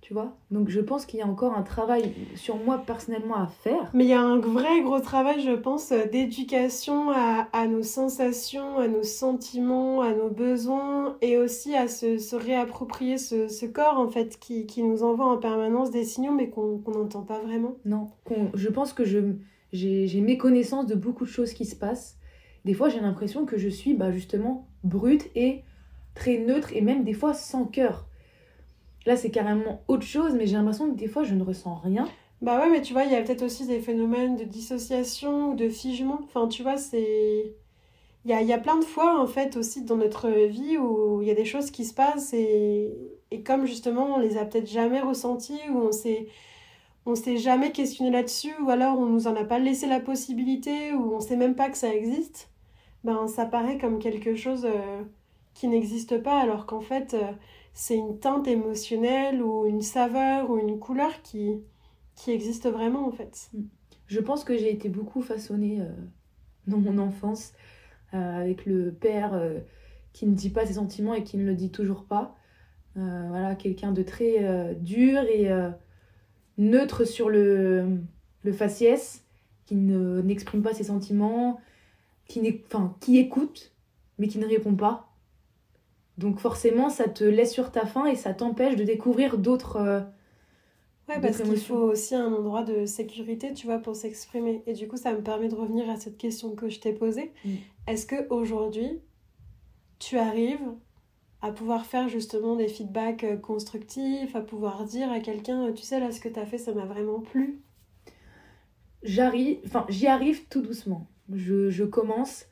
Tu 0.01 0.13
vois? 0.13 0.37
Donc 0.51 0.69
je 0.69 0.81
pense 0.81 1.07
qu'il 1.07 1.19
y 1.19 1.23
a 1.23 1.27
encore 1.27 1.55
un 1.55 1.63
travail 1.63 2.13
sur 2.35 2.57
moi 2.57 2.77
personnellement 2.85 3.37
à 3.37 3.47
faire. 3.47 3.89
Mais 3.95 4.03
il 4.03 4.09
y 4.09 4.13
a 4.13 4.21
un 4.21 4.37
vrai 4.37 4.81
gros 4.83 4.99
travail, 4.99 5.41
je 5.41 5.53
pense, 5.53 5.91
euh, 5.91 6.05
d'éducation 6.05 7.09
à, 7.09 7.47
à 7.53 7.65
nos 7.65 7.81
sensations, 7.81 8.77
à 8.77 8.87
nos 8.87 9.01
sentiments, 9.01 10.01
à 10.01 10.13
nos 10.13 10.29
besoins, 10.29 11.17
et 11.21 11.39
aussi 11.39 11.75
à 11.75 11.87
se, 11.87 12.19
se 12.19 12.35
réapproprier 12.35 13.17
ce, 13.17 13.47
ce 13.47 13.65
corps, 13.65 13.97
en 13.97 14.07
fait, 14.07 14.37
qui, 14.39 14.67
qui 14.67 14.83
nous 14.83 15.01
envoie 15.01 15.25
en 15.25 15.37
permanence 15.37 15.89
des 15.89 16.03
signaux, 16.03 16.33
mais 16.33 16.51
qu'on 16.51 16.83
n'entend 16.85 17.23
pas 17.23 17.39
vraiment. 17.39 17.77
Non, 17.83 18.09
je 18.53 18.69
pense 18.69 18.93
que 18.93 19.05
j'ai 19.73 20.21
méconnaissance 20.21 20.85
de 20.85 20.93
beaucoup 20.93 21.25
de 21.25 21.31
choses 21.31 21.53
qui 21.53 21.65
se 21.65 21.75
passent. 21.75 22.19
Des 22.63 22.75
fois, 22.75 22.89
j'ai 22.89 22.99
l'impression 22.99 23.47
que 23.47 23.57
je 23.57 23.69
suis 23.69 23.95
bah, 23.95 24.11
justement 24.11 24.67
brute 24.83 25.31
et 25.35 25.63
très 26.15 26.37
neutre 26.37 26.69
et 26.73 26.81
même 26.81 27.03
des 27.03 27.13
fois 27.13 27.33
sans 27.33 27.65
cœur. 27.65 28.07
Là, 29.05 29.15
c'est 29.15 29.29
carrément 29.29 29.83
autre 29.87 30.03
chose, 30.03 30.33
mais 30.33 30.47
j'ai 30.47 30.55
l'impression 30.55 30.89
que 30.89 30.95
des 30.95 31.07
fois, 31.07 31.23
je 31.23 31.35
ne 31.35 31.43
ressens 31.43 31.75
rien. 31.75 32.07
Bah 32.41 32.59
ouais, 32.59 32.71
mais 32.71 32.81
tu 32.81 32.93
vois, 32.93 33.03
il 33.03 33.11
y 33.11 33.15
a 33.15 33.21
peut-être 33.21 33.43
aussi 33.43 33.67
des 33.67 33.79
phénomènes 33.79 34.35
de 34.35 34.43
dissociation 34.43 35.51
ou 35.51 35.55
de 35.55 35.69
figement. 35.69 36.19
Enfin, 36.23 36.47
tu 36.47 36.63
vois, 36.63 36.77
c'est... 36.77 37.53
Il 38.25 38.31
y 38.31 38.33
a, 38.33 38.41
y 38.41 38.53
a 38.53 38.57
plein 38.57 38.79
de 38.79 38.83
fois, 38.83 39.21
en 39.21 39.27
fait, 39.27 39.55
aussi 39.55 39.83
dans 39.83 39.97
notre 39.97 40.29
vie 40.29 40.79
où 40.79 41.21
il 41.21 41.27
y 41.27 41.31
a 41.31 41.35
des 41.35 41.45
choses 41.45 41.69
qui 41.69 41.85
se 41.85 41.93
passent 41.93 42.33
et, 42.33 42.91
et 43.31 43.43
comme 43.43 43.65
justement 43.65 44.15
on 44.15 44.19
les 44.19 44.37
a 44.37 44.45
peut-être 44.45 44.67
jamais 44.67 45.01
ressenties 45.01 45.59
ou 45.71 45.77
on 45.77 45.91
s'est, 45.91 46.27
on 47.05 47.15
s'est 47.15 47.37
jamais 47.37 47.71
questionné 47.71 48.11
là-dessus 48.11 48.53
ou 48.63 48.69
alors 48.69 48.99
on 48.99 49.05
nous 49.05 49.27
en 49.27 49.35
a 49.35 49.43
pas 49.43 49.59
laissé 49.59 49.87
la 49.87 49.99
possibilité 49.99 50.93
ou 50.93 51.13
on 51.15 51.19
sait 51.19 51.35
même 51.35 51.55
pas 51.55 51.69
que 51.69 51.77
ça 51.77 51.93
existe, 51.93 52.49
ben 53.03 53.27
ça 53.27 53.45
paraît 53.45 53.77
comme 53.77 53.99
quelque 53.99 54.35
chose 54.35 54.65
euh, 54.65 55.03
qui 55.55 55.67
n'existe 55.67 56.21
pas 56.21 56.39
alors 56.39 56.67
qu'en 56.67 56.81
fait 56.81 57.15
euh, 57.15 57.31
c'est 57.73 57.95
une 57.95 58.19
teinte 58.19 58.47
émotionnelle 58.47 59.41
ou 59.41 59.65
une 59.65 59.81
saveur 59.81 60.51
ou 60.51 60.59
une 60.59 60.77
couleur 60.77 61.23
qui, 61.23 61.63
qui 62.15 62.31
existe 62.31 62.67
vraiment 62.67 63.07
en 63.07 63.11
fait. 63.11 63.49
Je 64.05 64.19
pense 64.19 64.43
que 64.43 64.55
j'ai 64.55 64.71
été 64.71 64.89
beaucoup 64.89 65.23
façonnée 65.23 65.81
euh, 65.81 65.89
dans 66.67 66.77
mon 66.77 66.99
enfance 66.99 67.53
euh, 68.13 68.41
avec 68.41 68.65
le 68.67 68.91
père 68.91 69.41
qui 70.13 70.27
ne 70.27 70.35
dit 70.35 70.51
pas 70.51 70.65
ses 70.65 70.73
sentiments 70.73 71.15
et 71.15 71.23
qui 71.23 71.37
ne 71.37 71.45
le 71.45 71.55
dit 71.55 71.71
toujours 71.71 72.03
pas. 72.03 72.35
Voilà, 72.95 73.55
quelqu'un 73.55 73.91
de 73.91 74.03
très 74.03 74.73
dur 74.75 75.21
et 75.23 75.49
neutre 76.57 77.03
sur 77.03 77.27
le, 77.27 77.99
le 78.43 78.53
faciès, 78.53 79.25
qui 79.65 79.75
ne, 79.75 80.21
n'exprime 80.21 80.61
pas 80.61 80.73
ses 80.73 80.85
sentiments, 80.85 81.59
qui, 82.29 82.61
qui 83.01 83.17
écoute, 83.17 83.73
mais 84.17 84.29
qui 84.29 84.37
ne 84.37 84.47
répond 84.47 84.75
pas. 84.75 85.14
Donc 86.17 86.39
forcément, 86.39 86.89
ça 86.89 87.07
te 87.07 87.23
laisse 87.23 87.51
sur 87.51 87.71
ta 87.71 87.85
faim 87.85 88.05
et 88.05 88.15
ça 88.15 88.33
t'empêche 88.33 88.75
de 88.75 88.83
découvrir 88.83 89.37
d'autres... 89.37 89.77
euh, 89.77 90.01
Ouais, 91.07 91.21
parce 91.21 91.39
qu'il 91.39 91.59
faut 91.59 91.75
aussi 91.75 92.15
un 92.15 92.33
endroit 92.33 92.63
de 92.63 92.87
sécurité, 92.87 93.53
tu 93.53 93.67
vois, 93.67 93.77
pour 93.77 93.95
s'exprimer. 93.95 94.63
Et 94.65 94.73
du 94.73 94.87
coup, 94.87 94.97
ça 94.97 95.13
me 95.13 95.21
permet 95.21 95.49
de 95.49 95.55
revenir 95.55 95.87
à 95.87 95.97
cette 95.97 96.17
question 96.17 96.55
que 96.55 96.67
je 96.67 96.79
t'ai 96.79 96.93
posée. 96.93 97.31
Mm. 97.45 97.49
Est-ce 97.87 98.07
que 98.07 98.27
aujourd'hui, 98.33 99.01
tu 99.99 100.17
arrives 100.17 100.67
à 101.43 101.51
pouvoir 101.51 101.85
faire 101.85 102.09
justement 102.09 102.55
des 102.55 102.67
feedbacks 102.67 103.23
euh, 103.23 103.37
constructifs, 103.37 104.35
à 104.35 104.41
pouvoir 104.41 104.83
dire 104.85 105.11
à 105.11 105.19
quelqu'un, 105.19 105.67
euh, 105.67 105.73
tu 105.73 105.83
sais, 105.83 105.99
là, 105.99 106.11
ce 106.11 106.19
que 106.19 106.29
tu 106.29 106.39
as 106.39 106.45
fait, 106.47 106.57
ça 106.57 106.73
m'a 106.73 106.85
vraiment 106.85 107.19
plu? 107.19 107.61
j'arrive, 109.03 109.59
enfin, 109.65 109.85
j'y 109.89 110.07
arrive 110.07 110.47
tout 110.49 110.61
doucement. 110.61 111.07
Je, 111.31 111.69
je 111.69 111.83
commence 111.83 112.45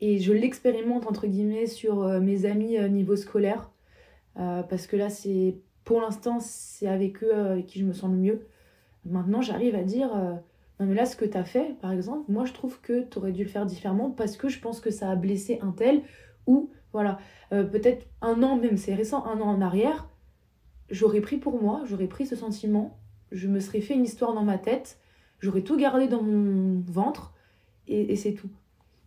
et 0.00 0.18
je 0.18 0.32
l'expérimente 0.32 1.06
entre 1.06 1.26
guillemets 1.26 1.66
sur 1.66 2.02
euh, 2.02 2.20
mes 2.20 2.44
amis 2.46 2.78
euh, 2.78 2.88
niveau 2.88 3.16
scolaire. 3.16 3.70
Euh, 4.38 4.62
parce 4.62 4.86
que 4.86 4.96
là, 4.96 5.10
c'est 5.10 5.56
pour 5.84 6.00
l'instant, 6.00 6.38
c'est 6.40 6.86
avec 6.86 7.22
eux 7.24 7.34
avec 7.34 7.66
qui 7.66 7.80
je 7.80 7.84
me 7.84 7.92
sens 7.92 8.10
le 8.10 8.16
mieux. 8.16 8.46
Maintenant, 9.04 9.40
j'arrive 9.40 9.74
à 9.74 9.82
dire 9.82 10.10
non, 10.78 10.86
mais 10.86 10.94
là, 10.94 11.06
ce 11.06 11.16
que 11.16 11.24
tu 11.24 11.36
as 11.36 11.44
fait, 11.44 11.76
par 11.80 11.92
exemple, 11.92 12.30
moi, 12.30 12.44
je 12.44 12.52
trouve 12.52 12.80
que 12.80 13.02
tu 13.02 13.18
aurais 13.18 13.32
dû 13.32 13.42
le 13.42 13.48
faire 13.48 13.64
différemment 13.64 14.10
parce 14.10 14.36
que 14.36 14.48
je 14.48 14.60
pense 14.60 14.80
que 14.80 14.90
ça 14.90 15.10
a 15.10 15.16
blessé 15.16 15.58
un 15.62 15.72
tel 15.72 16.02
ou 16.46 16.70
voilà, 16.92 17.18
peut-être 17.50 18.06
un 18.20 18.42
an, 18.42 18.56
même 18.56 18.76
c'est 18.76 18.94
récent, 18.94 19.24
un 19.24 19.40
an 19.40 19.48
en 19.48 19.60
arrière, 19.60 20.08
j'aurais 20.90 21.20
pris 21.20 21.38
pour 21.38 21.60
moi, 21.60 21.82
j'aurais 21.86 22.06
pris 22.06 22.26
ce 22.26 22.36
sentiment, 22.36 22.98
je 23.32 23.48
me 23.48 23.60
serais 23.60 23.80
fait 23.80 23.94
une 23.94 24.04
histoire 24.04 24.34
dans 24.34 24.44
ma 24.44 24.58
tête 24.58 24.98
j'aurais 25.40 25.62
tout 25.62 25.76
gardé 25.76 26.08
dans 26.08 26.22
mon 26.22 26.80
ventre 26.80 27.32
et 27.86 28.16
c'est 28.16 28.34
tout. 28.34 28.50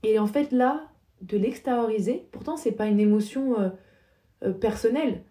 Et 0.03 0.19
en 0.19 0.27
fait, 0.27 0.51
là, 0.51 0.89
de 1.21 1.37
l'extérioriser, 1.37 2.25
pourtant, 2.31 2.57
c'est 2.57 2.71
pas 2.71 2.87
une 2.87 2.99
émotion 2.99 3.59
euh, 3.59 3.69
euh, 4.43 4.51
personnelle. 4.53 5.23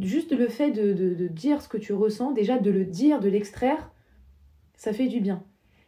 Juste 0.00 0.32
le 0.32 0.48
fait 0.48 0.70
de, 0.70 0.92
de- 0.92 1.26
dire 1.28 1.62
ce 1.62 1.68
que 1.68 1.78
tu 1.78 1.92
ressens, 1.92 2.32
déjà 2.32 2.58
de 2.58 2.70
le 2.70 2.84
dire, 2.84 3.20
de 3.20 3.28
l'extraire, 3.28 3.90
ça 4.76 4.92
fait 4.92 5.08
du 5.08 5.20
bien. 5.20 5.42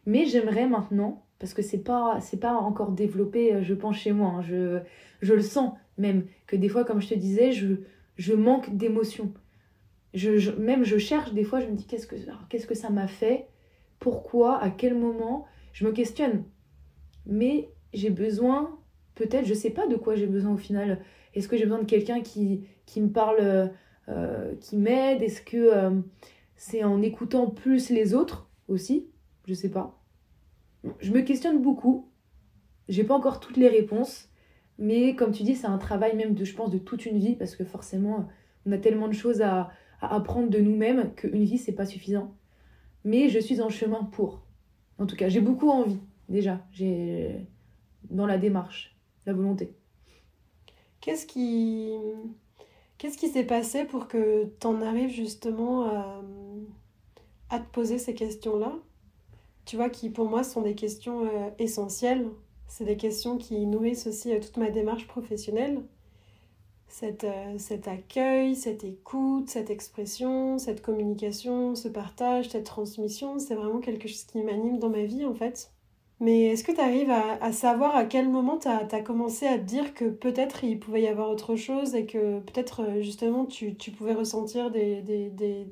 Mais 0.05 0.25
j'aimerais 0.25 0.67
maintenant, 0.67 1.25
parce 1.39 1.53
que 1.53 1.61
c'est 1.61 1.83
pas, 1.83 2.19
pas 2.41 2.53
encore 2.55 2.91
développé, 2.91 3.53
euh, 3.53 3.63
je 3.63 3.73
pense, 3.73 3.97
chez 3.97 4.11
moi, 4.11 4.29
hein, 4.29 4.41
je, 4.41 4.79
je 5.21 5.33
le 5.33 5.41
sens 5.41 5.73
même, 5.97 6.25
que 6.47 6.55
des 6.55 6.69
fois, 6.69 6.83
comme 6.83 7.01
je 7.01 7.09
te 7.09 7.13
disais, 7.13 7.51
je, 7.51 7.75
je 8.15 8.33
manque 8.33 8.75
d'émotion. 8.75 9.31
Je, 10.15 10.51
même 10.51 10.83
je 10.83 10.97
cherche, 10.97 11.33
des 11.33 11.43
fois, 11.43 11.59
je 11.59 11.67
me 11.67 11.75
dis 11.75 11.85
qu'est-ce 11.85 12.07
que, 12.07 12.15
qu'est-ce 12.49 12.67
que 12.67 12.75
ça 12.75 12.89
m'a 12.89 13.07
fait? 13.07 13.47
Pourquoi, 13.99 14.57
à 14.59 14.69
quel 14.69 14.95
moment, 14.95 15.45
je 15.71 15.85
me 15.85 15.91
questionne. 15.91 16.43
Mais 17.25 17.69
j'ai 17.93 18.09
besoin, 18.09 18.79
peut-être, 19.15 19.45
je 19.45 19.53
sais 19.53 19.69
pas 19.69 19.87
de 19.87 19.95
quoi 19.95 20.15
j'ai 20.15 20.27
besoin 20.27 20.53
au 20.53 20.57
final. 20.57 20.99
Est-ce 21.33 21.47
que 21.47 21.57
j'ai 21.57 21.63
besoin 21.63 21.79
de 21.79 21.85
quelqu'un 21.85 22.21
qui, 22.21 22.65
qui 22.85 23.01
me 23.01 23.09
parle, 23.09 23.71
euh, 24.09 24.55
qui 24.59 24.77
m'aide? 24.77 25.21
Est-ce 25.21 25.41
que 25.41 25.57
euh, 25.57 25.91
c'est 26.55 26.83
en 26.83 27.01
écoutant 27.01 27.49
plus 27.49 27.89
les 27.89 28.13
autres 28.13 28.49
aussi? 28.67 29.07
Je 29.45 29.53
sais 29.53 29.69
pas. 29.69 30.03
Je 30.99 31.11
me 31.11 31.21
questionne 31.21 31.61
beaucoup. 31.61 32.09
J'ai 32.89 33.03
pas 33.03 33.15
encore 33.15 33.39
toutes 33.39 33.57
les 33.57 33.69
réponses. 33.69 34.29
Mais 34.79 35.15
comme 35.15 35.31
tu 35.31 35.43
dis, 35.43 35.55
c'est 35.55 35.67
un 35.67 35.77
travail 35.77 36.15
même 36.15 36.33
de, 36.33 36.43
je 36.43 36.55
pense, 36.55 36.71
de 36.71 36.79
toute 36.79 37.05
une 37.05 37.19
vie 37.19 37.35
parce 37.35 37.55
que 37.55 37.63
forcément, 37.63 38.27
on 38.65 38.71
a 38.71 38.77
tellement 38.77 39.07
de 39.07 39.13
choses 39.13 39.41
à, 39.41 39.69
à 40.01 40.15
apprendre 40.15 40.49
de 40.49 40.59
nous-mêmes 40.59 41.13
qu'une 41.13 41.43
vie, 41.43 41.57
c'est 41.59 41.73
pas 41.73 41.85
suffisant 41.85 42.35
mais 43.03 43.29
je 43.29 43.39
suis 43.39 43.61
en 43.61 43.69
chemin 43.69 44.03
pour. 44.03 44.45
En 44.97 45.05
tout 45.05 45.15
cas, 45.15 45.29
j'ai 45.29 45.41
beaucoup 45.41 45.69
envie, 45.69 45.99
déjà. 46.29 46.65
J'ai 46.71 47.47
dans 48.09 48.25
la 48.25 48.37
démarche, 48.37 48.95
la 49.25 49.33
volonté. 49.33 49.73
Qu'est-ce 51.01 51.25
qui... 51.25 51.91
Qu'est-ce 53.03 53.17
qui 53.17 53.27
s'est 53.27 53.43
passé 53.43 53.83
pour 53.83 54.07
que 54.07 54.45
tu 54.61 54.65
en 54.65 54.81
arrives 54.81 55.09
justement 55.09 55.89
à, 57.49 57.59
te 57.59 57.69
poser 57.73 57.97
ces 57.97 58.13
questions-là? 58.13 58.73
Tu 59.65 59.75
vois, 59.75 59.89
qui 59.89 60.09
pour 60.09 60.29
moi 60.29 60.45
sont 60.45 60.61
des 60.61 60.73
questions 60.73 61.25
euh, 61.25 61.49
essentielles. 61.59 62.29
C'est 62.69 62.85
des 62.85 62.95
questions 62.95 63.37
qui 63.37 63.65
nourrissent 63.65 64.07
aussi 64.07 64.31
euh, 64.33 64.39
toute 64.39 64.55
ma 64.55 64.69
démarche 64.69 65.05
professionnelle. 65.05 65.83
Cet, 66.87 67.25
euh, 67.25 67.57
cet 67.57 67.89
accueil, 67.89 68.55
cette 68.55 68.85
écoute, 68.85 69.49
cette 69.49 69.69
expression, 69.69 70.57
cette 70.57 70.81
communication, 70.81 71.75
ce 71.75 71.89
partage, 71.89 72.51
cette 72.51 72.63
transmission, 72.63 73.37
c'est 73.37 73.55
vraiment 73.55 73.81
quelque 73.81 74.07
chose 74.07 74.23
qui 74.23 74.41
m'anime 74.43 74.79
dans 74.79 74.89
ma 74.89 75.03
vie 75.03 75.25
en 75.25 75.33
fait. 75.33 75.72
Mais 76.23 76.45
est-ce 76.45 76.63
que 76.63 76.71
tu 76.71 76.79
arrives 76.79 77.11
à, 77.11 77.37
à 77.43 77.51
savoir 77.51 77.97
à 77.97 78.05
quel 78.05 78.29
moment 78.29 78.57
tu 78.57 78.69
as, 78.69 79.01
commencé 79.01 79.45
à 79.45 79.57
te 79.57 79.65
dire 79.65 79.93
que 79.93 80.05
peut-être 80.05 80.63
il 80.63 80.79
pouvait 80.79 81.01
y 81.01 81.07
avoir 81.07 81.29
autre 81.29 81.57
chose 81.57 81.95
et 81.95 82.05
que 82.05 82.39
peut-être 82.39 82.81
euh, 82.81 83.01
justement 83.01 83.45
tu, 83.45 83.75
tu 83.75 83.91
pouvais 83.91 84.13
ressentir 84.13 84.71
des, 84.71 85.01
des, 85.01 85.29
des 85.29 85.67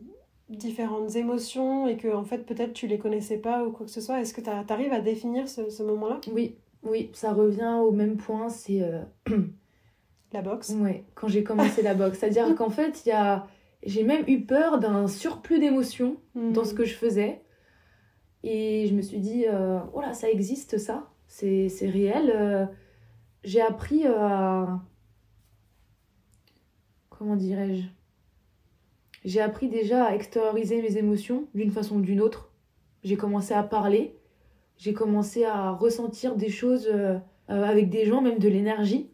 différentes 0.50 1.16
émotions 1.16 1.88
et 1.88 1.96
que 1.96 2.14
en 2.14 2.26
fait 2.26 2.40
peut-être 2.40 2.74
tu 2.74 2.86
les 2.86 3.00
connaissais 3.00 3.38
pas 3.38 3.64
ou 3.64 3.72
quoi 3.72 3.86
que 3.86 3.92
ce 3.94 4.02
soit? 4.02 4.20
Est-ce 4.20 4.34
que 4.34 4.42
tu 4.42 4.50
arrives 4.50 4.92
à 4.92 5.00
définir 5.00 5.48
ce, 5.48 5.70
ce 5.70 5.84
moment-là? 5.84 6.20
Oui, 6.34 6.58
oui, 6.84 7.12
ça 7.14 7.32
revient 7.32 7.80
au 7.82 7.94
même 7.94 8.18
point, 8.18 8.50
c'est 8.50 8.82
euh, 8.82 9.04
La 10.34 10.42
boxe 10.42 10.72
ouais, 10.82 11.06
quand 11.16 11.30
j'ai 11.30 11.46
commencé 11.46 11.82
la 11.82 11.94
boxe. 11.94 12.20
C'est-à-dire 12.20 12.56
qu'en 12.58 12.70
fait, 12.70 13.04
il 13.06 13.10
y 13.10 13.14
a... 13.14 13.48
j'ai 13.86 14.04
même 14.04 14.26
eu 14.28 14.42
peur 14.42 14.80
d'un 14.80 15.08
surplus 15.08 15.60
d'émotions 15.60 16.18
dans 16.36 16.66
ce 16.66 16.74
que 16.74 16.84
je 16.84 16.94
faisais. 16.94 17.42
Et 18.44 18.88
je 18.88 18.96
me 18.96 19.02
suis 19.02 19.20
dit, 19.20 19.46
euh, 19.48 19.80
oh 19.94 20.02
là, 20.02 20.14
ça 20.14 20.30
existe 20.30 20.78
ça, 20.78 21.10
c'est 21.28 21.70
réel. 21.82 22.32
Euh, 22.34 22.66
j'ai 23.44 23.62
appris 23.62 24.06
à... 24.08 24.80
Comment 27.10 27.36
dirais-je? 27.36 27.84
J'ai 29.24 29.42
appris 29.42 29.70
déjà 29.70 30.06
à 30.06 30.16
extérioriser 30.16 30.82
mes 30.82 30.98
émotions 30.98 31.48
d'une 31.54 31.72
façon 31.72 31.98
ou 31.98 32.02
d'une 32.02 32.22
autre. 32.22 32.52
J'ai 33.04 33.18
commencé 33.18 33.54
à 33.54 33.62
parler, 33.64 34.18
j'ai 34.78 34.94
commencé 34.94 35.46
à 35.46 35.72
ressentir 35.72 36.36
des 36.36 36.50
choses 36.50 36.88
euh, 36.88 37.20
euh, 37.50 37.64
avec 37.64 37.90
des 37.90 38.06
gens, 38.06 38.22
même 38.22 38.40
de 38.40 38.50
l'énergie 38.50 39.12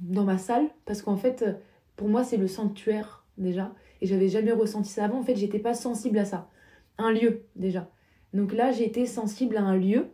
dans 0.00 0.24
ma 0.24 0.38
salle, 0.38 0.68
parce 0.84 1.02
qu'en 1.02 1.16
fait, 1.16 1.42
euh, 1.42 1.52
pour 1.96 2.08
moi, 2.08 2.24
c'est 2.24 2.36
le 2.38 2.48
sanctuaire 2.48 3.26
déjà, 3.36 3.74
et 4.00 4.06
j'avais 4.06 4.28
jamais 4.28 4.52
ressenti 4.52 4.90
ça 4.90 5.04
avant. 5.04 5.18
En 5.18 5.22
fait, 5.22 5.36
j'étais 5.36 5.58
pas 5.58 5.74
sensible 5.74 6.18
à 6.18 6.24
ça. 6.24 6.48
Un 6.96 7.12
lieu 7.12 7.44
déjà. 7.56 7.90
Donc 8.36 8.52
là, 8.52 8.70
j'ai 8.70 8.84
été 8.84 9.06
sensible 9.06 9.56
à 9.56 9.62
un 9.62 9.76
lieu. 9.76 10.08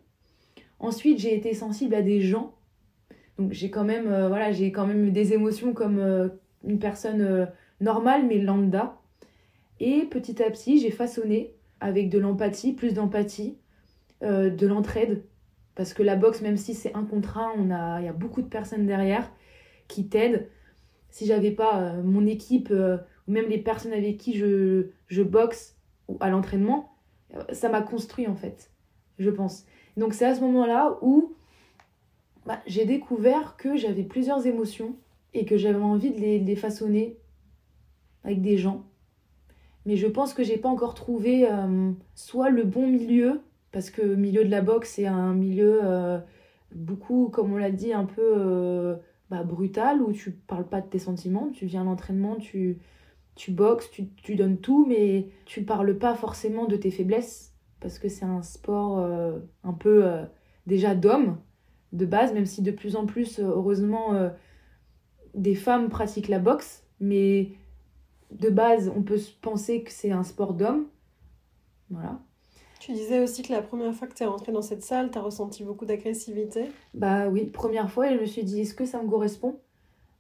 Ensuite, 0.79 1.19
j'ai 1.19 1.35
été 1.35 1.55
sensible 1.55 1.93
à 1.95 2.03
des 2.03 2.21
gens. 2.21 2.55
Donc 3.37 3.53
j'ai 3.53 3.69
quand 3.69 3.83
même, 3.83 4.07
euh, 4.07 4.29
voilà, 4.29 4.53
j'ai 4.53 4.71
quand 4.71 4.87
même 4.87 5.11
des 5.11 5.33
émotions 5.33 5.73
comme 5.73 5.99
euh, 5.99 6.29
une 6.65 6.79
personne 6.79 7.21
euh, 7.21 7.47
normale, 7.81 8.25
mais 8.25 8.39
lambda. 8.39 9.01
Et 9.81 10.05
petit 10.05 10.41
à 10.41 10.51
petit, 10.51 10.79
j'ai 10.79 10.93
façonné 10.93 11.53
avec 11.81 12.11
de 12.11 12.19
l'empathie, 12.21 12.73
plus 12.73 12.95
d'empathie, 12.95 13.59
de 14.21 14.67
l'entraide. 14.69 15.25
Parce 15.75 15.93
que 15.95 16.05
la 16.05 16.15
boxe, 16.15 16.43
même 16.43 16.57
si 16.57 16.75
c'est 16.75 16.95
un 16.95 17.03
contre 17.03 17.39
un, 17.39 17.55
il 17.99 18.05
y 18.05 18.09
a 18.09 18.13
beaucoup 18.13 18.41
de 18.41 18.47
personnes 18.47 18.87
derrière 18.87 19.29
qui 19.89 20.07
t'aident. 20.07 20.49
Si 21.11 21.27
j'avais 21.27 21.51
pas 21.51 21.95
mon 22.05 22.25
équipe 22.25 22.71
ou 22.71 23.33
même 23.33 23.49
les 23.49 23.59
personnes 23.59 23.93
avec 23.93 24.19
qui 24.19 24.35
je, 24.35 24.91
je 25.09 25.23
boxe 25.25 25.77
ou 26.07 26.17
à 26.21 26.31
l'entraînement, 26.31 26.92
ça 27.53 27.69
m'a 27.69 27.83
construit 27.83 28.27
en 28.27 28.35
fait, 28.35 28.71
je 29.19 29.31
pense. 29.31 29.65
Donc 29.97 30.15
c'est 30.15 30.27
à 30.27 30.35
ce 30.35 30.41
moment-là 30.41 30.99
où 31.03 31.35
bah, 32.47 32.61
j'ai 32.67 32.85
découvert 32.85 33.57
que 33.57 33.77
j'avais 33.77 34.03
plusieurs 34.03 34.47
émotions 34.47 34.97
et 35.35 35.45
que 35.45 35.57
j'avais 35.57 35.83
envie 35.83 36.11
de 36.11 36.19
les, 36.19 36.57
façonner 36.57 37.17
avec 38.25 38.43
des 38.43 38.57
gens. 38.57 38.85
Mais 39.87 39.97
je 39.97 40.07
pense 40.07 40.35
que 40.35 40.43
j'ai 40.43 40.59
pas 40.59 40.69
encore 40.69 40.95
trouvé 40.95 41.51
euh, 41.51 41.93
soit 42.15 42.51
le 42.51 42.65
bon 42.65 42.87
milieu, 42.87 43.41
parce 43.73 43.91
que 43.91 44.03
le 44.03 44.17
milieu 44.17 44.45
de 44.45 44.51
la 44.51 44.61
boxe, 44.61 44.93
c'est 44.95 45.07
un 45.07 45.35
milieu 45.35 45.81
euh, 45.83 46.19
beaucoup, 46.75 47.29
comme 47.33 47.53
on 47.53 47.57
l'a 47.57 47.71
dit, 47.71 47.93
un 47.93 48.05
peu 48.05 48.35
euh, 48.37 48.97
bah, 49.31 49.43
brutal, 49.43 50.03
où 50.03 50.13
tu 50.13 50.31
parles 50.31 50.69
pas 50.69 50.81
de 50.81 50.87
tes 50.87 50.99
sentiments, 50.99 51.49
tu 51.53 51.67
viens 51.67 51.83
à 51.83 51.85
l'entraînement, 51.85 52.37
tu, 52.37 52.79
tu 53.35 53.51
boxes, 53.51 53.91
tu, 53.91 54.09
tu 54.09 54.35
donnes 54.37 54.59
tout, 54.59 54.85
mais 54.87 55.29
tu 55.47 55.63
parles 55.65 55.97
pas 55.99 56.15
forcément 56.15 56.67
de 56.67 56.77
tes 56.77 56.91
faiblesses, 56.91 57.55
parce 57.81 57.99
que 57.99 58.09
c'est 58.09 58.25
un 58.25 58.43
sport 58.43 58.99
euh, 58.99 59.39
un 59.65 59.73
peu 59.73 60.05
euh, 60.07 60.25
déjà 60.67 60.95
d'homme, 60.95 61.39
de 61.93 62.07
base, 62.07 62.33
même 62.33 62.47
si 62.47 62.63
de 62.63 62.71
plus 62.71 62.95
en 62.95 63.07
plus, 63.07 63.39
euh, 63.39 63.45
heureusement, 63.45 64.15
euh, 64.15 64.29
des 65.35 65.55
femmes 65.55 65.89
pratiquent 65.89 66.29
la 66.29 66.39
boxe, 66.39 66.85
mais 67.01 67.53
de 68.31 68.51
base, 68.51 68.93
on 68.95 69.03
peut 69.03 69.19
se 69.19 69.33
penser 69.33 69.83
que 69.83 69.91
c'est 69.91 70.13
un 70.13 70.23
sport 70.23 70.55
d'homme. 70.55 70.87
Voilà. 71.91 72.21
Tu 72.81 72.93
disais 72.93 73.21
aussi 73.21 73.43
que 73.43 73.53
la 73.53 73.63
première 73.63 73.95
fois 73.95 74.09
que 74.09 74.15
tu 74.15 74.23
es 74.23 74.27
rentrée 74.27 74.53
dans 74.53 74.63
cette 74.63 74.83
salle, 74.83 75.11
tu 75.11 75.19
as 75.19 75.23
ressenti 75.23 75.65
beaucoup 75.65 75.85
d'agressivité. 75.85 76.67
Bah 76.95 77.29
oui, 77.29 77.47
première 77.47 77.91
fois, 77.91 78.11
et 78.11 78.17
je 78.17 78.21
me 78.21 78.27
suis 78.27 78.45
dit, 78.45 78.63
est-ce 78.63 78.75
que 78.75 78.85
ça 78.85 79.03
me 79.03 79.09
correspond? 79.09 79.61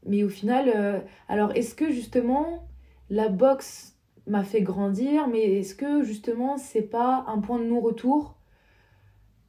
Mais 0.06 0.22
au 0.24 0.28
final, 0.28 1.04
alors 1.28 1.52
est-ce 1.56 1.74
que 1.74 1.90
justement 1.90 2.68
la 3.11 3.28
boxe 3.28 3.96
m'a 4.26 4.44
fait 4.44 4.62
grandir, 4.62 5.28
mais 5.28 5.59
est-ce 5.61 5.74
que 5.76 6.03
justement 6.03 6.57
c'est 6.59 6.82
pas 6.82 7.24
un 7.28 7.40
point 7.40 7.59
de 7.61 7.64
non-retour? 7.64 8.36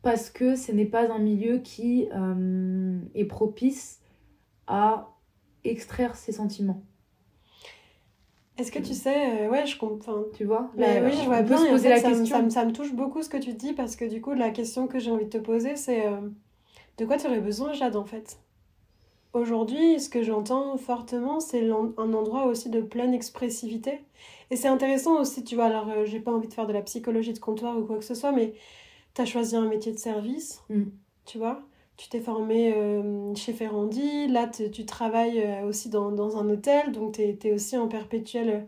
Parce 0.04 0.30
que 0.30 0.56
ce 0.56 0.72
n'est 0.72 0.86
pas 0.86 1.12
un 1.12 1.18
milieu 1.20 1.60
qui 1.60 2.08
euh, 2.14 3.00
est 3.16 3.26
propice 3.26 4.02
à 4.68 5.10
extraire 5.66 6.16
ses 6.16 6.34
sentiments 6.34 6.84
Est-ce 8.58 8.72
que 8.72 8.80
tu 8.80 8.94
sais, 8.96 9.46
euh, 9.46 9.50
ouais, 9.50 9.66
je 9.68 9.78
comprends. 9.78 10.24
Tu 10.36 10.44
vois? 10.46 10.72
oui, 11.04 11.14
je 11.22 11.26
vois 11.26 11.42
bien. 11.44 11.58
se 11.58 11.66
et 11.66 11.74
en 11.74 11.80
poser 11.80 11.84
fait, 11.84 11.96
la 11.96 11.98
ça, 11.98 12.10
me- 12.12 12.26
question. 12.26 12.26
ça 12.26 12.42
me, 12.42 12.50
ça 12.50 12.66
me 12.66 12.72
touche 12.74 12.94
beaucoup 12.94 13.22
ce 13.24 13.30
que 13.30 13.38
tu 13.38 13.54
dis 13.54 13.74
parce 13.74 13.96
que 13.96 14.06
du 14.06 14.22
coup, 14.22 14.34
la 14.34 14.50
question 14.52 14.88
que 14.88 15.00
j'ai 15.00 15.12
envie 15.12 15.26
de 15.26 15.30
te 15.30 15.38
poser, 15.38 15.76
c'est 15.76 16.06
euh, 16.08 16.30
de 17.00 17.06
quoi 17.06 17.18
tu 17.18 17.28
aurais 17.28 17.42
besoin, 17.42 17.74
Jade, 17.74 17.96
en 17.98 18.06
fait? 18.06 18.40
Aujourd'hui, 19.34 20.00
ce 20.00 20.10
que 20.10 20.22
j'entends 20.22 20.78
fortement, 20.78 21.40
c'est 21.40 21.68
un 21.70 22.14
endroit 22.14 22.46
aussi 22.46 22.70
de 22.70 22.82
pleine 22.82 23.14
expressivité. 23.16 24.02
Et 24.52 24.56
c'est 24.56 24.68
intéressant 24.68 25.20
aussi, 25.20 25.44
tu 25.44 25.56
vois, 25.56 25.66
alors 25.66 25.90
euh, 25.90 26.06
j'ai 26.06 26.20
pas 26.20 26.32
envie 26.32 26.48
de 26.48 26.54
faire 26.54 26.68
de 26.68 26.74
la 26.74 26.84
psychologie 26.84 27.34
de 27.34 27.40
comptoir 27.40 27.78
ou 27.78 27.84
quoi 27.84 27.98
que 27.98 28.06
ce 28.06 28.14
soit, 28.14 28.32
mais 28.32 28.54
tu 29.16 29.22
as 29.22 29.26
choisi 29.26 29.56
un 29.56 29.68
métier 29.68 29.92
de 29.92 29.98
service, 30.00 30.62
Mm. 30.70 30.84
tu 31.26 31.38
vois. 31.40 31.64
Tu 31.98 32.10
t'es 32.10 32.20
formé 32.22 32.74
euh, 32.74 33.36
chez 33.36 33.54
Ferrandi, 33.54 34.28
là 34.28 34.48
tu 34.48 34.86
travailles 34.86 35.42
euh, 35.42 35.68
aussi 35.68 35.90
dans, 35.90 36.12
dans 36.12 36.38
un 36.38 36.50
hôtel, 36.50 36.92
donc 36.92 37.14
tu 37.14 37.22
es, 37.22 37.54
aussi 37.54 37.78
en 37.78 37.88
perpétuel 37.88 38.50
euh, 38.50 38.62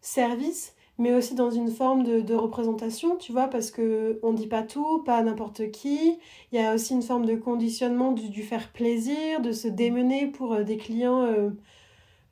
service, 0.00 0.74
mais 0.98 1.14
aussi 1.14 1.34
dans 1.34 1.50
une 1.50 1.70
forme 1.70 2.04
de, 2.04 2.20
de 2.20 2.34
représentation, 2.34 3.16
tu 3.16 3.32
vois, 3.32 3.48
parce 3.48 3.70
que 3.70 4.18
on 4.22 4.32
dit 4.32 4.46
pas 4.46 4.62
tout, 4.62 5.02
pas 5.04 5.22
n'importe 5.22 5.70
qui. 5.70 6.18
Il 6.52 6.60
y 6.60 6.62
a 6.62 6.74
aussi 6.74 6.92
une 6.94 7.02
forme 7.02 7.24
de 7.24 7.34
conditionnement 7.34 8.12
du, 8.12 8.28
du 8.28 8.42
faire 8.42 8.68
plaisir, 8.72 9.40
de 9.40 9.52
se 9.52 9.68
démener 9.68 10.26
pour 10.26 10.52
euh, 10.52 10.64
des 10.64 10.76
clients, 10.76 11.22
euh, 11.22 11.48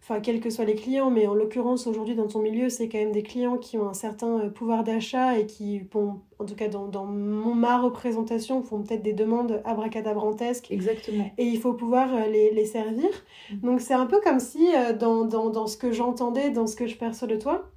enfin, 0.02 0.20
quels 0.20 0.40
que 0.40 0.50
soient 0.50 0.66
les 0.66 0.74
clients, 0.74 1.11
mais 1.11 1.26
en 1.26 1.34
l'occurrence, 1.34 1.86
aujourd'hui, 1.86 2.14
dans 2.14 2.28
ton 2.28 2.40
milieu, 2.40 2.68
c'est 2.68 2.88
quand 2.88 2.98
même 2.98 3.12
des 3.12 3.22
clients 3.22 3.56
qui 3.56 3.78
ont 3.78 3.88
un 3.88 3.94
certain 3.94 4.38
euh, 4.38 4.50
pouvoir 4.50 4.84
d'achat 4.84 5.38
et 5.38 5.46
qui, 5.46 5.80
bon, 5.80 6.20
en 6.38 6.44
tout 6.44 6.54
cas, 6.54 6.68
dans, 6.68 6.86
dans 6.86 7.06
mon, 7.06 7.54
ma 7.54 7.78
représentation, 7.80 8.62
font 8.62 8.82
peut-être 8.82 9.02
des 9.02 9.14
demandes 9.14 9.62
abracadabrantesques 9.64 10.70
Exactement. 10.70 11.30
et 11.38 11.44
il 11.44 11.58
faut 11.58 11.72
pouvoir 11.72 12.28
les, 12.28 12.52
les 12.52 12.66
servir. 12.66 13.08
Mhm. 13.50 13.61
Donc 13.61 13.80
c'est 13.80 13.94
un 13.94 14.06
peu 14.06 14.20
comme 14.20 14.38
si 14.38 14.68
dans, 14.98 15.24
dans, 15.24 15.48
dans 15.48 15.66
ce 15.66 15.78
que 15.78 15.92
j'entendais, 15.92 16.50
dans 16.50 16.66
ce 16.66 16.76
que 16.76 16.86
je 16.86 16.96
perçois 16.96 17.26
de 17.26 17.36
toi, 17.36 17.70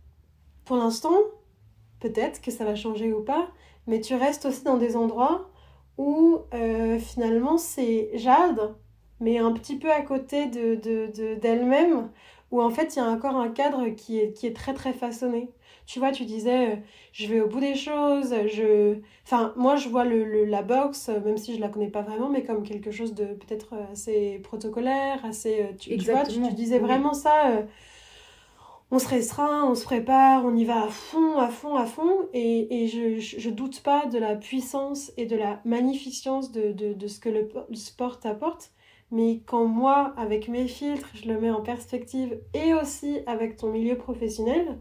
pour 0.66 0.78
l'instant, 0.78 1.16
peut-être 2.00 2.42
que 2.42 2.52
ça 2.52 2.66
va 2.66 2.76
changer 2.76 3.14
ou 3.14 3.24
pas, 3.24 3.50
mais 3.88 4.00
tu 4.02 4.16
restes 4.16 4.46
aussi 4.46 4.64
dans 4.64 4.78
des 4.78 4.96
endroits 4.96 5.50
où 5.98 6.40
euh, 6.54 7.00
finalement 7.00 7.58
c'est 7.58 8.12
Jade, 8.16 8.76
mais 9.20 9.38
un 9.38 9.52
petit 9.54 9.78
peu 9.78 9.92
à 9.92 10.02
côté 10.02 10.48
de, 10.48 10.76
de, 10.76 11.08
de- 11.16 11.36
d'elle-même, 11.36 12.10
où 12.52 12.62
en 12.62 12.70
fait 12.70 12.96
il 12.96 13.00
y 13.00 13.02
a 13.02 13.06
encore 13.10 13.36
un 13.36 13.50
cadre 13.50 13.90
qui 13.90 14.20
est, 14.20 14.34
qui 14.34 14.48
est 14.48 14.56
très 14.56 14.74
très 14.74 14.94
façonné. 14.94 15.50
Tu 15.86 16.00
vois, 16.00 16.12
tu 16.12 16.24
disais, 16.26 16.74
euh, 16.74 16.76
je 17.12 17.28
vais 17.28 17.42
au 17.42 17.48
bout 17.48 17.60
des 17.60 17.76
choses, 17.76 18.34
je... 18.48 18.98
Enfin, 19.26 19.54
moi 19.58 19.76
je 19.76 19.90
vois 19.90 20.06
le, 20.06 20.24
le- 20.24 20.46
la 20.46 20.62
boxe, 20.62 21.10
même 21.26 21.38
si 21.38 21.56
je 21.56 21.60
la 21.62 21.68
connais 21.70 21.90
pas 21.90 22.02
vraiment, 22.02 22.30
mais 22.30 22.44
comme 22.44 22.64
quelque 22.64 22.92
chose 22.92 23.14
de 23.14 23.26
peut-être 23.26 23.74
euh, 23.74 23.92
assez 23.92 24.40
protocolaire, 24.44 25.24
assez... 25.26 25.68
Tu, 25.80 25.98
tu 25.98 26.10
vois, 26.12 26.24
tu, 26.26 26.40
disais 26.54 26.80
oui. 26.80 26.88
vraiment 26.88 27.14
ça... 27.14 27.50
euh, 27.52 27.64
on 28.94 29.00
se 29.00 29.08
restreint, 29.08 29.66
on 29.66 29.74
se 29.74 29.86
prépare, 29.86 30.46
on 30.46 30.56
y 30.56 30.66
va 30.66 30.84
à 30.84 30.88
fond, 30.88 31.40
à 31.40 31.50
fond, 31.50 31.76
à 31.76 31.88
fond. 31.88 32.30
Et, 32.32 32.84
et 32.84 32.88
je, 32.88 33.20
je, 33.20 33.40
je 33.40 33.50
doute 33.50 33.82
pas 33.82 34.06
de 34.06 34.20
la 34.20 34.36
puissance 34.36 35.12
et 35.18 35.26
de 35.26 35.36
la 35.36 35.60
magnificence 35.66 36.52
de, 36.52 36.72
de, 36.72 36.94
de 36.94 37.08
ce 37.08 37.20
que 37.20 37.30
le, 37.30 37.50
le 37.70 37.76
sport 37.76 38.20
t'apporte. 38.20 38.72
Mais 39.10 39.42
quand 39.48 39.66
moi, 39.66 40.14
avec 40.16 40.48
mes 40.48 40.68
filtres, 40.68 41.10
je 41.16 41.28
le 41.28 41.40
mets 41.42 41.50
en 41.50 41.62
perspective 41.62 42.40
et 42.54 42.76
aussi 42.76 43.22
avec 43.26 43.58
ton 43.58 43.72
milieu 43.72 43.98
professionnel, 43.98 44.78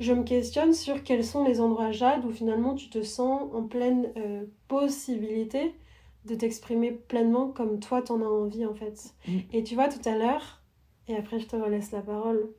je 0.00 0.12
me 0.12 0.24
questionne 0.24 0.72
sur 0.72 1.04
quels 1.04 1.24
sont 1.24 1.44
les 1.44 1.60
endroits 1.60 1.92
Jade 1.92 2.24
où 2.24 2.32
finalement 2.32 2.74
tu 2.74 2.90
te 2.90 3.02
sens 3.02 3.42
en 3.54 3.62
pleine 3.62 4.12
euh, 4.16 4.46
possibilité 4.66 5.76
de 6.24 6.34
t'exprimer 6.34 6.90
pleinement 6.90 7.46
comme 7.46 7.78
toi 7.78 8.02
t'en 8.02 8.20
as 8.20 8.26
envie 8.28 8.66
en 8.66 8.74
fait. 8.74 9.14
Mm. 9.28 9.38
Et 9.52 9.62
tu 9.62 9.76
vois 9.76 9.86
tout 9.86 10.08
à 10.08 10.16
l'heure, 10.16 10.60
et 11.06 11.14
après 11.14 11.38
je 11.38 11.46
te 11.46 11.54
relaisse 11.54 11.92
la 11.92 12.00
parole, 12.00 12.50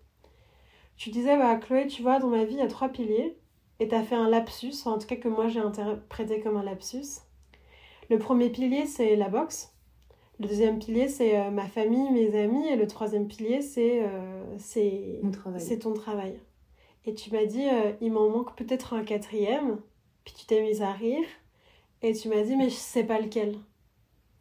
tu 1.04 1.10
disais 1.10 1.38
bah 1.38 1.56
Chloé, 1.58 1.88
tu 1.88 2.02
vois 2.02 2.20
dans 2.20 2.30
ma 2.30 2.46
vie 2.46 2.54
il 2.54 2.60
y 2.60 2.62
a 2.62 2.68
trois 2.68 2.88
piliers, 2.88 3.38
et 3.80 3.90
t'as 3.90 4.04
fait 4.04 4.16
un 4.16 4.30
lapsus, 4.30 4.74
en 4.86 4.98
tout 4.98 5.08
cas 5.08 5.18
que 5.18 5.28
moi 5.28 5.50
j'ai 5.50 5.60
interprété 5.60 6.40
comme 6.40 6.56
un 6.56 6.64
lapsus. 6.64 7.22
Le 8.10 8.18
premier 8.18 8.50
pilier 8.50 8.86
c'est 8.86 9.18
la 9.18 9.28
boxe. 9.28 9.74
Le 10.40 10.48
deuxième 10.48 10.80
pilier, 10.80 11.08
c'est 11.08 11.38
euh, 11.38 11.52
ma 11.52 11.68
famille, 11.68 12.10
mes 12.12 12.36
amis. 12.42 12.68
Et 12.68 12.76
le 12.76 12.88
troisième 12.88 13.28
pilier, 13.28 13.62
c'est 13.62 14.02
euh, 14.04 14.58
c'est 14.58 15.80
ton 15.80 15.94
travail. 15.94 16.40
Et 17.06 17.14
tu 17.14 17.32
m'as 17.32 17.46
dit, 17.46 17.68
euh, 17.70 17.94
il 18.02 18.12
m'en 18.12 18.30
manque 18.30 18.56
peut-être 18.56 18.94
un 18.94 19.04
quatrième. 19.04 19.80
Puis 20.26 20.34
tu 20.38 20.46
t'es 20.46 20.62
mise 20.62 20.82
à 20.82 20.92
rire. 20.92 21.26
Et 22.02 22.14
tu 22.14 22.30
m'as 22.30 22.42
dit, 22.42 22.56
mais 22.56 22.70
je 22.70 22.76
sais 22.76 23.04
pas 23.04 23.20
lequel. 23.20 23.58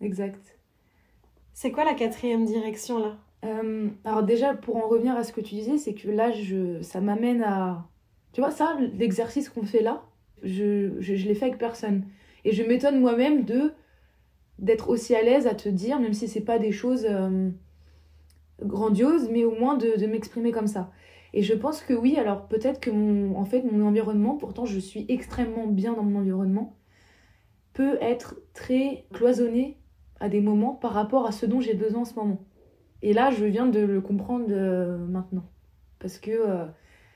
Exact. 0.01 0.59
C'est 1.53 1.73
quoi 1.73 1.85
la 1.85 1.95
quatrième 1.95 2.47
direction 2.47 2.99
là? 2.99 3.19
Euh, 3.45 3.89
alors 4.05 4.23
déjà, 4.23 4.55
pour 4.55 4.77
en 4.77 4.89
revenir 4.89 5.17
à 5.17 5.25
ce 5.25 5.33
que 5.33 5.41
tu 5.41 5.55
disais, 5.55 5.79
c'est 5.79 5.95
que 5.95 6.09
là, 6.09 6.31
je, 6.31 6.81
ça 6.83 7.01
m'amène 7.01 7.43
à... 7.43 7.89
Tu 8.33 8.41
vois, 8.41 8.51
ça, 8.51 8.77
l'exercice 8.99 9.49
qu'on 9.49 9.65
fait 9.65 9.83
là, 9.83 10.05
je, 10.43 10.93
je, 11.01 11.15
je 11.17 11.27
l'ai 11.29 11.35
fait 11.35 11.47
avec 11.47 11.59
personne. 11.59 12.05
Et 12.45 12.53
je 12.53 12.63
m'étonne 12.63 13.01
moi-même 13.01 13.45
de 13.45 13.73
d'être 14.59 14.91
aussi 14.91 15.15
à 15.15 15.23
l'aise 15.23 15.47
à 15.47 15.55
te 15.55 15.69
dire, 15.69 15.99
même 15.99 16.13
si 16.13 16.29
c'est 16.29 16.43
pas 16.43 16.59
des 16.59 16.73
choses 16.73 17.07
euh, 17.09 17.51
grandioses, 18.63 19.29
mais 19.31 19.45
au 19.45 19.53
moins 19.53 19.77
de, 19.77 19.99
de 19.99 20.07
m'exprimer 20.07 20.53
comme 20.53 20.67
ça. 20.69 20.93
Et 21.33 21.43
je 21.43 21.55
pense 21.55 21.83
que 21.83 21.95
oui, 21.95 22.17
alors 22.17 22.47
peut-être 22.47 22.81
que 22.81 22.91
mon, 22.91 23.37
en 23.37 23.45
fait, 23.45 23.63
mon 23.63 23.87
environnement, 23.87 24.37
pourtant 24.37 24.65
je 24.65 24.79
suis 24.79 25.07
extrêmement 25.09 25.67
bien 25.67 25.95
dans 25.95 26.03
mon 26.05 26.21
environnement, 26.21 26.77
peut 27.73 27.99
être 28.01 28.37
très 28.55 29.07
cloisonné 29.13 29.79
à 30.21 30.29
des 30.29 30.41
moments 30.41 30.75
par 30.75 30.93
rapport 30.93 31.27
à 31.27 31.33
ce 31.33 31.47
dont 31.47 31.61
j'ai 31.61 31.75
besoin 31.75 32.03
en 32.03 32.05
ce 32.05 32.15
moment. 32.15 32.45
Et 33.03 33.13
là, 33.13 33.31
je 33.31 33.45
viens 33.45 33.67
de 33.67 33.81
le 33.81 34.01
comprendre 34.01 34.47
euh, 34.51 34.99
maintenant. 34.99 35.45
Parce 35.99 36.19
que 36.19 36.31
euh, 36.31 36.65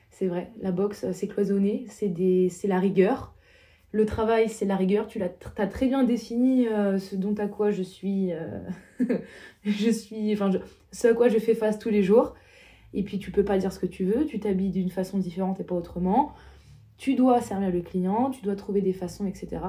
c'est 0.09 0.27
vrai, 0.27 0.51
la 0.61 0.71
boxe, 0.71 1.05
c'est 1.11 1.27
cloisonné, 1.27 1.85
c'est 1.89 2.67
la 2.67 2.79
rigueur. 2.79 3.33
Le 3.91 4.05
travail, 4.05 4.49
c'est 4.49 4.65
la 4.65 4.75
rigueur. 4.75 5.07
Tu 5.07 5.21
as, 5.21 5.67
très 5.67 5.87
bien 5.87 6.03
défini 6.03 6.67
euh, 6.67 6.97
ce 6.97 7.15
dont 7.15 7.35
à 7.35 7.47
quoi 7.47 7.71
je 7.71 7.83
suis. 7.83 8.31
je 9.63 9.89
suis 9.89 10.33
enfin, 10.33 10.51
ce 10.91 11.07
à 11.07 11.13
quoi 11.13 11.29
je 11.29 11.39
fais 11.39 11.55
face 11.55 11.79
tous 11.79 11.89
les 11.89 12.03
jours. 12.03 12.35
Et 12.93 13.03
puis, 13.03 13.19
tu 13.19 13.31
peux 13.31 13.45
pas 13.45 13.57
dire 13.57 13.71
ce 13.71 13.79
que 13.79 13.85
tu 13.85 14.03
veux. 14.05 14.25
Tu 14.25 14.39
t'habilles 14.39 14.71
d'une 14.71 14.89
façon 14.89 15.17
différente 15.17 15.59
et 15.59 15.63
pas 15.63 15.75
autrement. 15.75 16.33
Tu 16.97 17.15
dois 17.15 17.41
servir 17.41 17.71
le 17.71 17.81
client, 17.81 18.31
tu 18.31 18.41
dois 18.41 18.55
trouver 18.55 18.81
des 18.81 18.93
façons, 18.93 19.25
etc. 19.27 19.59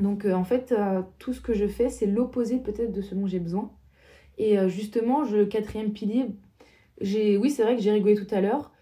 Donc 0.00 0.24
euh, 0.24 0.34
en 0.34 0.44
fait, 0.44 0.72
euh, 0.72 1.02
tout 1.18 1.32
ce 1.32 1.40
que 1.40 1.54
je 1.54 1.66
fais, 1.66 1.88
c'est 1.88 2.06
l'opposé 2.06 2.58
peut-être 2.58 2.92
de 2.92 3.00
ce 3.00 3.14
dont 3.14 3.26
j'ai 3.26 3.38
besoin. 3.38 3.70
Et 4.38 4.58
euh, 4.58 4.68
justement, 4.68 5.22
le 5.22 5.46
quatrième 5.46 5.92
pilier, 5.92 6.26
j'ai, 7.00 7.36
oui, 7.36 7.50
c'est 7.50 7.62
vrai 7.62 7.76
que 7.76 7.82
j'ai 7.82 7.90
rigolé 7.90 8.14
tout 8.14 8.32
à 8.34 8.40
l'heure. 8.40 8.72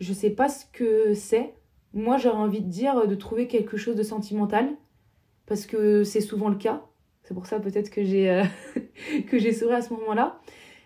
Je 0.00 0.12
sais 0.12 0.30
pas 0.30 0.48
ce 0.48 0.64
que 0.72 1.14
c'est. 1.14 1.54
Moi, 1.94 2.18
j'aurais 2.18 2.38
envie 2.38 2.60
de 2.60 2.68
dire 2.68 3.06
de 3.06 3.14
trouver 3.14 3.46
quelque 3.46 3.76
chose 3.76 3.96
de 3.96 4.02
sentimental, 4.02 4.68
parce 5.46 5.66
que 5.66 6.04
c'est 6.04 6.20
souvent 6.20 6.48
le 6.48 6.56
cas. 6.56 6.84
C'est 7.24 7.34
pour 7.34 7.46
ça 7.46 7.60
peut-être 7.60 7.90
que 7.90 8.04
j'ai 8.04 8.42
que 9.28 9.38
j'ai 9.38 9.52
souri 9.52 9.74
à 9.74 9.82
ce 9.82 9.92
moment-là. 9.94 10.40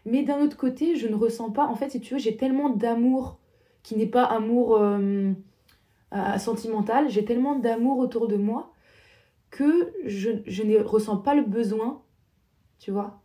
Mais 0.07 0.23
d'un 0.23 0.41
autre 0.41 0.57
côté, 0.57 0.97
je 0.97 1.07
ne 1.09 1.15
ressens 1.15 1.51
pas. 1.51 1.67
En 1.67 1.75
fait, 1.75 1.91
si 1.91 2.01
tu 2.01 2.15
veux, 2.15 2.21
j'ai 2.21 2.37
tellement 2.37 2.71
d'amour 2.71 3.39
qui 3.83 3.97
n'est 3.97 4.07
pas 4.07 4.25
amour 4.25 4.81
sentimental. 6.39 7.09
J'ai 7.11 7.25
tellement 7.25 7.57
d'amour 7.57 7.99
autour 7.99 8.29
de 8.29 8.37
moi 8.37 8.73
que 9.53 9.93
je, 10.07 10.31
je 10.47 10.63
ne 10.63 10.79
ressens 10.79 11.19
pas 11.19 11.35
le 11.35 11.43
besoin, 11.43 12.03
tu 12.79 12.91
vois, 12.91 13.22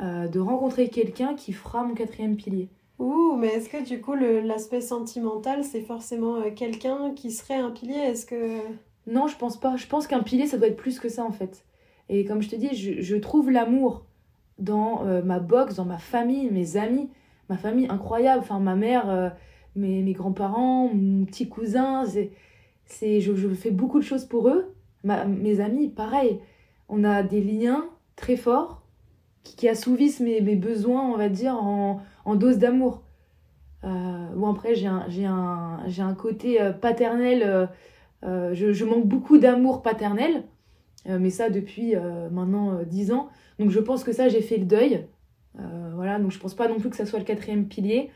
euh, 0.00 0.28
de 0.28 0.40
rencontrer 0.40 0.88
quelqu'un 0.88 1.34
qui 1.34 1.52
fera 1.52 1.84
mon 1.84 1.94
quatrième 1.94 2.36
pilier. 2.36 2.68
Ouh, 2.98 3.36
mais 3.36 3.48
est-ce 3.48 3.68
que 3.68 3.82
du 3.82 4.00
coup 4.00 4.14
l'aspect 4.14 4.80
sentimental, 4.80 5.64
c'est 5.64 5.80
forcément 5.80 6.36
euh, 6.36 6.50
quelqu'un 6.54 7.12
qui 7.14 7.30
serait 7.30 7.56
un 7.56 7.70
pilier? 7.70 7.96
Est-ce 7.96 8.26
que... 8.26 8.60
Non, 9.06 9.26
je 9.26 9.36
pense 9.36 9.58
pas. 9.58 9.76
Je 9.76 9.86
pense 9.86 10.06
qu'un 10.06 10.22
pilier, 10.22 10.46
ça 10.46 10.58
doit 10.58 10.68
être 10.68 10.76
plus 10.76 11.00
que 11.00 11.08
ça 11.08 11.24
en 11.24 11.32
fait. 11.32 11.64
Et 12.08 12.24
comme 12.24 12.42
je 12.42 12.48
te 12.48 12.56
dis, 12.56 12.74
je, 12.74 13.00
je 13.00 13.16
trouve 13.16 13.50
l'amour 13.50 14.04
dans 14.58 15.06
euh, 15.06 15.22
ma 15.22 15.38
boxe, 15.40 15.76
dans 15.76 15.84
ma 15.84 15.98
famille, 15.98 16.50
mes 16.50 16.76
amis, 16.76 17.08
ma 17.48 17.56
famille 17.56 17.86
incroyable, 17.88 18.40
enfin 18.40 18.60
ma 18.60 18.76
mère, 18.76 19.34
mes, 19.74 20.02
mes 20.02 20.12
grands-parents, 20.12 20.90
mon 20.92 21.24
petit 21.24 21.48
cousin, 21.48 22.04
c'est, 22.84 23.20
je, 23.20 23.34
je 23.34 23.48
fais 23.48 23.70
beaucoup 23.70 23.98
de 23.98 24.04
choses 24.04 24.24
pour 24.24 24.48
eux 24.48 24.74
mes 25.04 25.60
amis, 25.60 25.88
pareil, 25.88 26.40
on 26.88 27.04
a 27.04 27.22
des 27.22 27.40
liens 27.40 27.86
très 28.16 28.36
forts 28.36 28.79
qui, 29.42 29.68
assouvissent 29.68 30.20
mes, 30.20 30.40
besoins, 30.56 31.02
on 31.02 31.16
va 31.16 31.28
dire, 31.28 31.54
en, 31.54 32.00
dose 32.36 32.58
d'amour. 32.58 33.02
Euh, 33.84 34.20
après, 34.50 34.74
j'ai 34.74 34.86
un, 34.86 35.06
un, 35.24 35.78
un, 35.98 36.14
côté 36.14 36.60
euh, 36.60 36.72
paternel, 36.72 37.42
euh, 37.44 37.66
euh, 38.24 38.54
je, 38.54 38.84
manque 38.84 39.06
beaucoup 39.06 39.38
d'amour 39.38 39.82
paternel, 39.82 40.44
mais 41.06 41.30
ça 41.30 41.48
depuis 41.48 41.94
maintenant 42.30 42.82
10 42.84 43.12
ans. 43.12 43.30
Donc 43.58 43.70
je 43.70 43.80
pense 43.80 44.04
que 44.04 44.12
ça, 44.12 44.28
j'ai 44.28 44.42
fait 44.42 44.58
le 44.58 44.66
deuil. 44.66 45.06
voilà, 45.94 46.18
donc 46.18 46.30
je 46.30 46.38
pense 46.38 46.52
pas 46.54 46.68
non 46.68 46.78
plus 46.78 46.90
que 46.90 46.96
ça 46.96 47.06
soit 47.06 47.18
le 47.18 47.24
quatrième 47.24 47.66
pilier. 47.68 48.10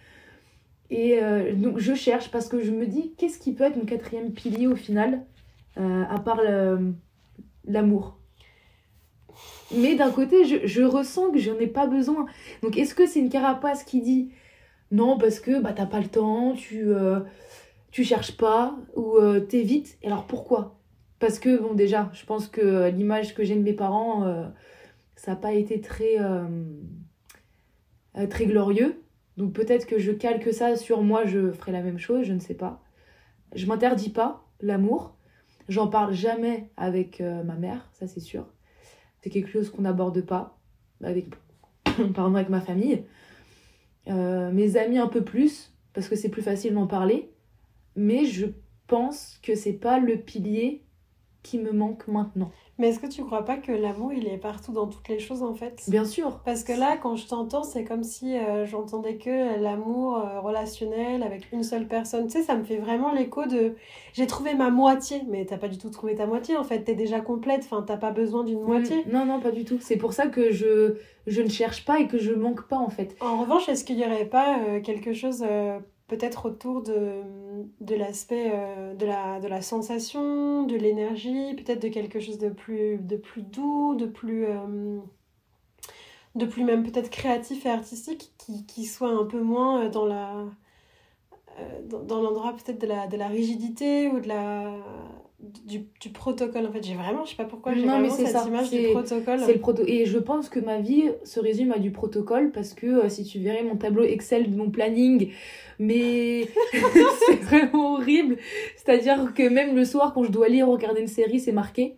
Et 0.90 1.18
donc 1.54 1.78
je 1.78 1.94
cherche 1.94 2.30
parce 2.30 2.46
que 2.46 2.62
je 2.62 2.70
me 2.70 2.86
dis, 2.86 3.14
qu'est-ce 3.16 3.38
qui 3.38 3.54
peut 3.54 3.64
être 3.64 3.76
mon 3.76 3.86
quatrième 3.86 4.32
pilier 4.32 4.66
au 4.66 4.76
final 4.76 5.22
à 5.76 6.20
part 6.22 6.42
l'amour? 7.66 8.18
Mais 9.74 9.94
d'un 9.94 10.10
côté, 10.10 10.44
je, 10.44 10.66
je, 10.66 10.82
ressens 10.82 11.30
que 11.30 11.38
j'en 11.38 11.58
ai 11.58 11.66
pas 11.66 11.86
besoin. 11.86 12.26
Donc 12.62 12.76
est-ce 12.76 12.94
que 12.94 13.06
c'est 13.06 13.20
une 13.20 13.28
carapace 13.28 13.84
qui 13.84 14.00
dit 14.00 14.30
non 14.90 15.18
parce 15.18 15.40
que 15.40 15.60
bah 15.60 15.72
t'as 15.74 15.86
pas 15.86 16.00
le 16.00 16.08
temps, 16.08 16.52
tu 16.54 16.88
euh, 16.88 17.20
tu 17.90 18.04
cherches 18.04 18.36
pas 18.36 18.76
ou 18.94 19.16
euh, 19.16 19.40
t'évites. 19.40 19.98
Alors 20.04 20.26
pourquoi? 20.26 20.78
Parce 21.18 21.38
que 21.38 21.58
bon 21.58 21.74
déjà, 21.74 22.10
je 22.12 22.24
pense 22.26 22.48
que 22.48 22.90
l'image 22.90 23.34
que 23.34 23.44
j'ai 23.44 23.56
de 23.56 23.62
mes 23.62 23.72
parents, 23.72 24.24
euh, 24.24 24.46
ça 25.16 25.32
n'a 25.32 25.36
pas 25.36 25.52
été 25.52 25.80
très 25.80 26.18
très 28.30 28.46
glorieux. 28.46 29.00
Donc 29.36 29.52
peut-être 29.52 29.86
que 29.86 29.98
je 29.98 30.12
calque 30.12 30.52
ça 30.52 30.76
sur 30.76 31.02
moi, 31.02 31.24
je 31.24 31.50
ferai 31.52 31.72
la 31.72 31.82
même 31.82 31.98
chose, 31.98 32.24
je 32.24 32.32
ne 32.32 32.40
sais 32.40 32.54
pas. 32.54 32.82
Je 33.54 33.66
m'interdis 33.66 34.10
pas 34.10 34.44
l'amour, 34.60 35.14
J'en 35.68 35.88
parle 35.88 36.12
jamais 36.12 36.70
avec 36.76 37.20
euh, 37.20 37.42
ma 37.42 37.54
mère, 37.54 37.88
ça 37.92 38.06
c'est 38.06 38.20
sûr. 38.20 38.46
C'est 39.24 39.30
quelque 39.30 39.48
chose 39.48 39.70
qu'on 39.70 39.80
n'aborde 39.80 40.20
pas 40.20 40.58
avec, 41.02 41.28
pardon, 42.14 42.34
avec 42.34 42.50
ma 42.50 42.60
famille. 42.60 43.04
Euh, 44.06 44.52
mes 44.52 44.76
amis 44.76 44.98
un 44.98 45.06
peu 45.06 45.24
plus, 45.24 45.72
parce 45.94 46.10
que 46.10 46.14
c'est 46.14 46.28
plus 46.28 46.42
facile 46.42 46.74
d'en 46.74 46.86
parler. 46.86 47.30
Mais 47.96 48.26
je 48.26 48.44
pense 48.86 49.38
que 49.42 49.54
c'est 49.54 49.72
pas 49.72 49.98
le 49.98 50.18
pilier 50.18 50.82
qui 51.44 51.58
me 51.58 51.70
manque 51.70 52.08
maintenant. 52.08 52.50
Mais 52.78 52.88
est-ce 52.88 52.98
que 52.98 53.06
tu 53.06 53.22
crois 53.22 53.44
pas 53.44 53.56
que 53.56 53.70
l'amour, 53.70 54.12
il 54.12 54.26
est 54.26 54.38
partout 54.38 54.72
dans 54.72 54.88
toutes 54.88 55.08
les 55.08 55.20
choses 55.20 55.44
en 55.44 55.54
fait? 55.54 55.84
Bien 55.86 56.04
sûr. 56.04 56.40
Parce 56.44 56.64
que 56.64 56.72
là, 56.72 56.96
quand 56.96 57.14
je 57.14 57.28
t'entends, 57.28 57.62
c'est 57.62 57.84
comme 57.84 58.02
si 58.02 58.36
euh, 58.36 58.66
j'entendais 58.66 59.16
que 59.16 59.60
l'amour 59.60 60.16
euh, 60.16 60.40
relationnel 60.40 61.22
avec 61.22 61.52
une 61.52 61.62
seule 61.62 61.86
personne. 61.86 62.26
Tu 62.26 62.32
sais, 62.32 62.42
ça 62.42 62.56
me 62.56 62.64
fait 62.64 62.78
vraiment 62.78 63.12
l'écho 63.12 63.46
de 63.46 63.76
j'ai 64.12 64.26
trouvé 64.26 64.54
ma 64.54 64.70
moitié. 64.70 65.22
Mais 65.28 65.44
t'as 65.44 65.58
pas 65.58 65.68
du 65.68 65.78
tout 65.78 65.90
trouvé 65.90 66.16
ta 66.16 66.26
moitié 66.26 66.56
en 66.56 66.64
fait. 66.64 66.80
T'es 66.80 66.96
déjà 66.96 67.20
complète. 67.20 67.60
Enfin, 67.64 67.84
t'as 67.86 67.98
pas 67.98 68.10
besoin 68.10 68.42
d'une 68.42 68.62
mm. 68.62 68.66
moitié. 68.66 69.04
Non, 69.12 69.24
non, 69.24 69.38
pas 69.38 69.52
du 69.52 69.64
tout. 69.64 69.78
C'est 69.80 69.96
pour 69.96 70.12
ça 70.12 70.26
que 70.26 70.50
je, 70.50 70.96
je 71.28 71.42
ne 71.42 71.48
cherche 71.48 71.84
pas 71.84 72.00
et 72.00 72.08
que 72.08 72.18
je 72.18 72.32
manque 72.32 72.66
pas 72.66 72.78
en 72.78 72.90
fait. 72.90 73.14
En 73.20 73.40
revanche, 73.40 73.68
est-ce 73.68 73.84
qu'il 73.84 74.00
y 74.00 74.04
aurait 74.04 74.26
pas 74.26 74.58
euh, 74.58 74.80
quelque 74.80 75.12
chose 75.12 75.44
peut-être 76.08 76.46
autour 76.46 76.82
de, 76.82 77.22
de 77.80 77.94
l'aspect 77.94 78.50
euh, 78.52 78.94
de, 78.94 79.06
la, 79.06 79.40
de 79.40 79.48
la 79.48 79.62
sensation, 79.62 80.64
de 80.64 80.76
l'énergie, 80.76 81.54
peut-être 81.54 81.82
de 81.82 81.88
quelque 81.88 82.20
chose 82.20 82.38
de 82.38 82.50
plus, 82.50 82.98
de 82.98 83.16
plus 83.16 83.42
doux, 83.42 83.94
de 83.94 84.06
plus, 84.06 84.44
euh, 84.46 84.98
de 86.34 86.44
plus 86.44 86.64
même 86.64 86.82
peut-être 86.82 87.10
créatif 87.10 87.64
et 87.64 87.70
artistique, 87.70 88.32
qui, 88.38 88.66
qui, 88.66 88.84
soit 88.84 89.10
un 89.10 89.24
peu 89.24 89.40
moins 89.40 89.84
euh, 89.84 89.88
dans 89.88 90.06
la 90.06 90.44
dans, 91.88 92.02
dans 92.02 92.20
l'endroit 92.20 92.52
peut-être 92.52 92.80
de 92.80 92.86
la, 92.88 93.06
de 93.06 93.16
la 93.16 93.28
rigidité 93.28 94.08
ou 94.08 94.18
de 94.18 94.26
la 94.26 94.74
du, 95.64 95.84
du, 96.00 96.10
protocole 96.10 96.66
en 96.66 96.72
fait 96.72 96.82
j'ai 96.82 96.96
vraiment 96.96 97.24
je 97.24 97.30
sais 97.30 97.36
pas 97.36 97.44
pourquoi 97.44 97.74
j'ai 97.74 97.86
vraiment 97.86 98.10
cette 98.10 98.26
ça. 98.26 98.44
image 98.44 98.70
du 98.70 98.88
protocole 98.90 99.38
c'est 99.38 99.52
le 99.52 99.60
proto 99.60 99.84
et 99.86 100.04
je 100.04 100.18
pense 100.18 100.48
que 100.48 100.58
ma 100.58 100.80
vie 100.80 101.12
se 101.22 101.38
résume 101.38 101.70
à 101.70 101.78
du 101.78 101.92
protocole 101.92 102.50
parce 102.50 102.74
que 102.74 103.08
si 103.08 103.22
tu 103.22 103.38
verrais 103.38 103.62
mon 103.62 103.76
tableau 103.76 104.02
Excel 104.02 104.50
de 104.50 104.56
mon 104.56 104.68
planning 104.68 105.30
mais 105.78 106.48
c'est 107.26 107.40
vraiment 107.42 107.94
horrible. 107.94 108.36
C'est 108.76 108.90
à 108.90 108.98
dire 108.98 109.32
que 109.34 109.48
même 109.48 109.74
le 109.74 109.84
soir 109.84 110.12
quand 110.14 110.24
je 110.24 110.30
dois 110.30 110.48
lire 110.48 110.68
ou 110.68 110.72
regarder 110.72 111.00
une 111.00 111.08
série 111.08 111.40
c'est 111.40 111.52
marqué. 111.52 111.96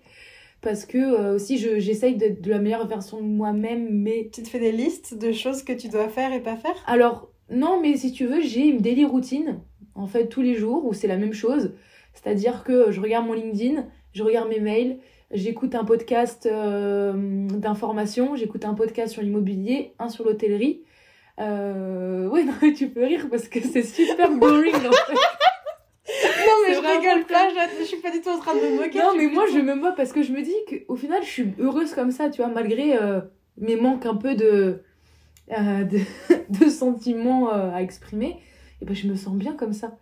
Parce 0.62 0.84
que 0.84 0.98
euh, 0.98 1.34
aussi 1.34 1.58
j'essaye 1.58 2.16
d'être 2.16 2.42
de 2.42 2.50
la 2.50 2.58
meilleure 2.58 2.86
version 2.86 3.18
de 3.18 3.26
moi-même 3.26 3.88
mais 3.90 4.30
tu 4.32 4.42
te 4.42 4.48
fais 4.48 4.58
des 4.58 4.72
listes 4.72 5.16
de 5.16 5.32
choses 5.32 5.62
que 5.62 5.72
tu 5.72 5.88
dois 5.88 6.08
faire 6.08 6.32
et 6.32 6.40
pas 6.40 6.56
faire? 6.56 6.76
Alors 6.86 7.30
non 7.50 7.80
mais 7.80 7.96
si 7.96 8.12
tu 8.12 8.26
veux 8.26 8.40
j'ai 8.40 8.66
une 8.66 8.78
daily 8.78 9.04
routine 9.04 9.60
en 9.94 10.06
fait 10.06 10.28
tous 10.28 10.42
les 10.42 10.54
jours 10.54 10.84
où 10.84 10.92
c'est 10.92 11.08
la 11.08 11.16
même 11.16 11.32
chose. 11.32 11.72
C'est-à-dire 12.14 12.64
que 12.64 12.90
je 12.90 13.00
regarde 13.00 13.26
mon 13.26 13.34
LinkedIn, 13.34 13.84
je 14.12 14.22
regarde 14.22 14.48
mes 14.48 14.60
mails, 14.60 14.98
j'écoute 15.30 15.74
un 15.74 15.84
podcast 15.84 16.48
euh, 16.50 17.12
d'information, 17.48 18.36
j'écoute 18.36 18.64
un 18.64 18.74
podcast 18.74 19.12
sur 19.12 19.22
l'immobilier, 19.22 19.92
un 19.98 20.08
sur 20.08 20.24
l'hôtellerie. 20.24 20.82
Euh... 21.38 22.28
Ouais, 22.28 22.44
non, 22.62 22.72
tu 22.74 22.88
peux 22.88 23.04
rire 23.04 23.26
parce 23.30 23.48
que 23.48 23.60
c'est 23.60 23.82
super 23.82 24.30
boring 24.30 24.74
en 24.74 24.92
fait. 24.92 25.14
non 26.46 26.52
mais 26.66 26.74
je 26.74 26.78
rigole 26.78 27.26
pas, 27.26 27.48
je, 27.78 27.84
suis 27.84 27.96
pas 27.98 28.10
du 28.10 28.20
tout 28.20 28.30
en 28.30 28.38
train 28.38 28.54
de 28.54 28.60
me 28.60 28.76
moquer. 28.76 28.98
Non 28.98 29.14
mais 29.16 29.26
moi 29.26 29.44
je 29.52 29.58
me 29.58 29.74
moque 29.74 29.96
parce 29.96 30.12
que 30.12 30.22
je 30.22 30.32
me 30.32 30.42
dis 30.42 30.54
qu'au 30.68 30.96
final 30.96 31.22
je 31.22 31.28
suis 31.28 31.54
heureuse 31.58 31.94
comme 31.94 32.10
ça, 32.10 32.30
tu 32.30 32.42
vois, 32.42 32.50
malgré 32.50 32.96
euh, 32.96 33.20
mes 33.58 33.76
manques 33.76 34.06
un 34.06 34.16
peu 34.16 34.34
de, 34.34 34.82
euh, 35.52 35.84
de, 35.84 36.00
de, 36.64 36.68
sentiments 36.68 37.52
euh, 37.52 37.70
à 37.72 37.82
exprimer, 37.82 38.36
et 38.80 38.84
ben 38.84 38.94
je 38.94 39.06
me 39.06 39.16
sens 39.16 39.36
bien 39.36 39.54
comme 39.54 39.72
ça 39.72 39.96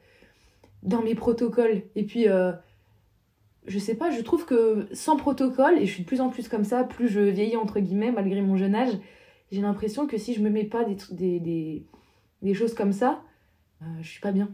dans 0.82 1.02
mes 1.02 1.14
protocoles. 1.14 1.82
Et 1.96 2.04
puis, 2.04 2.28
euh, 2.28 2.52
je 3.66 3.78
sais 3.78 3.94
pas, 3.94 4.10
je 4.10 4.20
trouve 4.20 4.44
que 4.44 4.86
sans 4.92 5.16
protocole, 5.16 5.78
et 5.78 5.86
je 5.86 5.92
suis 5.92 6.02
de 6.02 6.08
plus 6.08 6.20
en 6.20 6.28
plus 6.28 6.48
comme 6.48 6.64
ça, 6.64 6.84
plus 6.84 7.08
je 7.08 7.20
vieillis 7.20 7.56
entre 7.56 7.80
guillemets, 7.80 8.10
malgré 8.10 8.40
mon 8.40 8.56
jeune 8.56 8.74
âge, 8.74 8.92
j'ai 9.54 9.62
l'impression 9.62 10.06
que 10.06 10.18
si 10.18 10.34
je 10.34 10.40
me 10.42 10.50
mets 10.50 10.64
pas 10.64 10.84
des, 10.84 10.96
des, 11.12 11.40
des, 11.40 11.86
des 12.42 12.54
choses 12.54 12.74
comme 12.74 12.92
ça, 12.92 13.22
euh, 13.82 13.86
je 14.02 14.08
suis 14.10 14.20
pas 14.20 14.32
bien. 14.32 14.50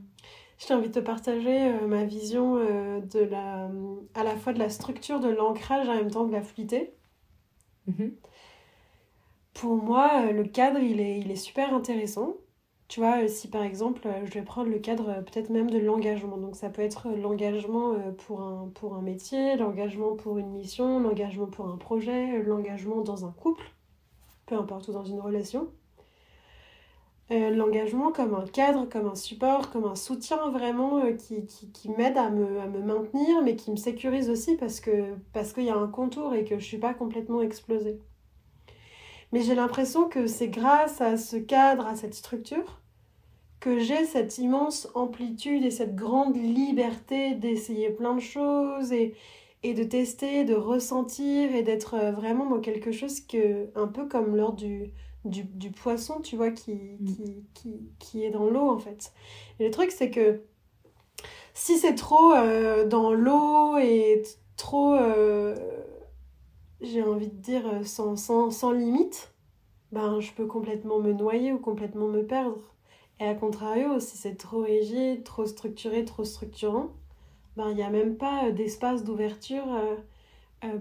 Je 0.59 0.73
envie 0.75 0.89
de 0.89 0.95
te 0.95 1.01
partager 1.01 1.73
euh, 1.73 1.87
ma 1.87 2.05
vision 2.05 2.57
de 2.57 3.21
la, 3.21 3.71
à 4.15 4.25
la 4.25 4.37
fois 4.37 4.53
de 4.53 4.59
la 4.59 4.69
structure 4.69 5.21
de 5.21 5.29
l'ancrage 5.29 5.89
en 5.89 5.95
même 5.97 6.11
temps 6.11 6.27
de 6.27 6.33
la 6.33 6.43
fluidité. 6.43 6.95
Mhm. 7.87 8.17
Pour 9.55 9.77
moi, 9.77 10.31
le 10.33 10.45
cadre, 10.45 10.79
il 10.81 11.01
est, 11.01 11.19
il 11.21 11.31
est 11.31 11.37
super 11.37 11.75
intéressant 11.75 12.37
Tu 12.89 13.01
vois, 13.01 13.29
si 13.29 13.49
par 13.51 13.63
exemple, 13.65 14.09
je 14.25 14.33
vais 14.33 14.43
prendre 14.43 14.71
le 14.71 14.79
cadre 14.81 15.23
peut-être 15.25 15.51
même 15.51 15.71
de 15.71 15.79
l'engagement. 15.79 16.39
Donc 16.39 16.57
ça 16.57 16.71
peut 16.71 16.83
être 16.83 17.11
l'engagement 17.11 17.97
pour 18.27 18.43
un, 18.43 18.71
pour 18.75 18.95
un 18.97 19.03
métier, 19.03 19.57
l'engagement 19.57 20.17
pour 20.17 20.39
une 20.39 20.51
mission, 20.53 21.01
l'engagement 21.01 21.47
pour 21.49 21.69
un 21.69 21.79
projet, 21.79 22.43
l'engagement 22.43 23.03
dans 23.03 23.27
un 23.27 23.33
couple, 23.33 23.65
peu 24.51 24.57
importe, 24.57 24.91
dans 24.91 25.05
une 25.05 25.21
relation. 25.21 25.69
Euh, 27.31 27.51
l'engagement 27.51 28.11
comme 28.11 28.35
un 28.35 28.45
cadre, 28.45 28.89
comme 28.89 29.07
un 29.07 29.15
support, 29.15 29.71
comme 29.71 29.85
un 29.85 29.95
soutien 29.95 30.51
vraiment 30.51 30.99
euh, 31.05 31.13
qui, 31.13 31.89
m'aide 31.89 32.19
à 32.19 32.29
me, 32.31 32.83
maintenir, 32.83 33.43
mais 33.45 33.55
qui 33.55 33.71
me 33.71 33.77
sécurise 33.77 34.29
aussi 34.29 34.57
parce 34.57 34.81
que 34.81 35.15
parce 35.33 35.53
qu'il 35.53 35.63
y 35.63 35.71
a 35.71 35.77
un 35.77 35.87
contour 35.87 36.35
et 36.35 36.45
que 36.45 36.59
je 36.59 36.65
suis 36.65 36.79
pas 36.79 36.93
complètement 36.93 37.41
explosée. 37.41 38.01
Mais 39.31 39.43
j'ai 39.43 39.55
l'impression 39.55 40.09
que 40.09 40.27
c'est 40.27 40.49
grâce 40.49 41.01
à 41.01 41.17
ce 41.17 41.37
cadre, 41.37 41.87
à 41.87 41.95
cette 41.95 42.15
structure, 42.15 42.81
que 43.61 43.79
j'ai 43.79 44.05
cette 44.07 44.39
immense 44.39 44.89
amplitude 44.95 45.65
et 45.65 45.71
cette 45.71 45.95
grande 45.95 46.37
liberté 46.37 47.37
d'essayer 47.37 47.91
plein 47.91 48.15
de 48.17 48.21
choses 48.21 48.93
et, 48.93 49.15
et 49.63 49.75
de 49.75 49.85
tester, 49.85 50.45
de 50.45 50.55
ressentir 50.55 51.55
et 51.55 51.63
d'être 51.63 51.95
euh, 51.95 52.13
vraiment 52.13 52.49
dans 52.49 52.61
quelque 52.61 52.93
chose 52.93 53.21
que, 53.21 53.71
un 53.75 53.87
peu 53.87 54.09
comme 54.09 54.37
lors 54.37 54.53
du, 54.55 54.93
du, 55.25 55.45
du 55.45 55.71
poisson, 55.71 56.21
tu 56.21 56.37
vois, 56.37 56.51
qui, 56.51 56.75
mm. 56.75 57.07
qui, 57.07 57.45
qui, 57.55 57.93
qui 57.99 58.25
est 58.25 58.31
dans 58.31 58.49
l'eau, 58.49 58.69
en 58.71 58.79
fait. 58.79 59.13
Et 59.59 59.65
le 59.65 59.71
truc, 59.71 59.91
c'est 59.91 60.11
que 60.11 60.43
si 61.55 61.79
c'est 61.79 61.95
trop 61.95 62.33
euh, 62.33 62.87
dans 62.87 63.13
l'eau 63.13 63.77
et 63.79 64.23
trop, 64.57 64.95
euh, 64.95 65.55
j'ai 66.81 67.03
envie 67.03 67.29
de 67.29 67.37
dire, 67.37 67.65
sans, 67.85 68.17
sans, 68.17 68.51
sans 68.51 68.73
limite, 68.73 69.35
ben, 69.93 70.21
je 70.21 70.33
peux 70.33 70.47
complètement 70.47 71.01
me 71.01 71.13
noyer 71.13 71.53
ou 71.53 71.59
complètement 71.59 72.09
me 72.09 72.25
perdre. 72.25 72.75
Et 73.19 73.25
à 73.25 73.35
contrario, 73.35 74.01
si 74.01 74.17
c'est 74.17 74.37
trop 74.37 74.63
rigide, 74.63 75.25
trop 75.25 75.45
structuré, 75.45 76.05
trop 76.07 76.25
structurant, 76.25 76.91
ben, 77.57 77.71
il 77.71 77.77
n'y 77.77 77.83
a 77.83 77.91
même 77.91 78.17
pas 78.17 78.51
d'espace 78.51 79.05
d'ouverture 79.05 79.67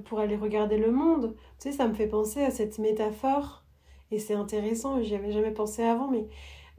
pour 0.05 0.19
aller 0.19 0.35
regarder 0.35 0.77
le 0.77 0.91
monde. 0.91 1.35
Tu 1.59 1.69
sais, 1.69 1.71
ça 1.71 1.87
me 1.87 1.93
fait 1.93 2.07
penser 2.07 2.43
à 2.43 2.51
cette 2.51 2.79
métaphore 2.79 3.63
et 4.11 4.19
c'est 4.19 4.33
intéressant, 4.33 5.01
j'y 5.01 5.15
avais 5.15 5.31
jamais 5.31 5.51
pensé 5.51 5.83
avant, 5.83 6.07
mais 6.07 6.27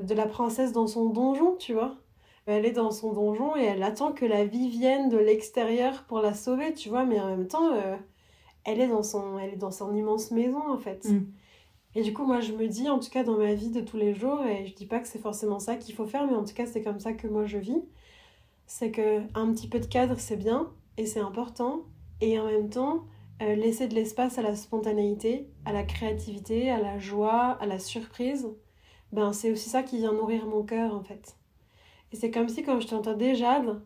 de 0.00 0.14
la 0.14 0.26
princesse 0.26 0.72
dans 0.72 0.86
son 0.86 1.10
donjon, 1.10 1.56
tu 1.56 1.74
vois. 1.74 1.96
Elle 2.46 2.64
est 2.64 2.72
dans 2.72 2.90
son 2.90 3.12
donjon 3.12 3.56
et 3.56 3.62
elle 3.62 3.82
attend 3.82 4.12
que 4.12 4.24
la 4.24 4.44
vie 4.44 4.68
vienne 4.68 5.08
de 5.08 5.18
l'extérieur 5.18 6.04
pour 6.08 6.20
la 6.20 6.34
sauver, 6.34 6.72
tu 6.74 6.88
vois, 6.88 7.04
mais 7.04 7.20
en 7.20 7.28
même 7.28 7.46
temps, 7.46 7.72
euh, 7.74 7.96
elle, 8.64 8.80
est 8.80 8.88
dans 8.88 9.02
son, 9.02 9.38
elle 9.38 9.54
est 9.54 9.56
dans 9.56 9.70
son 9.70 9.94
immense 9.94 10.30
maison, 10.32 10.62
en 10.68 10.78
fait. 10.78 11.04
Mm. 11.04 11.26
Et 11.94 12.02
du 12.02 12.12
coup, 12.12 12.24
moi, 12.24 12.40
je 12.40 12.52
me 12.52 12.66
dis, 12.66 12.88
en 12.88 12.98
tout 12.98 13.10
cas, 13.10 13.22
dans 13.22 13.36
ma 13.36 13.54
vie 13.54 13.70
de 13.70 13.80
tous 13.80 13.96
les 13.96 14.14
jours, 14.14 14.42
et 14.44 14.66
je 14.66 14.74
dis 14.74 14.86
pas 14.86 14.98
que 14.98 15.06
c'est 15.06 15.20
forcément 15.20 15.60
ça 15.60 15.76
qu'il 15.76 15.94
faut 15.94 16.06
faire, 16.06 16.26
mais 16.26 16.34
en 16.34 16.44
tout 16.44 16.54
cas, 16.54 16.66
c'est 16.66 16.82
comme 16.82 16.98
ça 16.98 17.12
que 17.12 17.28
moi 17.28 17.46
je 17.46 17.58
vis, 17.58 17.82
c'est 18.70 18.92
que 18.92 19.18
un 19.34 19.52
petit 19.52 19.66
peu 19.66 19.80
de 19.80 19.86
cadre, 19.86 20.14
c'est 20.18 20.36
bien, 20.36 20.70
et 20.96 21.04
c'est 21.04 21.18
important, 21.18 21.82
et 22.20 22.38
en 22.38 22.46
même 22.46 22.70
temps, 22.70 23.04
euh, 23.42 23.56
laisser 23.56 23.88
de 23.88 23.96
l'espace 23.96 24.38
à 24.38 24.42
la 24.42 24.54
spontanéité, 24.54 25.48
à 25.64 25.72
la 25.72 25.82
créativité, 25.82 26.70
à 26.70 26.78
la 26.78 26.96
joie, 27.00 27.58
à 27.60 27.66
la 27.66 27.80
surprise, 27.80 28.46
ben 29.10 29.32
c'est 29.32 29.50
aussi 29.50 29.68
ça 29.68 29.82
qui 29.82 29.96
vient 29.96 30.12
nourrir 30.12 30.46
mon 30.46 30.62
cœur 30.62 30.94
en 30.94 31.02
fait. 31.02 31.36
Et 32.12 32.16
c'est 32.16 32.30
comme 32.30 32.48
si 32.48 32.62
quand 32.62 32.78
je 32.78 32.86
t'entendais 32.86 33.34
Jade, 33.34 33.82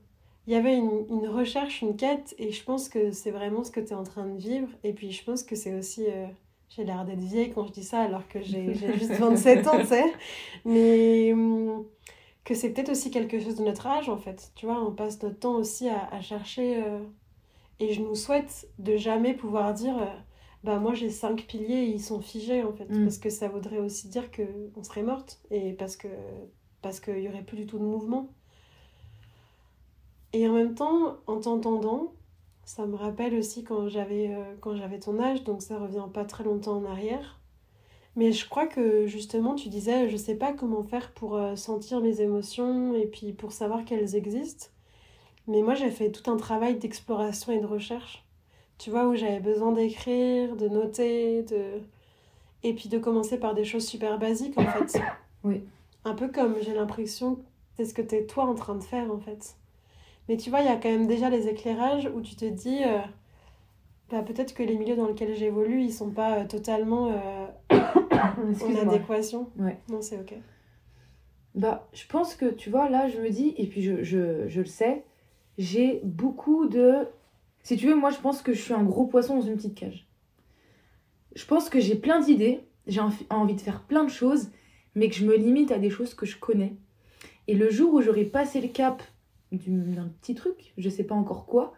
il 0.46 0.52
y 0.52 0.56
avait 0.56 0.76
une, 0.76 1.06
une, 1.08 1.28
recherche, 1.28 1.80
une 1.80 1.96
quête, 1.96 2.34
et 2.36 2.52
je 2.52 2.62
pense 2.62 2.90
que 2.90 3.10
c'est 3.10 3.30
vraiment 3.30 3.64
ce 3.64 3.70
que 3.70 3.80
tu 3.80 3.88
es 3.88 3.94
en 3.94 4.04
train 4.04 4.26
de 4.26 4.36
vivre. 4.36 4.68
Et 4.82 4.92
puis 4.92 5.12
je 5.12 5.24
pense 5.24 5.42
que 5.42 5.56
c'est 5.56 5.72
aussi... 5.72 6.04
Euh, 6.06 6.26
j'ai 6.68 6.84
l'air 6.84 7.06
d'être 7.06 7.20
vieille 7.20 7.52
quand 7.52 7.66
je 7.66 7.72
dis 7.72 7.84
ça 7.84 8.00
alors 8.00 8.28
que 8.28 8.42
j'ai 8.42 8.74
juste 8.74 9.12
27 9.18 9.66
ans, 9.66 9.78
tu 9.78 9.86
sais. 9.86 10.12
Mais 10.66 11.32
hum, 11.32 11.86
que 12.44 12.54
c'est 12.54 12.70
peut-être 12.70 12.90
aussi 12.90 13.10
quelque 13.10 13.40
chose 13.40 13.56
de 13.56 13.64
notre 13.64 13.86
âge 13.86 14.08
en 14.08 14.18
fait. 14.18 14.52
Tu 14.54 14.66
vois, 14.66 14.82
on 14.82 14.92
passe 14.92 15.22
notre 15.22 15.38
temps 15.38 15.56
aussi 15.56 15.88
à, 15.88 16.08
à 16.12 16.20
chercher... 16.20 16.82
Euh, 16.82 17.00
et 17.80 17.92
je 17.92 18.02
nous 18.02 18.14
souhaite 18.14 18.68
de 18.78 18.96
jamais 18.96 19.34
pouvoir 19.34 19.74
dire 19.74 19.98
euh, 19.98 20.06
bah 20.62 20.78
moi 20.78 20.94
j'ai 20.94 21.10
cinq 21.10 21.46
piliers 21.46 21.84
et 21.84 21.90
ils 21.90 22.02
sont 22.02 22.20
figés 22.20 22.62
en 22.62 22.72
fait. 22.72 22.88
Mm. 22.88 23.04
Parce 23.04 23.18
que 23.18 23.30
ça 23.30 23.48
voudrait 23.48 23.78
aussi 23.78 24.08
dire 24.08 24.30
qu'on 24.30 24.82
serait 24.82 25.02
morte 25.02 25.40
et 25.50 25.72
parce 25.72 25.96
que 25.96 26.08
parce 26.82 27.00
qu'il 27.00 27.16
n'y 27.16 27.28
aurait 27.28 27.42
plus 27.42 27.56
du 27.56 27.66
tout 27.66 27.78
de 27.78 27.84
mouvement. 27.84 28.28
Et 30.32 30.48
en 30.48 30.52
même 30.52 30.74
temps, 30.74 31.16
en 31.26 31.40
t'entendant, 31.40 32.12
ça 32.64 32.86
me 32.86 32.96
rappelle 32.96 33.34
aussi 33.34 33.64
quand 33.64 33.88
j'avais 33.88 34.28
euh, 34.34 34.54
quand 34.60 34.76
j'avais 34.76 34.98
ton 34.98 35.18
âge, 35.20 35.44
donc 35.44 35.62
ça 35.62 35.78
revient 35.78 36.06
pas 36.12 36.24
très 36.24 36.44
longtemps 36.44 36.76
en 36.78 36.84
arrière. 36.84 37.40
Mais 38.16 38.32
je 38.32 38.48
crois 38.48 38.66
que 38.66 39.06
justement, 39.06 39.54
tu 39.54 39.68
disais, 39.68 40.08
je 40.08 40.16
sais 40.16 40.36
pas 40.36 40.52
comment 40.52 40.82
faire 40.82 41.12
pour 41.12 41.36
euh, 41.36 41.56
sentir 41.56 42.00
mes 42.00 42.20
émotions 42.20 42.94
et 42.94 43.06
puis 43.06 43.32
pour 43.32 43.52
savoir 43.52 43.84
qu'elles 43.84 44.14
existent. 44.14 44.66
Mais 45.48 45.62
moi, 45.62 45.74
j'ai 45.74 45.90
fait 45.90 46.10
tout 46.10 46.30
un 46.30 46.36
travail 46.36 46.76
d'exploration 46.76 47.52
et 47.52 47.58
de 47.58 47.66
recherche. 47.66 48.24
Tu 48.78 48.90
vois, 48.90 49.08
où 49.08 49.14
j'avais 49.14 49.40
besoin 49.40 49.72
d'écrire, 49.72 50.56
de 50.56 50.68
noter, 50.68 51.42
de... 51.42 51.80
Et 52.62 52.72
puis 52.72 52.88
de 52.88 52.98
commencer 52.98 53.38
par 53.38 53.54
des 53.54 53.64
choses 53.64 53.86
super 53.86 54.18
basiques, 54.18 54.58
en 54.58 54.66
fait. 54.66 55.00
Oui. 55.44 55.62
Un 56.06 56.14
peu 56.14 56.28
comme 56.28 56.56
j'ai 56.62 56.72
l'impression 56.72 57.38
c'est 57.76 57.84
ce 57.84 57.92
que 57.92 58.00
tu 58.00 58.14
es 58.14 58.24
toi 58.24 58.44
en 58.44 58.54
train 58.54 58.76
de 58.76 58.82
faire, 58.82 59.10
en 59.12 59.18
fait. 59.18 59.56
Mais 60.28 60.36
tu 60.36 60.48
vois, 60.48 60.60
il 60.60 60.66
y 60.66 60.70
a 60.70 60.76
quand 60.76 60.88
même 60.88 61.06
déjà 61.06 61.28
les 61.28 61.48
éclairages 61.48 62.10
où 62.14 62.20
tu 62.20 62.36
te 62.36 62.44
dis... 62.46 62.82
Euh, 62.84 63.00
bah, 64.10 64.22
peut-être 64.22 64.54
que 64.54 64.62
les 64.62 64.76
milieux 64.76 64.96
dans 64.96 65.08
lesquels 65.08 65.34
j'évolue, 65.34 65.82
ils 65.82 65.92
sont 65.92 66.10
pas 66.10 66.38
euh, 66.38 66.44
totalement 66.46 67.08
euh, 67.08 67.46
en 68.62 68.88
adéquation. 68.88 69.50
Ouais. 69.58 69.78
Non, 69.88 70.02
c'est 70.02 70.18
ok. 70.18 70.34
Bah, 71.54 71.88
je 71.92 72.06
pense 72.06 72.34
que, 72.34 72.46
tu 72.46 72.70
vois, 72.70 72.88
là, 72.88 73.08
je 73.08 73.18
me 73.18 73.30
dis, 73.30 73.54
et 73.56 73.66
puis 73.66 73.82
je, 73.82 74.02
je, 74.02 74.48
je 74.48 74.60
le 74.60 74.66
sais, 74.66 75.04
j'ai 75.58 76.00
beaucoup 76.02 76.66
de... 76.66 77.06
Si 77.62 77.76
tu 77.76 77.86
veux, 77.86 77.94
moi 77.94 78.10
je 78.10 78.18
pense 78.18 78.42
que 78.42 78.52
je 78.52 78.60
suis 78.60 78.74
un 78.74 78.82
gros 78.82 79.06
poisson 79.06 79.36
dans 79.36 79.46
une 79.46 79.56
petite 79.56 79.74
cage. 79.74 80.06
Je 81.34 81.46
pense 81.46 81.68
que 81.68 81.80
j'ai 81.80 81.94
plein 81.94 82.20
d'idées, 82.20 82.60
j'ai 82.86 83.00
envie 83.00 83.54
de 83.54 83.60
faire 83.60 83.82
plein 83.82 84.04
de 84.04 84.10
choses, 84.10 84.50
mais 84.94 85.08
que 85.08 85.14
je 85.14 85.24
me 85.24 85.36
limite 85.36 85.70
à 85.70 85.78
des 85.78 85.90
choses 85.90 86.14
que 86.14 86.26
je 86.26 86.36
connais. 86.36 86.74
Et 87.46 87.54
le 87.54 87.70
jour 87.70 87.94
où 87.94 88.02
j'aurai 88.02 88.24
passé 88.24 88.60
le 88.60 88.68
cap 88.68 89.02
d'un 89.52 90.08
petit 90.20 90.34
truc, 90.34 90.72
je 90.76 90.88
sais 90.88 91.04
pas 91.04 91.14
encore 91.14 91.46
quoi, 91.46 91.72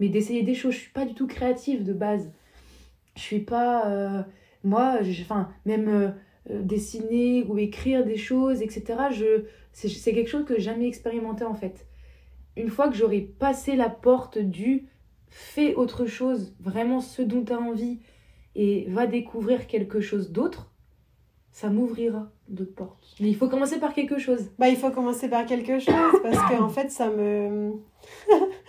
mais 0.00 0.08
d'essayer 0.08 0.42
des 0.42 0.54
choses, 0.54 0.74
je 0.74 0.78
suis 0.78 0.92
pas 0.92 1.04
du 1.04 1.14
tout 1.14 1.26
créative 1.26 1.84
de 1.84 1.92
base. 1.92 2.32
Je 3.14 3.20
suis 3.20 3.40
pas... 3.40 3.86
Euh, 3.88 4.22
moi, 4.64 4.98
enfin, 5.22 5.48
même 5.66 5.88
euh, 5.88 6.08
euh, 6.50 6.62
dessiner 6.62 7.44
ou 7.44 7.58
écrire 7.58 8.04
des 8.04 8.16
choses, 8.16 8.62
etc., 8.62 8.84
je, 9.10 9.44
c'est 9.72 10.12
quelque 10.12 10.28
chose 10.28 10.44
que 10.44 10.54
j'ai 10.54 10.62
jamais 10.62 10.86
expérimenté 10.86 11.44
en 11.44 11.54
fait 11.54 11.86
une 12.56 12.68
fois 12.68 12.88
que 12.88 12.96
j'aurai 12.96 13.20
passé 13.20 13.76
la 13.76 13.88
porte 13.88 14.38
du 14.38 14.86
fais 15.28 15.74
autre 15.74 16.06
chose, 16.06 16.54
vraiment 16.60 17.00
ce 17.00 17.22
dont 17.22 17.42
tu 17.44 17.52
as 17.52 17.58
envie, 17.58 18.00
et 18.54 18.84
va 18.88 19.06
découvrir 19.06 19.66
quelque 19.66 20.00
chose 20.00 20.30
d'autre, 20.30 20.70
ça 21.52 21.70
m'ouvrira 21.70 22.30
d'autres 22.48 22.74
portes. 22.74 23.14
Mais 23.20 23.28
il 23.28 23.36
faut 23.36 23.48
commencer 23.48 23.78
par 23.78 23.94
quelque 23.94 24.18
chose. 24.18 24.50
Bah, 24.58 24.68
il 24.68 24.76
faut 24.76 24.90
commencer 24.90 25.28
par 25.28 25.46
quelque 25.46 25.78
chose 25.78 26.12
parce 26.22 26.50
que 26.50 26.60
en 26.60 26.68
fait, 26.68 26.90
ça 26.90 27.08
me. 27.08 27.72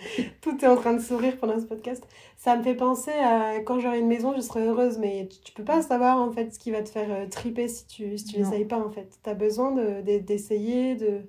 Tout 0.40 0.64
est 0.64 0.68
en 0.68 0.76
train 0.76 0.94
de 0.94 1.00
sourire 1.00 1.36
pendant 1.38 1.58
ce 1.58 1.64
podcast. 1.64 2.06
Ça 2.36 2.56
me 2.56 2.62
fait 2.62 2.74
penser 2.74 3.12
à 3.12 3.60
quand 3.60 3.80
j'aurai 3.80 4.00
une 4.00 4.08
maison, 4.08 4.34
je 4.36 4.40
serai 4.40 4.66
heureuse, 4.66 4.98
mais 4.98 5.28
tu, 5.44 5.52
peux 5.52 5.64
pas 5.64 5.82
savoir 5.82 6.20
en 6.20 6.32
fait 6.32 6.52
ce 6.54 6.58
qui 6.58 6.70
va 6.70 6.82
te 6.82 6.88
faire 6.88 7.10
euh, 7.10 7.26
triper 7.26 7.68
si 7.68 7.86
tu, 7.86 8.18
si 8.18 8.24
tu 8.24 8.38
l'essayes 8.38 8.64
pas 8.64 8.78
en 8.78 8.90
fait. 8.90 9.18
Tu 9.22 9.30
as 9.30 9.34
besoin 9.34 9.72
d'essayer, 10.02 10.94
de, 10.94 11.22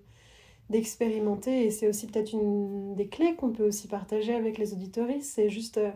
d'expérimenter 0.70 1.66
et 1.66 1.72
c'est 1.72 1.88
aussi 1.88 2.08
peut-être 2.08 2.34
une 2.34 2.96
des 2.96 3.08
clés 3.08 3.36
qu'on 3.36 3.52
peut 3.52 3.68
aussi 3.68 3.88
partager 3.88 4.34
avec 4.34 4.58
les 4.58 4.74
auditoristes 4.74 5.32
c'est 5.36 5.50
juste 5.50 5.78
euh, 5.78 5.92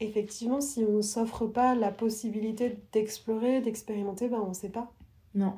effectivement 0.00 0.60
si 0.60 0.84
on 0.84 1.02
s'offre 1.02 1.46
pas 1.46 1.74
la 1.74 1.90
possibilité 1.90 2.78
d'explorer 2.92 3.60
d'expérimenter 3.60 4.28
ben 4.28 4.42
on 4.46 4.54
sait 4.54 4.70
pas. 4.70 4.92
Non. 5.34 5.54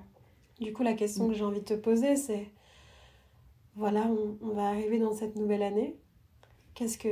Du 0.60 0.72
coup 0.72 0.82
la 0.82 0.94
question 0.94 1.28
que 1.28 1.34
j'ai 1.34 1.44
envie 1.44 1.60
de 1.60 1.64
te 1.64 1.74
poser 1.74 2.16
c'est 2.16 2.48
voilà 3.76 4.10
on, 4.42 4.48
va 4.48 4.66
arriver 4.68 4.98
dans 4.98 5.12
cette 5.12 5.36
nouvelle 5.36 5.62
année 5.62 5.96
qu'est-ce 6.78 6.96
que 6.96 7.08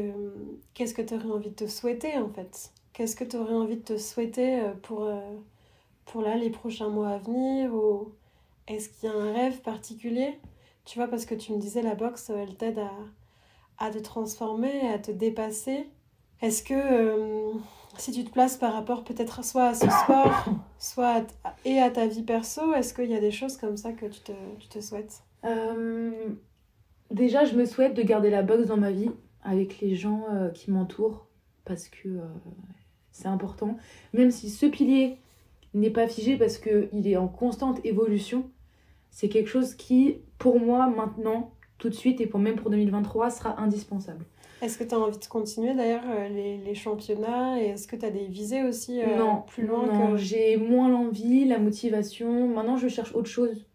qu'est-ce 0.74 0.94
que 0.94 1.02
tu 1.02 1.14
aurais 1.14 1.24
envie 1.30 1.50
de 1.50 1.56
te 1.56 1.66
souhaiter 1.66 2.16
en 2.18 2.28
fait? 2.28 2.72
Qu'est-ce 2.92 3.16
que 3.16 3.24
tu 3.24 3.36
aurais 3.36 3.54
envie 3.54 3.76
de 3.76 3.82
te 3.82 3.98
souhaiter 3.98 4.60
euh, 4.60 4.72
pour 4.82 5.04
euh, 5.04 5.20
pour 6.06 6.22
là 6.22 6.36
les 6.36 6.50
prochains 6.50 6.88
mois 6.88 7.08
à 7.10 7.18
venir? 7.18 7.74
Ou 7.74 8.12
est-ce 8.68 8.88
qu'il 8.88 9.08
y 9.08 9.12
a 9.12 9.16
un 9.16 9.32
rêve 9.32 9.60
particulier? 9.62 10.38
Tu 10.84 10.98
vois, 10.98 11.08
parce 11.08 11.26
que 11.26 11.34
tu 11.34 11.52
me 11.52 11.58
disais, 11.58 11.82
la 11.82 11.96
boxe, 11.96 12.30
elle 12.30 12.56
t'aide 12.56 12.78
à, 12.78 12.92
à 13.78 13.90
te 13.90 13.98
transformer, 13.98 14.88
à 14.88 15.00
te 15.00 15.10
dépasser. 15.10 15.88
Est-ce 16.42 16.62
que 16.62 16.74
euh, 16.74 17.52
si 17.98 18.12
tu 18.12 18.24
te 18.24 18.30
places 18.30 18.56
par 18.56 18.72
rapport 18.72 19.02
peut-être 19.02 19.44
soit 19.44 19.68
à 19.68 19.74
ce 19.74 19.88
sport, 19.90 20.44
soit 20.78 21.24
et 21.64 21.80
à 21.80 21.90
ta 21.90 22.06
vie 22.06 22.22
perso, 22.22 22.72
est-ce 22.74 22.94
qu'il 22.94 23.10
y 23.10 23.16
a 23.16 23.20
des 23.20 23.32
choses 23.32 23.56
comme 23.56 23.76
ça 23.76 23.92
que 23.92 24.06
tu 24.06 24.20
te, 24.20 24.32
tu 24.60 24.68
te 24.68 24.80
souhaites? 24.80 25.22
Euh, 25.44 26.12
Déjà, 27.10 27.44
je 27.44 27.54
me 27.54 27.64
souhaite 27.66 27.94
de 27.94 28.02
garder 28.02 28.30
la 28.30 28.42
boxe 28.42 28.66
dans 28.66 28.76
ma 28.76 28.90
vie 28.90 29.10
avec 29.46 29.80
les 29.80 29.94
gens 29.94 30.24
euh, 30.30 30.50
qui 30.50 30.70
m'entourent 30.70 31.26
parce 31.64 31.88
que 31.88 32.20
c'est 33.10 33.28
important. 33.28 33.76
Même 34.12 34.30
si 34.30 34.50
ce 34.50 34.66
pilier 34.66 35.18
n'est 35.74 35.90
pas 35.90 36.06
figé 36.06 36.36
parce 36.36 36.58
qu'il 36.58 37.08
est 37.08 37.16
en 37.16 37.28
constante 37.28 37.84
évolution, 37.84 38.50
c'est 39.10 39.28
quelque 39.28 39.48
chose 39.48 39.74
qui, 39.74 40.18
pour 40.38 40.60
moi, 40.60 40.86
maintenant, 40.88 41.52
tout 41.78 41.88
de 41.88 41.94
suite, 41.94 42.20
et 42.20 42.26
pour 42.26 42.38
même 42.38 42.56
pour 42.56 42.70
2023, 42.70 43.30
sera 43.30 43.60
indispensable. 43.60 44.24
Est-ce 44.62 44.78
que 44.78 44.84
tu 44.84 44.94
as 44.94 44.98
envie 44.98 45.18
de 45.18 45.24
continuer 45.26 45.74
d'ailleurs 45.74 46.04
euh, 46.08 46.28
les, 46.28 46.56
les, 46.58 46.74
championnats? 46.74 47.60
Et 47.60 47.66
est-ce 47.66 47.86
que 47.86 47.96
tu 47.96 48.06
as 48.06 48.10
des 48.10 48.26
visées 48.26 48.62
aussi 48.62 49.02
euh, 49.02 49.18
non, 49.18 49.42
plus 49.46 49.66
loin 49.66 49.86
Non, 49.86 50.16
j'ai 50.16 50.56
moins 50.56 50.88
l'envie, 50.88 51.44
la 51.44 51.58
motivation. 51.58 52.48
Maintenant, 52.48 52.76
je 52.78 52.88
cherche 52.88 53.14
autre 53.14 53.28
chose. 53.28 53.66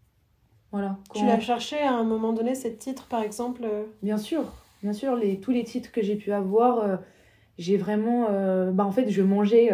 Voilà. 0.72 0.98
Tu 1.14 1.24
l'as 1.24 1.38
cherché 1.38 1.78
à 1.78 1.92
un 1.92 2.02
moment 2.02 2.32
donné, 2.32 2.54
cette 2.54 2.78
titre 2.78 3.06
par 3.06 3.22
exemple 3.22 3.62
euh? 3.64 3.84
Bien 4.02 4.16
sûr, 4.16 4.44
bien 4.82 4.92
sûr. 4.92 5.18
Tous 5.40 5.50
les 5.50 5.64
titres 5.64 5.92
que 5.92 6.02
j'ai 6.02 6.16
pu 6.16 6.32
avoir, 6.32 7.00
j'ai 7.58 7.76
vraiment. 7.76 8.26
bah, 8.72 8.84
en 8.84 8.92
fait, 8.92 9.08
je 9.08 9.22
mangeais 9.22 9.70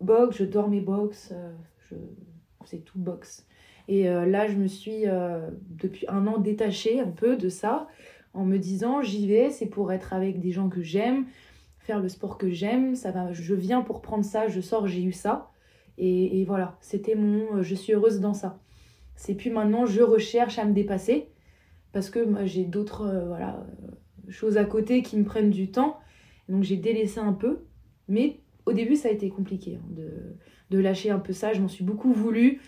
boxe, 0.00 0.36
je 0.38 0.44
dormais 0.44 0.80
boxe, 0.80 1.32
je... 1.90 1.96
c'est 2.64 2.84
tout 2.84 2.98
boxe. 2.98 3.46
Et 3.88 4.04
là, 4.04 4.48
je 4.48 4.56
me 4.56 4.66
suis 4.66 5.04
depuis 5.68 6.06
un 6.08 6.26
an 6.26 6.38
détachée 6.38 7.00
un 7.00 7.10
peu 7.10 7.36
de 7.36 7.48
ça 7.48 7.86
en 8.36 8.44
me 8.44 8.58
disant 8.58 9.02
j'y 9.02 9.26
vais, 9.26 9.50
c'est 9.50 9.66
pour 9.66 9.92
être 9.92 10.12
avec 10.12 10.40
des 10.40 10.50
gens 10.50 10.68
que 10.68 10.82
j'aime, 10.82 11.26
faire 11.78 12.00
le 12.00 12.08
sport 12.08 12.36
que 12.36 12.50
j'aime, 12.50 12.94
je 13.32 13.54
viens 13.54 13.80
pour 13.80 14.02
prendre 14.02 14.24
ça, 14.24 14.48
je 14.48 14.60
sors, 14.60 14.86
j'ai 14.86 15.02
eu 15.02 15.12
ça. 15.12 15.50
Et, 15.98 16.44
voilà, 16.44 16.76
c'était 16.80 17.14
mon, 17.14 17.62
je 17.62 17.74
suis 17.74 17.94
heureuse 17.94 18.20
dans 18.20 18.34
ça. 18.34 18.60
C'est 19.14 19.34
puis 19.34 19.48
maintenant, 19.48 19.86
je 19.86 20.02
recherche 20.02 20.58
à 20.58 20.66
me 20.66 20.74
dépasser 20.74 21.30
parce 21.92 22.10
que 22.10 22.22
moi 22.22 22.44
j'ai 22.44 22.64
d'autres 22.64 23.06
euh, 23.06 23.26
voilà, 23.28 23.56
euh, 23.56 23.90
choses 24.28 24.56
à 24.56 24.64
côté 24.64 25.02
qui 25.02 25.16
me 25.16 25.24
prennent 25.24 25.50
du 25.50 25.70
temps. 25.70 25.98
Donc 26.48 26.62
j'ai 26.62 26.76
délaissé 26.76 27.20
un 27.20 27.32
peu. 27.32 27.60
Mais 28.08 28.40
au 28.66 28.72
début, 28.72 28.96
ça 28.96 29.08
a 29.08 29.12
été 29.12 29.28
compliqué 29.28 29.78
hein, 29.80 29.86
de, 29.90 30.08
de, 30.70 30.78
lâcher 30.80 31.10
un 31.10 31.18
peu 31.18 31.32
ça. 31.32 31.52
Je 31.52 31.60
m'en 31.60 31.68
suis 31.68 31.84
beaucoup 31.84 32.12
voulu. 32.12 32.60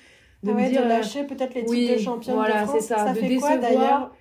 De 0.42 0.52
ah 0.52 0.54
me 0.54 0.68
dire, 0.68 0.84
de 0.84 0.88
lâcher 0.88 1.24
peut-être 1.24 1.54
les 1.54 1.64
titres 1.64 1.94
de 1.94 1.98
championne 1.98 2.36
voilà, 2.36 2.62
de 2.62 2.68
France. 2.68 2.80
Ça. 2.82 2.98
ça. 2.98 3.12
de 3.12 3.18
fait 3.18 3.28
décevoir, 3.28 3.58
quoi 3.58 3.68
d'ailleurs 3.68 4.12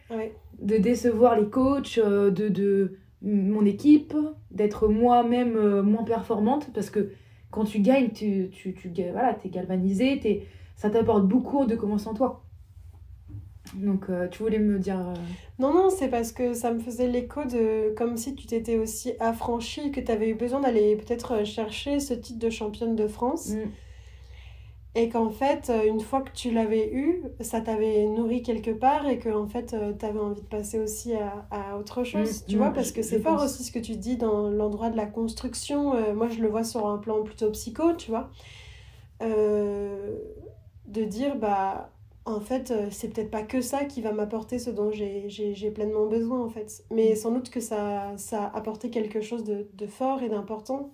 de 0.60 0.78
décevoir 0.78 1.40
les 1.40 1.48
coachs, 1.48 1.98
euh, 1.98 2.32
de, 2.32 2.50
de 2.50 2.98
mon 3.22 3.66
équipe, 3.66 4.16
d'être 4.52 4.88
moi-même 4.88 5.56
euh, 5.56 5.84
moins 5.84 6.04
performante 6.04 6.72
parce 6.74 6.90
que 6.90 7.12
quand 7.52 7.64
tu 7.64 7.80
gagnes, 7.80 8.10
tu, 8.10 8.50
tu, 8.52 8.74
tu 8.74 8.92
voilà, 9.12 9.38
es 9.44 9.50
galvanisé, 9.50 10.20
es, 10.28 10.48
ça 10.76 10.90
t'apporte 10.90 11.28
beaucoup 11.28 11.66
de 11.66 11.76
commencer 11.76 12.08
en 12.08 12.14
toi. 12.14 12.44
Donc 13.76 14.10
euh, 14.10 14.28
tu 14.28 14.44
voulais 14.44 14.60
me 14.60 14.80
dire... 14.80 14.98
Non, 15.60 15.74
non, 15.74 15.90
c'est 15.90 16.10
parce 16.10 16.32
que 16.32 16.54
ça 16.54 16.72
me 16.72 16.80
faisait 16.80 17.08
l'écho 17.08 17.44
de 17.46 17.94
comme 17.96 18.18
si 18.18 18.36
tu 18.36 18.48
t'étais 18.48 18.78
aussi 18.78 19.14
affranchie, 19.20 19.92
que 19.92 20.00
tu 20.00 20.12
avais 20.12 20.30
eu 20.30 20.36
besoin 20.36 20.60
d'aller 20.60 20.96
peut-être 20.96 21.46
chercher 21.46 22.00
ce 22.00 22.14
titre 22.14 22.40
de 22.40 22.50
championne 22.50 22.96
de 22.96 23.08
France. 23.08 23.50
Mm. 23.50 23.70
Et 24.98 25.10
qu'en 25.10 25.30
fait, 25.30 25.70
euh, 25.70 25.86
une 25.86 26.00
fois 26.00 26.22
que 26.22 26.32
tu 26.34 26.50
l'avais 26.50 26.92
eu, 26.92 27.22
ça 27.40 27.62
t'avait 27.62 28.06
nourri 28.08 28.42
quelque 28.42 28.72
part 28.72 29.08
et 29.08 29.20
que 29.20 29.30
en 29.30 29.46
fait, 29.46 29.76
euh, 29.76 29.94
tu 29.94 30.04
avais 30.04 30.18
envie 30.20 30.42
de 30.42 30.48
passer 30.48 30.80
aussi 30.80 31.14
à, 31.14 31.46
à 31.52 31.78
autre 31.78 32.04
chose, 32.04 32.42
mm, 32.42 32.46
tu 32.50 32.58
vois, 32.58 32.72
mm, 32.72 32.74
parce 32.74 32.92
que 32.92 33.04
c'est 33.04 33.20
fort 33.20 33.44
aussi 33.44 33.64
ce 33.64 33.72
que 33.72 33.78
tu 33.78 33.96
dis 33.96 34.18
dans 34.18 34.50
l'endroit 34.50 34.90
de 34.90 34.98
la 34.98 35.06
construction. 35.06 35.94
Euh, 35.94 36.16
moi, 36.16 36.30
je 36.30 36.42
le 36.42 36.48
vois 36.48 36.64
sur 36.64 36.88
un 36.88 36.98
plan 36.98 37.22
plutôt 37.22 37.52
psycho, 37.52 37.94
tu 37.94 38.10
vois. 38.10 38.32
de 39.22 41.04
dire, 41.04 41.36
bah, 41.36 41.92
en 42.28 42.42
fait, 42.42 42.74
c'est 42.92 43.08
peut-être 43.14 43.32
pas 43.32 43.42
que 43.42 43.62
ça 43.62 43.86
qui 43.86 44.02
va 44.02 44.12
m'apporter 44.12 44.60
ce 44.60 44.70
dont 44.70 44.92
j'ai 44.92 45.72
pleinement 45.74 46.06
besoin, 46.06 46.44
en 46.44 46.50
fait. 46.50 46.84
Mais 46.92 47.14
mm. 47.14 47.16
sans 47.16 47.32
doute 47.32 47.50
que 47.50 47.60
ça, 47.60 48.14
ça 48.18 48.46
a 48.46 48.58
apporté 48.58 48.90
quelque 48.90 49.22
chose 49.22 49.44
de, 49.44 49.68
de 49.74 49.88
fort 49.88 50.22
et 50.22 50.30
d'important. 50.30 50.92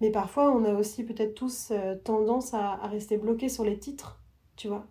Mais 0.00 0.10
parfois, 0.10 0.52
on 0.52 0.64
a 0.64 0.74
aussi 0.74 1.04
peut-être 1.04 1.34
tous 1.34 1.68
euh, 1.70 1.94
tendance 1.96 2.54
à, 2.54 2.72
à, 2.74 2.86
rester 2.86 3.16
bloqué 3.16 3.48
sur 3.48 3.64
les 3.64 3.78
titres, 3.78 4.20
tu 4.56 4.68
vois. 4.68 4.86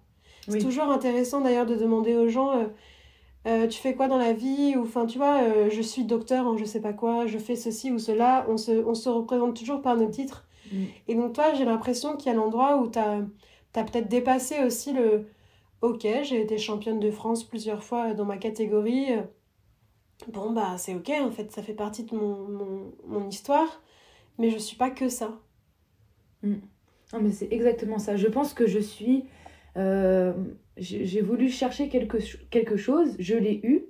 C'est 0.48 0.60
toujours 0.60 0.92
intéressant 0.92 1.42
d'ailleurs 1.42 1.66
de 1.66 1.76
demander 1.76 2.16
aux 2.16 2.28
gens 2.28 2.52
euh, 2.52 2.66
euh, 3.48 3.68
Tu 3.68 3.80
fais 3.80 3.96
quoi 3.96 4.08
dans 4.08 4.20
la 4.20 4.34
vie? 4.34 4.76
Ou 4.78 4.84
enfin, 4.84 5.08
tu 5.08 5.18
vois, 5.18 5.70
je 5.70 5.82
suis 5.82 6.04
docteur 6.04 6.46
en 6.46 6.56
je 6.56 6.66
sais 6.66 6.82
pas 6.82 6.94
quoi, 6.94 7.26
je 7.26 7.40
fais 7.40 7.56
ceci 7.56 7.92
ou 7.92 7.98
cela. 7.98 8.46
On 8.48 8.58
se, 8.58 8.72
on 8.86 8.94
se 8.94 9.10
représente 9.10 9.56
toujours 9.56 9.82
par 9.82 9.98
nos 9.98 10.08
titres. 10.08 10.46
Mm. 10.72 10.84
Et 11.08 11.16
donc, 11.16 11.34
toi, 11.34 11.54
j'ai 11.56 11.66
l'impression 11.66 12.16
qu'il 12.16 12.32
y 12.32 12.36
a 12.36 12.38
l'endroit 12.38 12.78
où 12.78 12.88
tu 12.88 13.00
as, 13.00 13.22
as 13.76 13.84
peut-être 13.84 14.08
dépassé 14.08 14.64
aussi 14.64 14.94
le 14.94 15.26
Ok, 15.82 16.02
j'ai 16.02 16.42
été 16.42 16.58
championne 16.58 17.00
de 17.00 17.12
France 17.12 17.44
plusieurs 17.44 17.84
fois 17.84 18.14
dans 18.14 18.26
ma 18.26 18.38
catégorie. 18.38 19.08
Bon, 20.30 20.52
bah, 20.52 20.78
c'est 20.78 20.96
ok, 20.96 21.12
en 21.22 21.32
fait, 21.32 21.52
ça 21.52 21.62
fait 21.62 21.74
partie 21.74 22.04
de 22.04 22.16
mon, 22.16 22.94
mon, 23.06 23.30
histoire 23.30 23.82
mais 24.38 24.50
je 24.50 24.58
suis 24.58 24.76
pas 24.76 24.90
que 24.90 25.08
ça. 25.08 25.40
Mm. 26.44 26.56
Non, 27.14 27.22
mais 27.22 27.32
c'est 27.32 27.52
exactement 27.52 28.00
ça. 28.00 28.18
Je 28.18 28.28
pense 28.28 28.54
que 28.54 28.68
je 28.68 28.80
suis. 28.80 29.26
Euh, 29.78 30.34
j'ai 30.78 31.22
voulu 31.22 31.50
chercher 31.50 31.88
quelque, 31.90 32.18
quelque 32.50 32.76
chose, 32.76 33.16
je 33.20 33.36
l'ai 33.36 33.62
eu. 33.64 33.86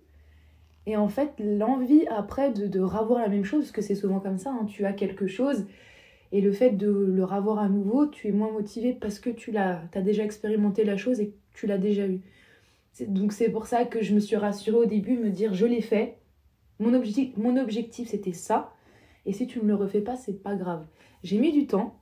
Et 0.86 0.98
en 0.98 1.08
fait, 1.08 1.32
l'envie 1.40 2.06
après 2.08 2.52
de, 2.52 2.68
de 2.68 2.80
revoir 2.80 3.22
la 3.22 3.28
même 3.28 3.44
chose, 3.44 3.62
parce 3.62 3.72
que 3.72 3.82
c'est 3.82 3.96
souvent 3.96 4.20
comme 4.20 4.38
ça, 4.38 4.52
hein, 4.52 4.66
tu 4.66 4.86
as 4.86 4.94
quelque 4.94 5.26
chose, 5.26 5.66
et 6.36 6.42
le 6.42 6.52
fait 6.52 6.72
de 6.72 6.90
le 6.90 7.24
revoir 7.24 7.60
à 7.60 7.70
nouveau, 7.70 8.08
tu 8.08 8.28
es 8.28 8.34
moins 8.34 8.52
motivé 8.52 8.92
parce 8.92 9.20
que 9.20 9.30
tu 9.30 9.52
l'as, 9.52 9.84
as 9.94 10.02
déjà 10.02 10.26
expérimenté 10.26 10.84
la 10.84 10.98
chose 10.98 11.22
et 11.22 11.34
tu 11.54 11.66
l'as 11.66 11.78
déjà 11.78 12.06
eu. 12.06 12.20
Donc 13.08 13.32
c'est 13.32 13.48
pour 13.48 13.68
ça 13.68 13.86
que 13.86 14.02
je 14.02 14.14
me 14.14 14.20
suis 14.20 14.36
rassurée 14.36 14.80
au 14.80 14.86
début, 14.86 15.18
me 15.18 15.30
dire 15.30 15.54
je 15.54 15.66
l'ai 15.66 15.80
fait. 15.80 16.18
Mon 16.80 16.94
objectif, 16.94 17.38
mon 17.38 17.56
objectif 17.56 18.10
c'était 18.10 18.34
ça. 18.34 18.74
Et 19.26 19.32
si 19.32 19.48
tu 19.48 19.60
ne 19.60 19.64
le 19.66 19.76
refais 19.76 20.02
pas, 20.02 20.18
c'est 20.18 20.44
pas 20.44 20.56
grave. 20.56 20.86
J'ai 21.24 21.38
mis 21.38 21.54
du 21.54 21.68
temps. 21.68 22.02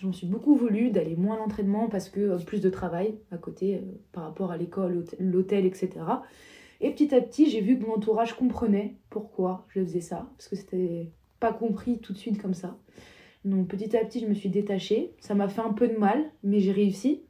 J'en 0.00 0.14
suis 0.14 0.26
beaucoup 0.26 0.56
voulu 0.56 0.90
d'aller 0.90 1.14
moins 1.14 1.36
à 1.36 1.38
l'entraînement 1.40 1.90
parce 1.90 2.08
que 2.08 2.20
euh, 2.20 2.38
plus 2.38 2.62
de 2.62 2.70
travail 2.70 3.18
à 3.30 3.36
côté 3.36 3.74
euh, 3.74 3.80
par 4.12 4.24
rapport 4.24 4.52
à 4.52 4.56
l'école, 4.56 5.04
l'hôtel, 5.18 5.66
etc. 5.66 5.90
Et 6.80 6.90
petit 6.92 7.14
à 7.14 7.20
petit, 7.20 7.50
j'ai 7.50 7.60
vu 7.60 7.78
que 7.78 7.84
mon 7.84 7.96
entourage 7.96 8.32
comprenait 8.32 8.96
pourquoi 9.10 9.66
je 9.68 9.84
faisais 9.84 10.00
ça. 10.00 10.30
Parce 10.38 10.48
que 10.48 10.56
c'était 10.56 11.10
pas 11.40 11.52
compris 11.52 11.98
tout 11.98 12.14
de 12.14 12.18
suite 12.18 12.40
comme 12.40 12.54
ça. 12.54 12.78
Donc 13.44 13.68
petit 13.68 13.96
à 13.96 14.04
petit, 14.04 14.20
je 14.20 14.26
me 14.26 14.34
suis 14.34 14.48
détachée. 14.48 15.12
Ça 15.20 15.34
m'a 15.34 15.48
fait 15.48 15.62
un 15.62 15.72
peu 15.72 15.88
de 15.88 15.96
mal, 15.96 16.24
mais 16.42 16.60
j'ai 16.60 16.72
réussi. 16.72 17.22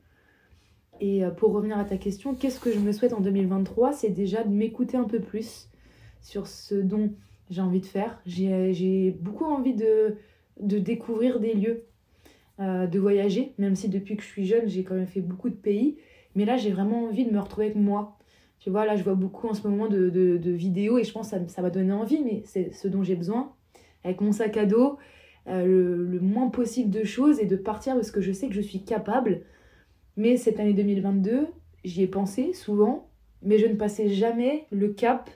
Et 1.01 1.25
euh, 1.25 1.31
pour 1.31 1.53
revenir 1.53 1.79
à 1.79 1.85
ta 1.85 1.97
question, 1.97 2.35
qu'est-ce 2.35 2.61
que 2.61 2.73
je 2.73 2.79
me 2.79 2.93
souhaite 2.93 3.13
en 3.13 3.21
2023 3.21 3.93
C'est 3.93 4.11
déjà 4.11 4.45
de 4.45 4.51
m'écouter 4.51 4.97
un 4.97 5.05
peu 5.05 5.21
plus 5.21 5.69
sur 6.21 6.47
ce 6.47 6.75
dont 6.75 7.13
j'ai 7.49 7.63
envie 7.63 7.81
de 7.81 7.87
faire. 7.87 8.21
J'ai 8.27 9.17
beaucoup 9.21 9.45
envie 9.45 9.75
de, 9.75 10.17
de, 10.61 10.79
découvrir 10.79 11.41
des 11.41 11.55
lieux, 11.55 11.85
euh, 12.61 12.87
de 12.87 12.99
voyager, 12.99 13.55
même 13.59 13.75
si 13.75 13.89
depuis 13.89 14.17
que 14.17 14.23
je 14.23 14.29
suis 14.29 14.45
jeune, 14.45 14.69
j'ai 14.69 14.85
quand 14.85 14.95
même 14.95 15.07
fait 15.07 15.21
beaucoup 15.21 15.49
de 15.49 15.55
pays. 15.55 15.97
Mais 16.37 16.45
là, 16.45 16.57
j'ai 16.57 16.71
vraiment 16.71 17.05
envie 17.05 17.25
de 17.25 17.33
me 17.33 17.41
retrouver 17.41 17.67
avec 17.67 17.77
moi. 17.77 18.19
Tu 18.61 18.69
vois, 18.71 18.85
là, 18.85 18.95
je 18.95 19.03
vois 19.03 19.15
beaucoup 19.15 19.49
en 19.49 19.55
ce 19.55 19.67
moment 19.67 19.89
de, 19.89 20.11
de, 20.11 20.51
vidéos 20.51 20.99
et 20.99 21.05
je 21.05 21.13
pense 21.13 21.31
que 21.31 21.49
ça, 21.49 21.63
va 21.63 21.71
donner 21.71 21.93
envie, 21.93 22.23
mais 22.23 22.43
c'est 22.45 22.73
ce 22.73 22.89
dont 22.89 23.03
j'ai 23.03 23.17
besoin. 23.17 23.53
Avec 24.05 24.21
mon 24.21 24.33
sac 24.33 24.57
à 24.59 24.67
dos, 24.67 24.99
euh, 25.51 26.09
le, 26.11 26.21
moins 26.21 26.49
possible 26.49 26.91
de 26.91 27.05
choses 27.05 27.41
et 27.41 27.47
de 27.47 27.57
partir 27.57 27.95
parce 27.95 28.11
que 28.11 28.21
je 28.21 28.33
sais 28.33 28.49
que 28.49 28.55
je 28.55 28.61
suis 28.61 28.83
capable. 28.83 29.43
Mais 30.17 30.37
cette 30.37 30.61
année 30.61 30.75
2022, 30.75 31.47
j'y 31.85 32.03
ai 32.03 32.07
pensé 32.07 32.53
souvent, 32.53 33.09
mais 33.43 33.59
je 33.59 33.67
ne 33.67 33.75
passais 33.75 34.09
jamais 34.09 34.67
le 34.71 34.89
cap 34.89 35.31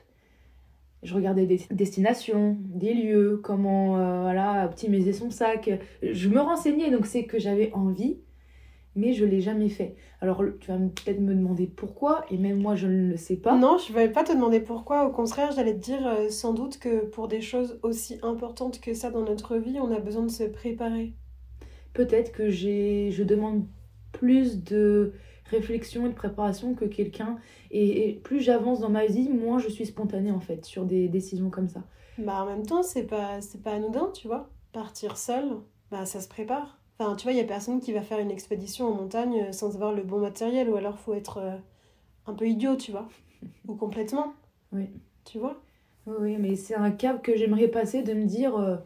je 1.05 1.15
regardais 1.15 1.47
des 1.47 1.61
destinations, 1.71 2.57
des 2.61 2.95
lieux, 2.95 3.39
comment 3.43 3.99
euh, 3.99 4.23
voilà, 4.23 4.65
optimiser 4.65 5.13
son 5.13 5.31
sac. 5.31 5.71
Je 6.03 6.29
me 6.31 6.41
renseignais, 6.41 6.91
donc 6.91 7.07
c'est 7.07 7.25
que 7.25 7.39
j'avais 7.39 7.71
envie, 7.75 8.17
mais 8.97 9.13
je 9.13 9.25
ne 9.25 9.31
l'ai 9.31 9.41
jamais 9.41 9.69
fait. 9.69 9.97
Alors 10.21 10.43
tu 10.61 10.69
vas 10.69 10.79
peut-être 10.79 11.21
me 11.21 11.35
demander 11.35 11.67
pourquoi, 11.67 12.25
et 12.31 12.37
même 12.37 12.61
moi 12.61 12.75
je 12.75 12.87
ne 12.87 13.11
le 13.11 13.17
sais 13.17 13.37
pas. 13.37 13.57
Non, 13.57 13.79
je 13.79 13.93
ne 13.93 13.99
vais 13.99 14.09
pas 14.09 14.25
te 14.25 14.33
demander 14.33 14.61
pourquoi, 14.61 15.07
au 15.07 15.11
contraire, 15.11 15.53
j'allais 15.53 15.75
te 15.75 15.85
dire 15.85 16.07
euh, 16.07 16.29
sans 16.29 16.53
doute 16.53 16.79
que 16.79 17.05
pour 17.07 17.29
des 17.29 17.41
choses 17.41 17.79
aussi 17.83 18.19
importantes 18.23 18.81
que 18.81 18.95
ça 18.95 19.11
dans 19.11 19.23
notre 19.23 19.57
vie, 19.57 19.79
on 19.81 19.93
a 19.93 20.01
besoin 20.01 20.23
de 20.23 20.31
se 20.31 20.45
préparer. 20.45 21.13
Peut-être 21.93 22.33
que 22.33 22.51
j'ai, 22.51 23.11
je 23.11 23.23
demande 23.23 23.67
plus 24.13 24.63
de 24.63 25.13
réflexion 25.47 26.07
et 26.07 26.09
de 26.09 26.15
préparation 26.15 26.75
que 26.75 26.85
quelqu'un. 26.85 27.37
Et, 27.71 28.21
plus 28.25 28.41
j'avance 28.41 28.81
dans 28.81 28.91
ma 28.91 29.07
vie, 29.07 29.29
moins 29.29 29.59
je 29.59 29.69
suis 29.69 29.87
spontanée 29.87 30.31
en 30.31 30.41
fait 30.41 30.65
sur 30.65 30.85
des 30.85 31.09
décisions 31.09 31.51
comme 31.51 31.69
ça. 31.69 31.83
Bah 32.19 32.43
en 32.43 32.47
même 32.47 32.65
temps, 32.65 32.83
c'est 32.83 33.05
pas, 33.05 33.41
c'est 33.41 33.63
pas 33.63 33.73
anodin, 33.73 34.11
tu 34.15 34.29
vois. 34.29 34.49
Partir 34.73 35.17
seul, 35.17 35.45
bah 35.91 36.07
ça 36.07 36.21
se 36.21 36.29
prépare. 36.29 36.79
Enfin, 36.99 37.17
tu 37.17 37.25
vois, 37.25 37.33
il 37.33 37.39
y 37.39 37.41
a 37.41 37.45
personne 37.45 37.81
qui 37.81 37.93
va 37.93 38.03
faire 38.03 38.21
une 38.21 38.31
expédition 38.31 38.87
en 38.87 38.95
montagne 38.95 39.47
euh, 39.49 39.53
sans 39.53 39.75
avoir 39.75 39.93
le 39.93 40.03
bon 40.03 40.19
matériel, 40.19 40.69
ou 40.69 40.77
alors 40.77 40.99
faut 40.99 41.15
être 41.15 41.39
euh, 41.39 41.57
un 42.27 42.35
peu 42.35 42.47
idiot, 42.47 42.77
tu 42.77 42.93
vois. 42.93 43.09
ou 43.69 43.75
complètement. 43.75 44.35
Oui. 44.73 44.89
Tu 45.25 45.39
vois? 45.39 45.61
Oui, 46.07 46.37
mais 46.39 46.55
c'est 46.55 46.75
un 46.75 46.91
cap 46.91 47.23
que 47.23 47.37
j'aimerais 47.37 47.69
passer 47.69 48.03
de 48.03 48.13
me 48.15 48.27
dire. 48.27 48.57
Euh, 48.57 48.77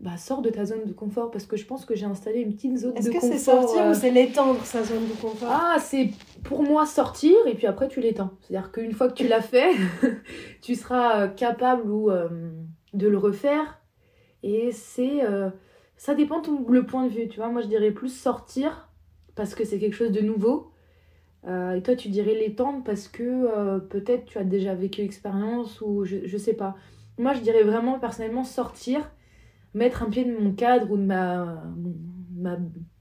bah, 0.00 0.16
sors 0.16 0.42
de 0.42 0.50
ta 0.50 0.64
zone 0.64 0.84
de 0.84 0.92
confort 0.92 1.32
parce 1.32 1.44
que 1.44 1.56
je 1.56 1.64
pense 1.64 1.84
que 1.84 1.96
j'ai 1.96 2.06
installé 2.06 2.38
une 2.42 2.54
petite 2.54 2.78
zone 2.78 2.94
de 2.94 2.98
confort. 2.98 3.16
Est-ce 3.16 3.20
que 3.20 3.32
c'est 3.32 3.38
sortir 3.38 3.84
ou 3.90 3.94
c'est 3.94 4.12
l'étendre 4.12 4.64
sa 4.64 4.84
zone 4.84 5.08
de 5.08 5.20
confort? 5.20 5.48
Ah, 5.50 5.78
c'est 5.80 6.10
pour 6.44 6.62
moi 6.62 6.86
sortir 6.86 7.34
et 7.48 7.54
puis 7.54 7.66
après 7.66 7.88
tu 7.88 8.00
l'étends. 8.00 8.30
C'est-à-dire 8.42 8.70
qu'une 8.70 8.92
fois 8.92 9.08
que 9.08 9.14
tu 9.14 9.26
l'as 9.26 9.42
fait, 9.42 9.72
tu 10.62 10.76
seras 10.76 11.26
capable 11.26 11.90
ou 11.90 12.12
de 12.94 13.08
le 13.08 13.18
refaire 13.18 13.80
et 14.44 14.70
c'est 14.70 15.20
ça 15.98 16.14
dépend 16.14 16.40
ton 16.40 16.66
le 16.66 16.86
point 16.86 17.04
de 17.04 17.10
vue, 17.10 17.28
tu 17.28 17.36
vois. 17.40 17.50
Moi 17.50 17.60
je 17.60 17.66
dirais 17.66 17.90
plus 17.90 18.08
sortir 18.08 18.88
parce 19.34 19.54
que 19.54 19.64
c'est 19.64 19.78
quelque 19.78 19.94
chose 19.94 20.12
de 20.12 20.20
nouveau. 20.20 20.72
Euh, 21.46 21.74
et 21.74 21.82
toi, 21.82 21.94
tu 21.94 22.08
dirais 22.08 22.34
l'étendre 22.34 22.82
parce 22.84 23.06
que 23.06 23.22
euh, 23.22 23.78
peut-être 23.78 24.24
tu 24.24 24.38
as 24.38 24.44
déjà 24.44 24.74
vécu 24.74 25.02
l'expérience 25.02 25.80
ou 25.80 26.04
je, 26.04 26.16
je 26.24 26.36
sais 26.36 26.54
pas. 26.54 26.74
Moi, 27.16 27.32
je 27.34 27.40
dirais 27.40 27.62
vraiment 27.62 27.98
personnellement 27.98 28.44
sortir, 28.44 29.10
mettre 29.74 30.02
un 30.02 30.10
pied 30.10 30.24
de 30.24 30.36
mon 30.36 30.52
cadre 30.52 30.90
ou 30.90 30.96
de 30.96 31.04
ma, 31.04 31.62
ma, 32.36 32.58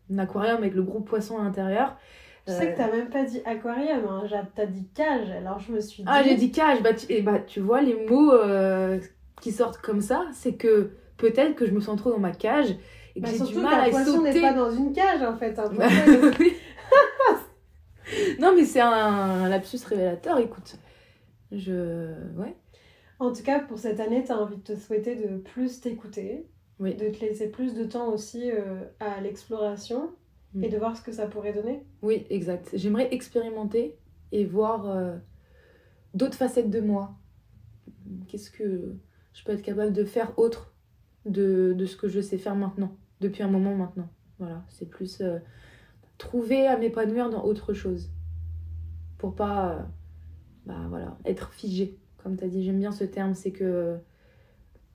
mon 0.09 0.17
aquarium 0.19 0.57
avec 0.57 0.75
le 0.75 0.83
gros 0.83 0.99
poisson 0.99 1.39
à 1.39 1.43
l'intérieur. 1.43 1.97
Je 2.47 2.53
sais 2.53 2.71
que 2.71 2.77
t'as 2.77 2.89
même 2.89 3.09
pas 3.09 3.25
dit 3.25 3.41
aquarium, 3.43 4.05
hein. 4.09 4.23
T'as 4.55 4.65
dit 4.67 4.87
cage, 4.95 5.29
alors 5.31 5.59
je 5.59 5.73
me 5.73 5.81
suis 5.81 6.03
dit. 6.03 6.09
Ah, 6.09 6.23
j'ai 6.23 6.35
dit 6.35 6.51
cage. 6.51 6.81
Bah, 6.81 6.93
tu, 6.93 7.11
et 7.11 7.21
bah, 7.21 7.39
tu 7.39 7.59
vois, 7.59 7.81
les 7.81 8.05
mots 8.07 8.31
euh, 8.31 8.99
qui 9.41 9.51
sortent 9.51 9.79
comme 9.79 9.99
ça, 9.99 10.25
c'est 10.31 10.53
que 10.53 10.91
peut-être 11.17 11.55
que 11.55 11.65
je 11.65 11.71
me 11.71 11.79
sens 11.79 11.97
trop 11.97 12.11
dans 12.11 12.19
ma 12.19 12.31
cage 12.31 12.71
et 13.15 13.21
que 13.21 13.25
Bah, 13.25 13.31
j'ai 13.37 13.53
du 13.53 13.59
mal 13.59 13.87
à 13.87 13.89
poisson 13.89 14.21
n'est 14.21 14.39
pas 14.39 14.53
dans 14.53 14.71
une 14.71 14.93
cage 14.93 15.21
en 15.23 15.35
fait. 15.37 15.57
Un 15.59 15.69
Bah, 15.73 15.87
non, 18.39 18.53
mais 18.55 18.63
c'est 18.65 18.79
un 18.79 19.49
lapsus 19.49 19.79
révélateur, 19.85 20.37
écoute. 20.39 20.77
Je. 21.51 22.13
Ouais. 22.37 22.55
En 23.19 23.33
tout 23.33 23.43
cas, 23.43 23.59
pour 23.59 23.79
cette 23.79 23.99
année, 23.99 24.23
t'as 24.25 24.37
envie 24.37 24.57
de 24.57 24.61
te 24.61 24.75
souhaiter 24.75 25.15
de 25.15 25.37
plus 25.37 25.81
t'écouter, 25.81 26.45
Oui. 26.79 26.93
de 26.95 27.09
te 27.09 27.19
laisser 27.21 27.49
plus 27.49 27.73
de 27.73 27.83
temps 27.83 28.09
aussi 28.13 28.51
euh, 28.51 28.83
à 28.99 29.19
l'exploration 29.21 30.11
Mm. 30.53 30.63
et 30.63 30.69
de 30.69 30.77
voir 30.77 30.95
ce 30.95 31.01
que 31.01 31.11
ça 31.11 31.27
pourrait 31.27 31.51
donner. 31.53 31.83
Oui, 32.01 32.25
exact. 32.29 32.69
J'aimerais 32.73 33.13
expérimenter 33.13 33.97
et 34.31 34.45
voir 34.45 34.89
euh, 34.89 35.15
d'autres 36.13 36.37
facettes 36.37 36.69
de 36.69 36.79
moi. 36.79 37.15
Qu'est-ce 38.29 38.49
que 38.49 38.95
je 39.33 39.43
peux 39.43 39.51
être 39.51 39.61
capable 39.61 39.91
de 39.93 40.05
faire 40.05 40.31
autre 40.39 40.73
de, 41.25 41.73
de 41.75 41.85
ce 41.85 41.95
que 41.97 42.07
je 42.07 42.21
sais 42.21 42.37
faire 42.37 42.55
maintenant, 42.55 42.95
depuis 43.21 43.43
un 43.43 43.49
moment 43.49 43.75
maintenant. 43.75 44.09
Voilà, 44.39 44.63
c'est 44.69 44.89
plus 44.89 45.21
euh, 45.21 45.39
trouver 46.17 46.67
à 46.67 46.77
m'épanouir 46.77 47.29
dans 47.29 47.43
autre 47.43 47.73
chose. 47.73 48.09
Pour 49.17 49.35
pas 49.35 49.71
euh, 49.73 49.81
bah, 50.65 50.85
voilà, 50.89 51.17
être 51.25 51.51
figé. 51.53 51.97
Comme 52.23 52.37
tu 52.37 52.43
as 52.43 52.47
dit, 52.47 52.63
j'aime 52.63 52.79
bien 52.79 52.91
ce 52.91 53.03
terme, 53.03 53.33
c'est 53.33 53.51
que 53.51 53.97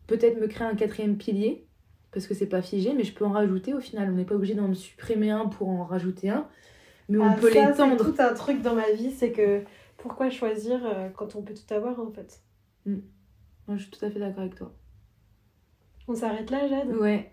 peut-être 0.06 0.40
me 0.40 0.46
créer 0.46 0.66
un 0.66 0.74
quatrième 0.74 1.16
pilier, 1.16 1.66
parce 2.12 2.26
que 2.26 2.34
c'est 2.34 2.46
pas 2.46 2.62
figé, 2.62 2.94
mais 2.94 3.04
je 3.04 3.14
peux 3.14 3.24
en 3.24 3.32
rajouter 3.32 3.74
au 3.74 3.80
final. 3.80 4.10
On 4.10 4.14
n'est 4.16 4.24
pas 4.24 4.34
obligé 4.34 4.54
d'en 4.54 4.72
supprimer 4.74 5.30
un 5.30 5.46
pour 5.46 5.68
en 5.68 5.84
rajouter 5.84 6.28
un, 6.28 6.46
mais 7.08 7.18
on 7.18 7.30
Ah, 7.30 7.36
peut 7.40 7.52
l'étendre. 7.52 7.96
Tout 7.96 8.20
un 8.20 8.34
truc 8.34 8.62
dans 8.62 8.74
ma 8.74 8.90
vie, 8.92 9.10
c'est 9.10 9.32
que 9.32 9.62
pourquoi 9.96 10.30
choisir 10.30 10.84
euh, 10.84 11.08
quand 11.10 11.36
on 11.36 11.42
peut 11.42 11.54
tout 11.54 11.74
avoir 11.74 11.98
en 12.00 12.10
fait? 12.10 12.42
Moi, 12.84 13.76
je 13.76 13.82
suis 13.82 13.90
tout 13.90 14.04
à 14.04 14.10
fait 14.10 14.18
d'accord 14.18 14.40
avec 14.40 14.56
toi. 14.56 14.74
On 16.08 16.14
s'arrête 16.14 16.50
là, 16.50 16.66
Jade 16.66 16.94
Ouais, 16.96 17.32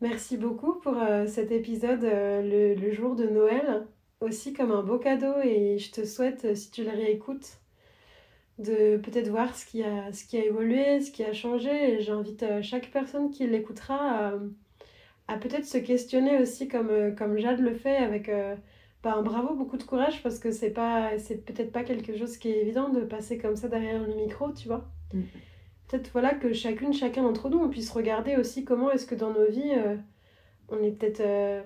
Merci 0.00 0.38
beaucoup 0.38 0.80
pour 0.80 0.96
euh, 0.96 1.26
cet 1.26 1.50
épisode 1.52 2.04
euh, 2.04 2.40
le, 2.40 2.80
le 2.80 2.90
jour 2.90 3.16
de 3.16 3.26
Noël, 3.26 3.86
aussi 4.20 4.54
comme 4.54 4.72
un 4.72 4.82
beau 4.82 4.98
cadeau 4.98 5.34
et 5.44 5.76
je 5.76 5.90
te 5.90 6.06
souhaite, 6.06 6.46
euh, 6.46 6.54
si 6.54 6.70
tu 6.70 6.84
le 6.84 6.90
réécoutes, 6.90 7.58
de 8.58 8.96
peut-être 8.96 9.28
voir 9.28 9.54
ce 9.54 9.66
qui 9.66 9.82
a, 9.82 10.10
ce 10.12 10.24
qui 10.24 10.38
a 10.38 10.44
évolué, 10.44 11.00
ce 11.02 11.10
qui 11.10 11.22
a 11.22 11.34
changé. 11.34 11.94
Et 11.94 12.00
j'invite 12.00 12.44
chaque 12.62 12.90
personne 12.90 13.30
qui 13.30 13.46
l'écoutera 13.46 14.28
à, 14.28 14.34
à 15.28 15.36
peut-être 15.36 15.66
se 15.66 15.78
questionner 15.78 16.38
aussi 16.40 16.66
comme, 16.68 17.14
comme 17.16 17.38
Jade 17.38 17.60
le 17.60 17.74
fait 17.74 17.96
avec 17.96 18.30
bah, 19.02 19.14
un 19.16 19.22
bravo, 19.22 19.54
beaucoup 19.54 19.78
de 19.78 19.82
courage 19.82 20.22
parce 20.22 20.38
que 20.38 20.50
c'est 20.50 20.70
pas, 20.70 21.18
c'est 21.18 21.44
peut-être 21.44 21.72
pas 21.72 21.84
quelque 21.84 22.16
chose 22.16 22.36
qui 22.38 22.48
est 22.50 22.60
évident 22.62 22.90
de 22.90 23.00
passer 23.00 23.38
comme 23.38 23.56
ça 23.56 23.68
derrière 23.68 24.02
le 24.02 24.14
micro, 24.14 24.52
tu 24.52 24.68
vois. 24.68 24.90
Mm. 25.14 25.22
Peut-être 25.90 26.10
voilà 26.12 26.34
que 26.34 26.52
chacune, 26.52 26.92
chacun 26.92 27.22
d'entre 27.22 27.48
nous, 27.48 27.58
on 27.58 27.68
puisse 27.68 27.90
regarder 27.90 28.36
aussi 28.36 28.64
comment 28.64 28.90
est-ce 28.90 29.06
que 29.06 29.14
dans 29.14 29.32
nos 29.32 29.46
vies, 29.46 29.72
euh, 29.76 29.96
on 30.68 30.82
est 30.82 30.92
peut-être 30.92 31.20
euh, 31.20 31.62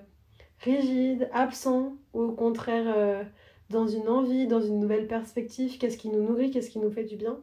rigide, 0.61 1.29
absent, 1.31 1.95
ou 2.13 2.21
au 2.21 2.31
contraire 2.31 2.85
euh, 2.87 3.23
dans 3.69 3.87
une 3.87 4.07
envie, 4.09 4.47
dans 4.47 4.61
une 4.61 4.79
nouvelle 4.79 5.07
perspective, 5.07 5.77
qu'est-ce 5.77 5.97
qui 5.97 6.09
nous 6.09 6.23
nourrit, 6.23 6.51
qu'est-ce 6.51 6.71
qui 6.71 6.79
nous 6.79 6.91
fait 6.91 7.03
du 7.03 7.15
bien. 7.15 7.39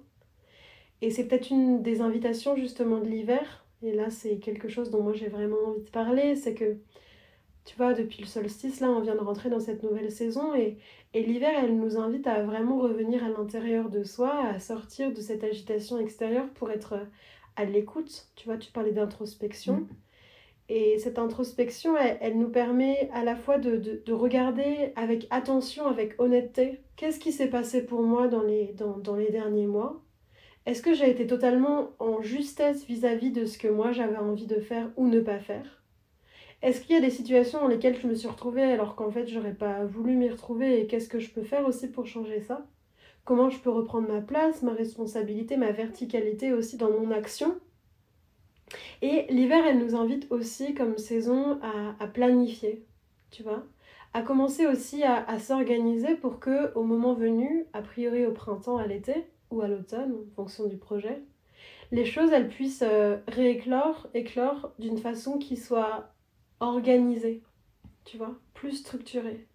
Et 1.02 1.10
c'est 1.10 1.26
peut-être 1.26 1.50
une 1.50 1.82
des 1.82 2.00
invitations 2.00 2.56
justement 2.56 2.98
de 2.98 3.08
l'hiver, 3.08 3.64
et 3.82 3.92
là 3.92 4.10
c'est 4.10 4.38
quelque 4.38 4.68
chose 4.68 4.90
dont 4.90 5.02
moi 5.02 5.12
j'ai 5.12 5.28
vraiment 5.28 5.58
envie 5.68 5.82
de 5.82 5.90
parler, 5.90 6.36
c'est 6.36 6.54
que, 6.54 6.78
tu 7.64 7.76
vois, 7.76 7.94
depuis 7.94 8.20
le 8.22 8.26
solstice, 8.26 8.80
là 8.80 8.88
on 8.90 9.00
vient 9.00 9.14
de 9.14 9.20
rentrer 9.20 9.50
dans 9.50 9.60
cette 9.60 9.82
nouvelle 9.82 10.10
saison, 10.10 10.54
et, 10.54 10.78
et 11.14 11.22
l'hiver 11.22 11.52
elle 11.62 11.76
nous 11.76 11.96
invite 11.98 12.26
à 12.26 12.42
vraiment 12.42 12.78
revenir 12.78 13.24
à 13.24 13.28
l'intérieur 13.28 13.88
de 13.90 14.04
soi, 14.04 14.32
à 14.46 14.58
sortir 14.60 15.12
de 15.12 15.20
cette 15.20 15.44
agitation 15.44 15.98
extérieure 15.98 16.48
pour 16.54 16.70
être 16.70 16.94
euh, 16.94 17.04
à 17.56 17.64
l'écoute. 17.64 18.28
Tu 18.36 18.46
vois, 18.46 18.58
tu 18.58 18.72
parlais 18.72 18.92
d'introspection. 18.92 19.74
Mm. 19.80 19.88
Et 20.68 20.98
cette 20.98 21.18
introspection, 21.18 21.96
elle, 21.96 22.18
elle 22.20 22.38
nous 22.38 22.48
permet 22.48 23.10
à 23.12 23.24
la 23.24 23.36
fois 23.36 23.58
de, 23.58 23.76
de- 23.76 24.02
de 24.04 24.12
regarder 24.12 24.92
avec 24.96 25.26
attention, 25.30 25.86
avec 25.86 26.20
honnêteté, 26.20 26.80
qu'est-ce 26.96 27.20
qui 27.20 27.32
s'est 27.32 27.50
passé 27.50 27.84
pour 27.84 28.02
moi 28.02 28.28
dans 28.28 28.42
les, 28.42 28.72
dans, 28.74 28.98
dans 28.98 29.16
les 29.16 29.30
derniers 29.30 29.66
mois? 29.66 30.02
Est-ce 30.66 30.82
que 30.82 30.94
j'ai 30.94 31.10
été 31.10 31.26
totalement 31.26 31.92
en 32.00 32.22
justesse 32.22 32.86
vis-à-vis 32.86 33.32
de 33.32 33.46
ce 33.46 33.58
que 33.58 33.68
moi 33.68 33.92
j'avais 33.92 34.16
envie 34.18 34.46
de 34.46 34.60
faire 34.60 34.90
ou 34.96 35.08
ne 35.08 35.20
pas 35.20 35.40
faire? 35.40 35.81
Est-ce 36.62 36.80
qu'il 36.80 36.94
y 36.94 36.98
a 36.98 37.00
des 37.00 37.10
situations 37.10 37.60
dans 37.60 37.68
lesquelles 37.68 37.98
je 38.00 38.06
me 38.06 38.14
suis 38.14 38.28
retrouvée 38.28 38.62
alors 38.62 38.94
qu'en 38.94 39.10
fait 39.10 39.26
j'aurais 39.26 39.54
pas 39.54 39.84
voulu 39.84 40.14
m'y 40.14 40.30
retrouver 40.30 40.80
et 40.80 40.86
qu'est-ce 40.86 41.08
que 41.08 41.18
je 41.18 41.30
peux 41.30 41.42
faire 41.42 41.66
aussi 41.66 41.88
pour 41.90 42.06
changer 42.06 42.40
ça? 42.40 42.66
Comment 43.24 43.50
je 43.50 43.58
peux 43.58 43.70
reprendre 43.70 44.08
ma 44.08 44.20
place, 44.20 44.62
ma 44.62 44.72
responsabilité, 44.72 45.56
ma 45.56 45.72
verticalité 45.72 46.52
aussi 46.52 46.76
dans 46.76 46.90
mon 46.90 47.10
action? 47.10 47.58
Et 49.02 49.26
l'hiver, 49.28 49.64
elle 49.66 49.78
nous 49.78 49.96
invite 49.96 50.30
aussi 50.30 50.74
comme 50.74 50.98
saison 50.98 51.60
à, 51.98 52.06
planifier, 52.06 52.86
tu 53.30 53.42
vois, 53.42 53.64
à 54.14 54.22
commencer 54.22 54.66
aussi 54.66 55.02
à, 55.02 55.24
à 55.28 55.38
s'organiser 55.38 56.14
pour 56.14 56.38
que 56.38 56.72
au 56.74 56.84
moment 56.84 57.14
venu, 57.14 57.66
a 57.72 57.82
priori 57.82 58.24
au 58.24 58.32
printemps, 58.32 58.78
à 58.78 58.86
l'été 58.86 59.26
ou 59.50 59.60
à 59.62 59.68
l'automne, 59.68 60.14
en 60.14 60.34
fonction 60.34 60.66
du 60.66 60.76
projet, 60.76 61.22
les 61.92 62.04
choses 62.04 62.32
elles 62.32 62.48
puissent 62.48 62.84
euh, 62.86 63.18
rééclore, 63.28 64.08
éclore 64.14 64.72
d'une 64.78 64.98
façon 64.98 65.38
qui 65.38 65.56
soit 65.56 66.11
organisée, 66.62 67.42
tu 68.04 68.16
vois, 68.16 68.34
plus 68.54 68.72
structurée. 68.72 69.46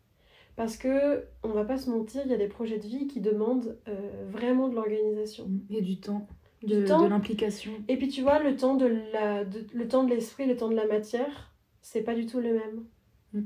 Parce 0.56 0.76
que 0.78 1.24
on 1.44 1.50
va 1.50 1.66
pas 1.66 1.78
se 1.78 1.90
mentir, 1.90 2.22
il 2.26 2.32
y 2.32 2.34
a 2.34 2.38
des 2.38 2.48
projets 2.48 2.78
de 2.80 2.88
vie 2.88 3.08
qui 3.08 3.22
demandent 3.22 3.78
euh, 3.88 4.26
vraiment 4.30 4.70
de 4.70 4.76
l'organisation. 4.76 5.48
et 5.70 5.82
du 5.82 6.00
temps, 6.00 6.28
Du 6.64 6.74
de, 6.82 6.88
temps. 6.88 7.04
de 7.04 7.08
l'implication. 7.08 7.72
Et 7.88 7.98
puis 7.98 8.08
tu 8.08 8.22
vois, 8.24 8.40
le 8.40 8.56
temps 8.56 8.76
de 8.76 8.88
la, 9.14 9.46
de- 9.46 9.66
le 9.74 9.88
temps 9.88 10.04
de 10.04 10.10
l'esprit, 10.10 10.48
le 10.48 10.56
temps 10.58 10.70
de 10.70 10.76
la 10.76 10.88
matière, 10.88 11.54
c'est 11.82 12.02
pas 12.02 12.16
du 12.16 12.26
tout 12.26 12.40
le 12.40 12.54
même. 12.54 12.86
Mm. 13.34 13.42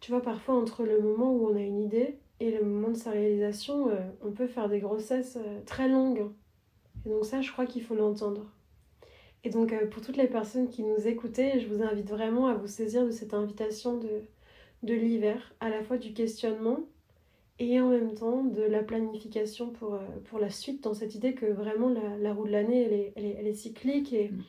Tu 0.00 0.12
vois, 0.12 0.22
parfois 0.22 0.54
entre 0.54 0.84
le 0.84 1.00
moment 1.00 1.32
où 1.32 1.48
on 1.48 1.56
a 1.56 1.60
une 1.60 1.80
idée 1.80 2.18
et 2.38 2.52
le 2.52 2.62
moment 2.64 2.90
de 2.90 2.96
sa 2.96 3.10
réalisation, 3.10 3.88
euh, 3.88 3.96
on 4.24 4.30
peut 4.30 4.46
faire 4.46 4.68
des 4.68 4.78
grossesses 4.78 5.36
euh, 5.44 5.60
très 5.66 5.88
longues. 5.88 6.30
Et 7.04 7.08
donc 7.10 7.24
ça, 7.24 7.40
je 7.40 7.50
crois 7.50 7.66
qu'il 7.66 7.82
faut 7.82 7.96
l'entendre. 7.96 8.46
Et 9.44 9.50
donc 9.50 9.72
euh, 9.72 9.86
pour 9.86 10.02
toutes 10.02 10.16
les 10.16 10.26
personnes 10.28 10.68
qui 10.68 10.82
nous 10.82 11.06
écoutaient, 11.06 11.60
je 11.60 11.68
vous 11.68 11.82
invite 11.82 12.08
vraiment 12.10 12.48
à 12.48 12.54
vous 12.54 12.66
saisir 12.66 13.04
de 13.06 13.10
cette 13.10 13.34
invitation 13.34 13.96
de, 13.98 14.22
de 14.82 14.94
l'hiver, 14.94 15.54
à 15.60 15.70
la 15.70 15.82
fois 15.82 15.98
du 15.98 16.12
questionnement 16.12 16.80
et 17.60 17.80
en 17.80 17.88
même 17.90 18.14
temps 18.14 18.44
de 18.44 18.62
la 18.62 18.82
planification 18.82 19.70
pour, 19.70 19.94
euh, 19.94 20.00
pour 20.26 20.38
la 20.38 20.50
suite, 20.50 20.82
dans 20.84 20.94
cette 20.94 21.14
idée 21.14 21.34
que 21.34 21.46
vraiment 21.46 21.88
la, 21.88 22.16
la 22.18 22.32
roue 22.34 22.46
de 22.46 22.52
l'année, 22.52 22.82
elle 22.84 22.92
est, 22.92 23.12
elle, 23.16 23.24
est, 23.26 23.36
elle 23.40 23.46
est 23.48 23.54
cyclique 23.54 24.12
et, 24.12 24.30
Mhm. 24.30 24.44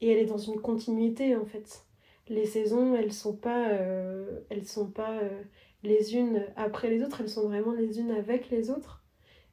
et 0.00 0.08
elle 0.12 0.18
est 0.18 0.26
dans 0.26 0.38
une 0.38 0.60
continuité 0.60 1.36
en 1.36 1.44
fait. 1.46 1.84
Les 2.28 2.46
saisons, 2.46 2.94
elles 2.96 3.12
sont 3.12 3.36
pas, 3.36 3.70
euh, 3.70 4.40
elles 4.50 4.66
sont 4.66 4.90
pas 4.90 5.18
euh, 5.20 5.42
les 5.82 6.16
unes 6.16 6.46
après 6.56 6.90
les 6.90 7.02
autres, 7.02 7.20
elles 7.20 7.28
sont 7.28 7.48
vraiment 7.48 7.72
les 7.72 7.98
unes 8.00 8.10
avec 8.12 8.50
les 8.50 8.70
autres. 8.70 9.01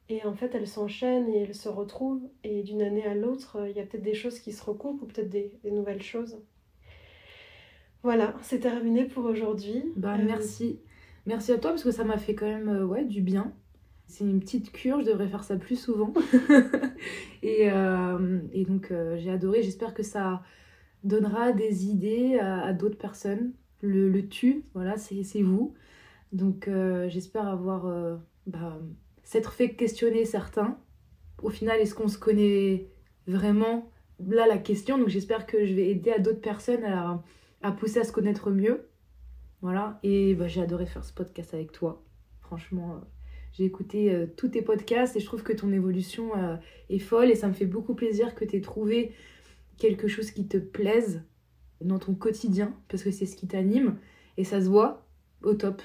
Et 0.09 0.25
en 0.25 0.33
fait, 0.33 0.55
elles 0.55 0.67
s'enchaînent 0.67 1.29
et 1.29 1.43
elles 1.43 1.55
se 1.55 1.69
retrouvent. 1.69 2.27
Et 2.43 2.63
d'une 2.63 2.81
année 2.81 3.05
à 3.05 3.13
l'autre, 3.13 3.57
euh, 3.57 3.69
il 3.69 3.77
y 3.77 3.79
a 3.79 3.83
peut-être 3.85 4.03
des 4.03 4.15
choses 4.15 4.39
qui 4.39 4.51
se 4.51 4.63
recoupent 4.63 5.01
ou 5.03 5.05
peut-être 5.05 5.29
des, 5.29 5.51
des 5.63 5.71
nouvelles 5.71 6.01
choses. 6.01 6.39
Voilà, 8.01 8.33
c'est 8.41 8.59
terminé 8.59 9.05
pour 9.05 9.25
aujourd'hui. 9.25 9.83
Bah, 9.95 10.15
Euh, 10.17 10.23
merci. 10.25 10.79
Merci 11.25 11.51
à 11.51 11.59
toi 11.59 11.71
parce 11.71 11.83
que 11.83 11.91
ça 11.91 12.03
m'a 12.03 12.17
fait 12.17 12.33
quand 12.33 12.47
même 12.47 12.69
euh, 12.69 12.85
ouais, 12.85 13.05
du 13.05 13.21
bien. 13.21 13.53
C'est 14.07 14.23
une 14.23 14.39
petite 14.39 14.71
cure, 14.71 15.01
je 15.01 15.05
devrais 15.05 15.27
faire 15.27 15.43
ça 15.43 15.57
plus 15.57 15.75
souvent. 15.79 16.11
et, 17.43 17.69
euh, 17.71 18.39
et 18.53 18.65
donc 18.65 18.91
j'ai 19.17 19.29
adoré, 19.29 19.61
j'espère 19.61 19.93
que 19.93 20.01
ça 20.01 20.41
donnera 21.03 21.51
des 21.51 21.85
idées 21.85 22.39
à, 22.39 22.61
à 22.63 22.73
d'autres 22.73 22.97
personnes. 22.97 23.53
Le, 23.81 24.09
le 24.09 24.27
tu, 24.27 24.63
voilà, 24.73 24.97
c'est 24.97 25.21
c'est 25.21 25.43
vous. 25.43 25.75
Donc 26.33 26.67
j'espère 27.07 27.47
avoir 27.47 27.85
bah, 28.47 28.79
s'être 29.29 29.53
fait 29.53 29.75
questionner 29.75 30.25
certains. 30.25 30.75
Au 31.43 31.51
final, 31.51 31.79
est-ce 31.79 31.93
qu'on 31.93 32.07
se 32.07 32.17
connaît 32.17 32.87
vraiment? 33.27 33.91
Là, 34.27 34.47
la 34.47 34.57
question, 34.57 34.97
donc 34.97 35.09
j'espère 35.09 35.45
que 35.45 35.67
je 35.67 35.73
vais 35.75 35.87
aider 35.87 36.09
à 36.09 36.17
d'autres 36.17 36.41
personnes 36.41 36.83
à, 36.83 37.71
pousser 37.73 37.99
à 37.99 38.03
se 38.03 38.11
connaître 38.11 38.49
mieux. 38.49 38.89
Voilà, 39.61 39.99
et 40.01 40.33
bah, 40.33 40.47
j'ai 40.47 40.63
adoré 40.63 40.87
faire 40.87 41.05
ce 41.05 41.13
podcast 41.13 41.53
avec 41.53 41.71
toi. 41.71 42.03
Franchement, 42.41 42.95
euh, 42.95 43.05
j'ai 43.53 43.65
écouté 43.65 44.11
euh, 44.11 44.25
tous 44.35 44.47
tes 44.47 44.63
podcasts 44.63 45.15
et 45.15 45.19
je 45.19 45.25
trouve 45.27 45.43
que 45.43 45.53
ton 45.53 45.71
évolution 45.71 46.35
euh, 46.35 46.55
est 46.89 46.97
folle 46.97 47.29
et 47.29 47.35
ça 47.35 47.47
me 47.47 47.53
fait 47.53 47.67
beaucoup 47.67 47.93
plaisir 47.93 48.33
que 48.33 48.45
tu 48.45 48.55
aies 48.55 48.61
trouvé 48.61 49.13
quelque 49.77 50.07
chose 50.07 50.31
qui 50.31 50.47
te 50.47 50.57
plaise 50.57 51.21
dans 51.81 51.99
ton 51.99 52.15
quotidien 52.15 52.73
parce 52.87 53.03
que 53.03 53.11
c'est 53.11 53.27
ce 53.27 53.35
qui 53.35 53.47
t'anime 53.47 53.99
et 54.37 54.43
ça 54.43 54.59
se 54.59 54.69
voit 54.69 55.05
au 55.43 55.53
top. 55.53 55.83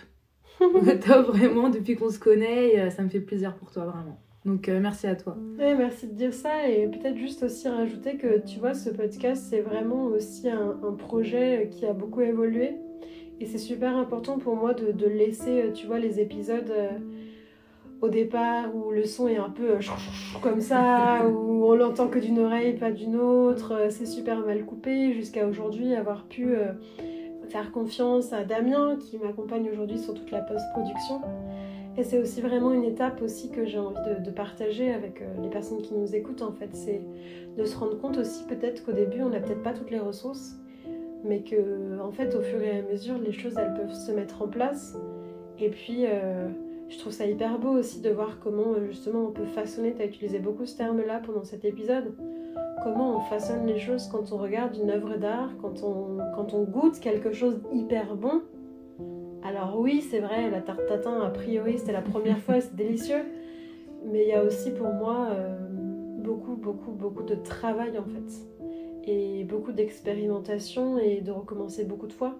top 1.06 1.28
vraiment 1.28 1.68
depuis 1.68 1.96
qu'on 1.96 2.10
se 2.10 2.18
connaît. 2.18 2.80
Euh, 2.80 2.90
ça 2.90 3.02
me 3.02 3.08
fait 3.08 3.20
plaisir 3.20 3.54
pour 3.54 3.70
toi 3.70 3.84
vraiment. 3.84 4.18
Donc 4.44 4.68
euh, 4.68 4.78
merci 4.80 5.06
à 5.06 5.16
toi. 5.16 5.36
Ouais, 5.58 5.74
merci 5.74 6.06
de 6.06 6.12
dire 6.12 6.34
ça 6.34 6.68
et 6.68 6.86
peut-être 6.88 7.16
juste 7.16 7.42
aussi 7.42 7.68
rajouter 7.68 8.16
que 8.16 8.44
tu 8.44 8.58
vois 8.58 8.74
ce 8.74 8.90
podcast 8.90 9.46
c'est 9.48 9.62
vraiment 9.62 10.04
aussi 10.04 10.50
un, 10.50 10.76
projet 10.98 11.70
qui 11.70 11.86
a 11.86 11.94
beaucoup 11.94 12.20
évolué 12.20 12.76
et 13.40 13.46
c'est 13.46 13.58
super 13.58 13.96
important 13.96 14.38
pour 14.38 14.54
moi 14.54 14.74
de, 14.74 14.92
de, 14.92 15.06
laisser 15.06 15.70
tu 15.74 15.86
vois 15.86 15.98
les 15.98 16.20
épisodes 16.20 16.72
au 18.04 18.08
départ 18.08 18.74
où 18.74 18.90
le 18.90 19.04
son 19.04 19.28
est 19.28 19.38
un 19.38 19.50
peu 19.50 19.78
comme 20.42 20.60
ça, 20.60 21.26
où 21.28 21.64
on 21.64 21.74
l'entend 21.74 22.08
que 22.08 22.18
d'une 22.18 22.38
oreille, 22.38 22.74
pas 22.74 22.90
d'une 22.90 23.16
autre, 23.16 23.86
c'est 23.90 24.06
super 24.06 24.44
mal 24.44 24.64
coupé, 24.64 25.14
jusqu'à 25.14 25.46
aujourd'hui 25.46 25.94
avoir 25.94 26.24
pu 26.24 26.54
euh, 26.54 26.72
faire 27.48 27.70
confiance 27.72 28.32
à 28.32 28.44
Damien 28.44 28.96
qui 28.96 29.18
m'accompagne 29.18 29.68
aujourd'hui 29.70 29.98
sur 29.98 30.14
toute 30.14 30.30
la 30.30 30.40
post-production. 30.40 31.20
Et 31.96 32.02
c'est 32.02 32.18
aussi 32.18 32.40
vraiment 32.40 32.72
une 32.72 32.84
étape 32.84 33.22
aussi 33.22 33.50
que 33.50 33.64
j'ai 33.64 33.78
envie 33.78 33.96
de, 34.24 34.30
partager 34.30 34.92
avec 34.92 35.22
euh, 35.22 35.26
les 35.42 35.48
personnes 35.48 35.80
qui 35.80 35.94
nous 35.94 36.14
écoutent 36.16 36.42
en 36.42 36.50
fait, 36.50 36.70
c'est 36.72 37.00
de 37.56 37.64
se 37.64 37.76
rendre 37.76 37.96
compte 38.00 38.18
aussi 38.18 38.44
peut-être 38.44 38.84
qu'au 38.84 38.92
début 38.92 39.22
on 39.22 39.28
n'a 39.28 39.38
peut-être 39.38 39.62
pas 39.62 39.72
toutes 39.72 39.92
les 39.92 40.00
ressources, 40.00 40.56
mais 41.24 41.42
que 41.42 42.00
en 42.00 42.10
fait 42.10 42.34
au 42.34 42.40
fur 42.40 42.60
et 42.60 42.78
à 42.78 42.82
mesure 42.82 43.16
les 43.18 43.30
choses 43.30 43.54
elles 43.56 43.74
peuvent 43.74 43.94
se 43.94 44.10
mettre 44.10 44.42
en 44.42 44.48
place. 44.48 44.96
Et 45.60 45.70
puis 45.70 46.04
euh, 46.06 46.48
je 46.88 46.98
trouve 46.98 47.12
ça 47.12 47.26
hyper 47.26 47.60
beau 47.60 47.70
aussi 47.70 48.00
de 48.00 48.10
voir 48.10 48.40
comment 48.40 48.72
euh, 48.72 48.86
justement 48.86 49.26
on 49.26 49.30
peut 49.30 49.46
façonner, 49.46 49.94
tu 49.94 50.02
as 50.02 50.06
utilisé 50.06 50.40
beaucoup 50.40 50.66
ce 50.66 50.76
terme-là 50.76 51.20
pendant 51.24 51.44
cet 51.44 51.64
épisode, 51.64 52.12
comment 52.84 53.16
on 53.16 53.20
façonne 53.20 53.66
les 53.66 53.78
choses 53.78 54.06
quand 54.06 54.30
on 54.32 54.36
regarde 54.36 54.76
une 54.76 54.90
œuvre 54.90 55.16
d'art, 55.16 55.50
quand 55.60 55.82
on, 55.82 56.18
quand 56.36 56.54
on 56.54 56.62
goûte 56.62 57.00
quelque 57.00 57.32
chose 57.32 57.60
hyper 57.72 58.14
bon. 58.14 58.42
Alors 59.42 59.78
oui, 59.78 60.00
c'est 60.02 60.20
vrai, 60.20 60.50
la 60.50 60.60
tarte 60.60 60.86
tatin, 60.86 61.20
a 61.20 61.30
priori, 61.30 61.78
c'était 61.78 61.92
la 61.92 62.02
première 62.02 62.38
fois, 62.38 62.60
c'est 62.60 62.76
délicieux. 62.76 63.24
Mais 64.06 64.22
il 64.22 64.28
y 64.28 64.34
a 64.34 64.44
aussi 64.44 64.70
pour 64.70 64.92
moi 64.92 65.28
euh, 65.30 65.56
beaucoup, 66.18 66.54
beaucoup, 66.54 66.92
beaucoup 66.92 67.22
de 67.24 67.34
travail 67.34 67.98
en 67.98 68.04
fait. 68.04 68.46
Et 69.06 69.44
beaucoup 69.44 69.72
d'expérimentation 69.72 70.98
et 70.98 71.20
de 71.20 71.32
recommencer 71.32 71.84
beaucoup 71.84 72.06
de 72.06 72.12
fois. 72.12 72.36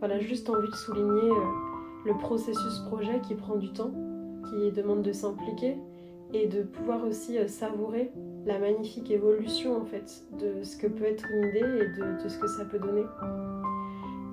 Voilà, 0.00 0.18
juste 0.18 0.50
envie 0.50 0.68
de 0.68 0.76
souligner... 0.76 1.30
Euh, 1.30 1.72
le 2.04 2.14
processus 2.14 2.80
projet 2.88 3.20
qui 3.20 3.34
prend 3.34 3.56
du 3.56 3.72
temps, 3.72 3.92
qui 4.48 4.72
demande 4.72 5.02
de 5.02 5.12
s'impliquer 5.12 5.76
et 6.34 6.46
de 6.46 6.62
pouvoir 6.62 7.04
aussi 7.04 7.38
euh, 7.38 7.46
savourer 7.46 8.10
la 8.46 8.58
magnifique 8.58 9.10
évolution 9.10 9.80
en 9.80 9.84
fait 9.84 10.24
de 10.38 10.62
ce 10.62 10.76
que 10.76 10.86
peut 10.86 11.04
être 11.04 11.24
une 11.30 11.48
idée 11.48 11.84
et 11.84 12.22
de, 12.22 12.28
ce 12.28 12.38
que 12.38 12.48
ça 12.48 12.64
peut 12.64 12.78
donner. 12.78 13.04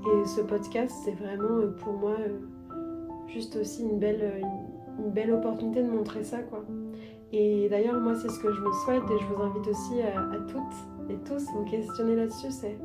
Et 0.06 0.26
ce 0.26 0.42
podcast, 0.42 0.96
c'est 1.04 1.16
vraiment 1.16 1.58
euh, 1.58 1.76
pour 1.84 1.94
moi 1.94 2.16
euh, 2.20 2.40
juste 3.28 3.56
aussi 3.56 3.84
une 3.84 4.00
belle, 4.00 4.42
une, 4.98 5.12
belle 5.12 5.32
opportunité 5.32 5.84
de 5.84 5.90
montrer 5.90 6.24
ça 6.24 6.40
quoi. 6.40 6.66
Et 7.32 7.70
d'ailleurs 7.70 8.00
moi 8.00 8.16
c'est 8.16 8.30
ce 8.30 8.40
que 8.40 8.52
je 8.52 8.62
me 8.62 8.72
souhaite 8.86 9.04
et 9.04 9.20
je 9.20 9.26
vous 9.26 9.42
invite 9.42 9.68
aussi 9.68 10.02
à, 10.02 10.20
à 10.20 10.40
toutes 10.48 11.12
et 11.12 11.18
tous 11.28 11.44
vous 11.54 11.66
questionner 11.66 12.16
là-dessus, 12.16 12.52
c'est 12.52 12.78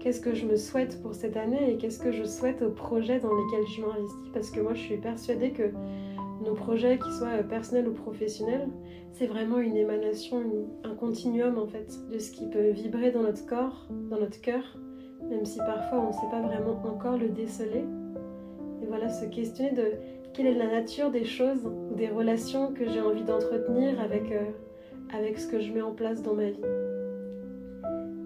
qu'est-ce 0.00 0.20
que 0.20 0.34
je 0.34 0.46
me 0.46 0.56
souhaite 0.56 1.00
pour 1.02 1.14
cette 1.14 1.36
année 1.36 1.72
et 1.72 1.76
qu'est-ce 1.76 1.98
que 1.98 2.12
je 2.12 2.24
souhaite 2.24 2.62
aux 2.62 2.70
projets 2.70 3.20
dans 3.20 3.34
lesquels 3.34 3.66
je 3.66 3.82
m'investis? 3.82 4.30
Parce 4.32 4.50
que 4.50 4.60
moi 4.60 4.74
je 4.74 4.80
suis 4.80 4.96
persuadée 4.96 5.50
que 5.50 5.72
nos 6.44 6.54
projets, 6.54 6.98
qu'ils 6.98 7.12
soient 7.12 7.42
personnels 7.42 7.88
ou 7.88 7.92
professionnels, 7.92 8.68
c'est 9.12 9.26
vraiment 9.26 9.58
une 9.58 9.76
émanation, 9.76 10.42
un 10.84 10.94
continuum 10.94 11.58
en 11.58 11.66
fait 11.66 11.98
de 12.10 12.18
ce 12.18 12.30
qui 12.30 12.46
peut 12.46 12.70
vibrer 12.70 13.10
dans 13.10 13.22
notre 13.22 13.44
corps, 13.46 13.86
dans 14.10 14.18
notre 14.18 14.40
cœur, 14.40 14.62
même 15.28 15.44
si 15.44 15.58
parfois 15.58 16.00
on 16.00 16.08
ne 16.08 16.12
sait 16.12 16.30
pas 16.30 16.40
vraiment 16.40 16.80
encore 16.84 17.18
le 17.18 17.28
déceler. 17.28 17.84
Et 18.82 18.86
voilà, 18.86 19.08
se 19.08 19.24
questionner 19.26 19.72
de 19.72 19.92
quelle 20.32 20.46
est 20.46 20.54
la 20.54 20.68
nature 20.68 21.10
des 21.10 21.24
choses 21.24 21.68
des 21.96 22.08
relations 22.08 22.72
que 22.72 22.88
j'ai 22.88 23.00
envie 23.00 23.24
d'entretenir 23.24 24.00
avec, 24.00 24.30
euh, 24.30 24.44
avec 25.12 25.38
ce 25.38 25.48
que 25.48 25.60
je 25.60 25.72
mets 25.72 25.82
en 25.82 25.92
place 25.92 26.22
dans 26.22 26.34
ma 26.34 26.50
vie. 26.50 26.62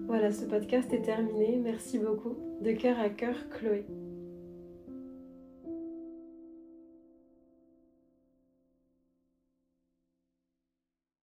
Voilà, 0.05 0.31
ce 0.31 0.45
podcast 0.45 0.93
est 0.93 1.01
terminé. 1.01 1.59
Merci 1.63 1.97
beaucoup. 1.97 2.37
De 2.61 2.71
cœur 2.71 2.99
à 2.99 3.09
cœur, 3.09 3.35
Chloé. 3.49 3.83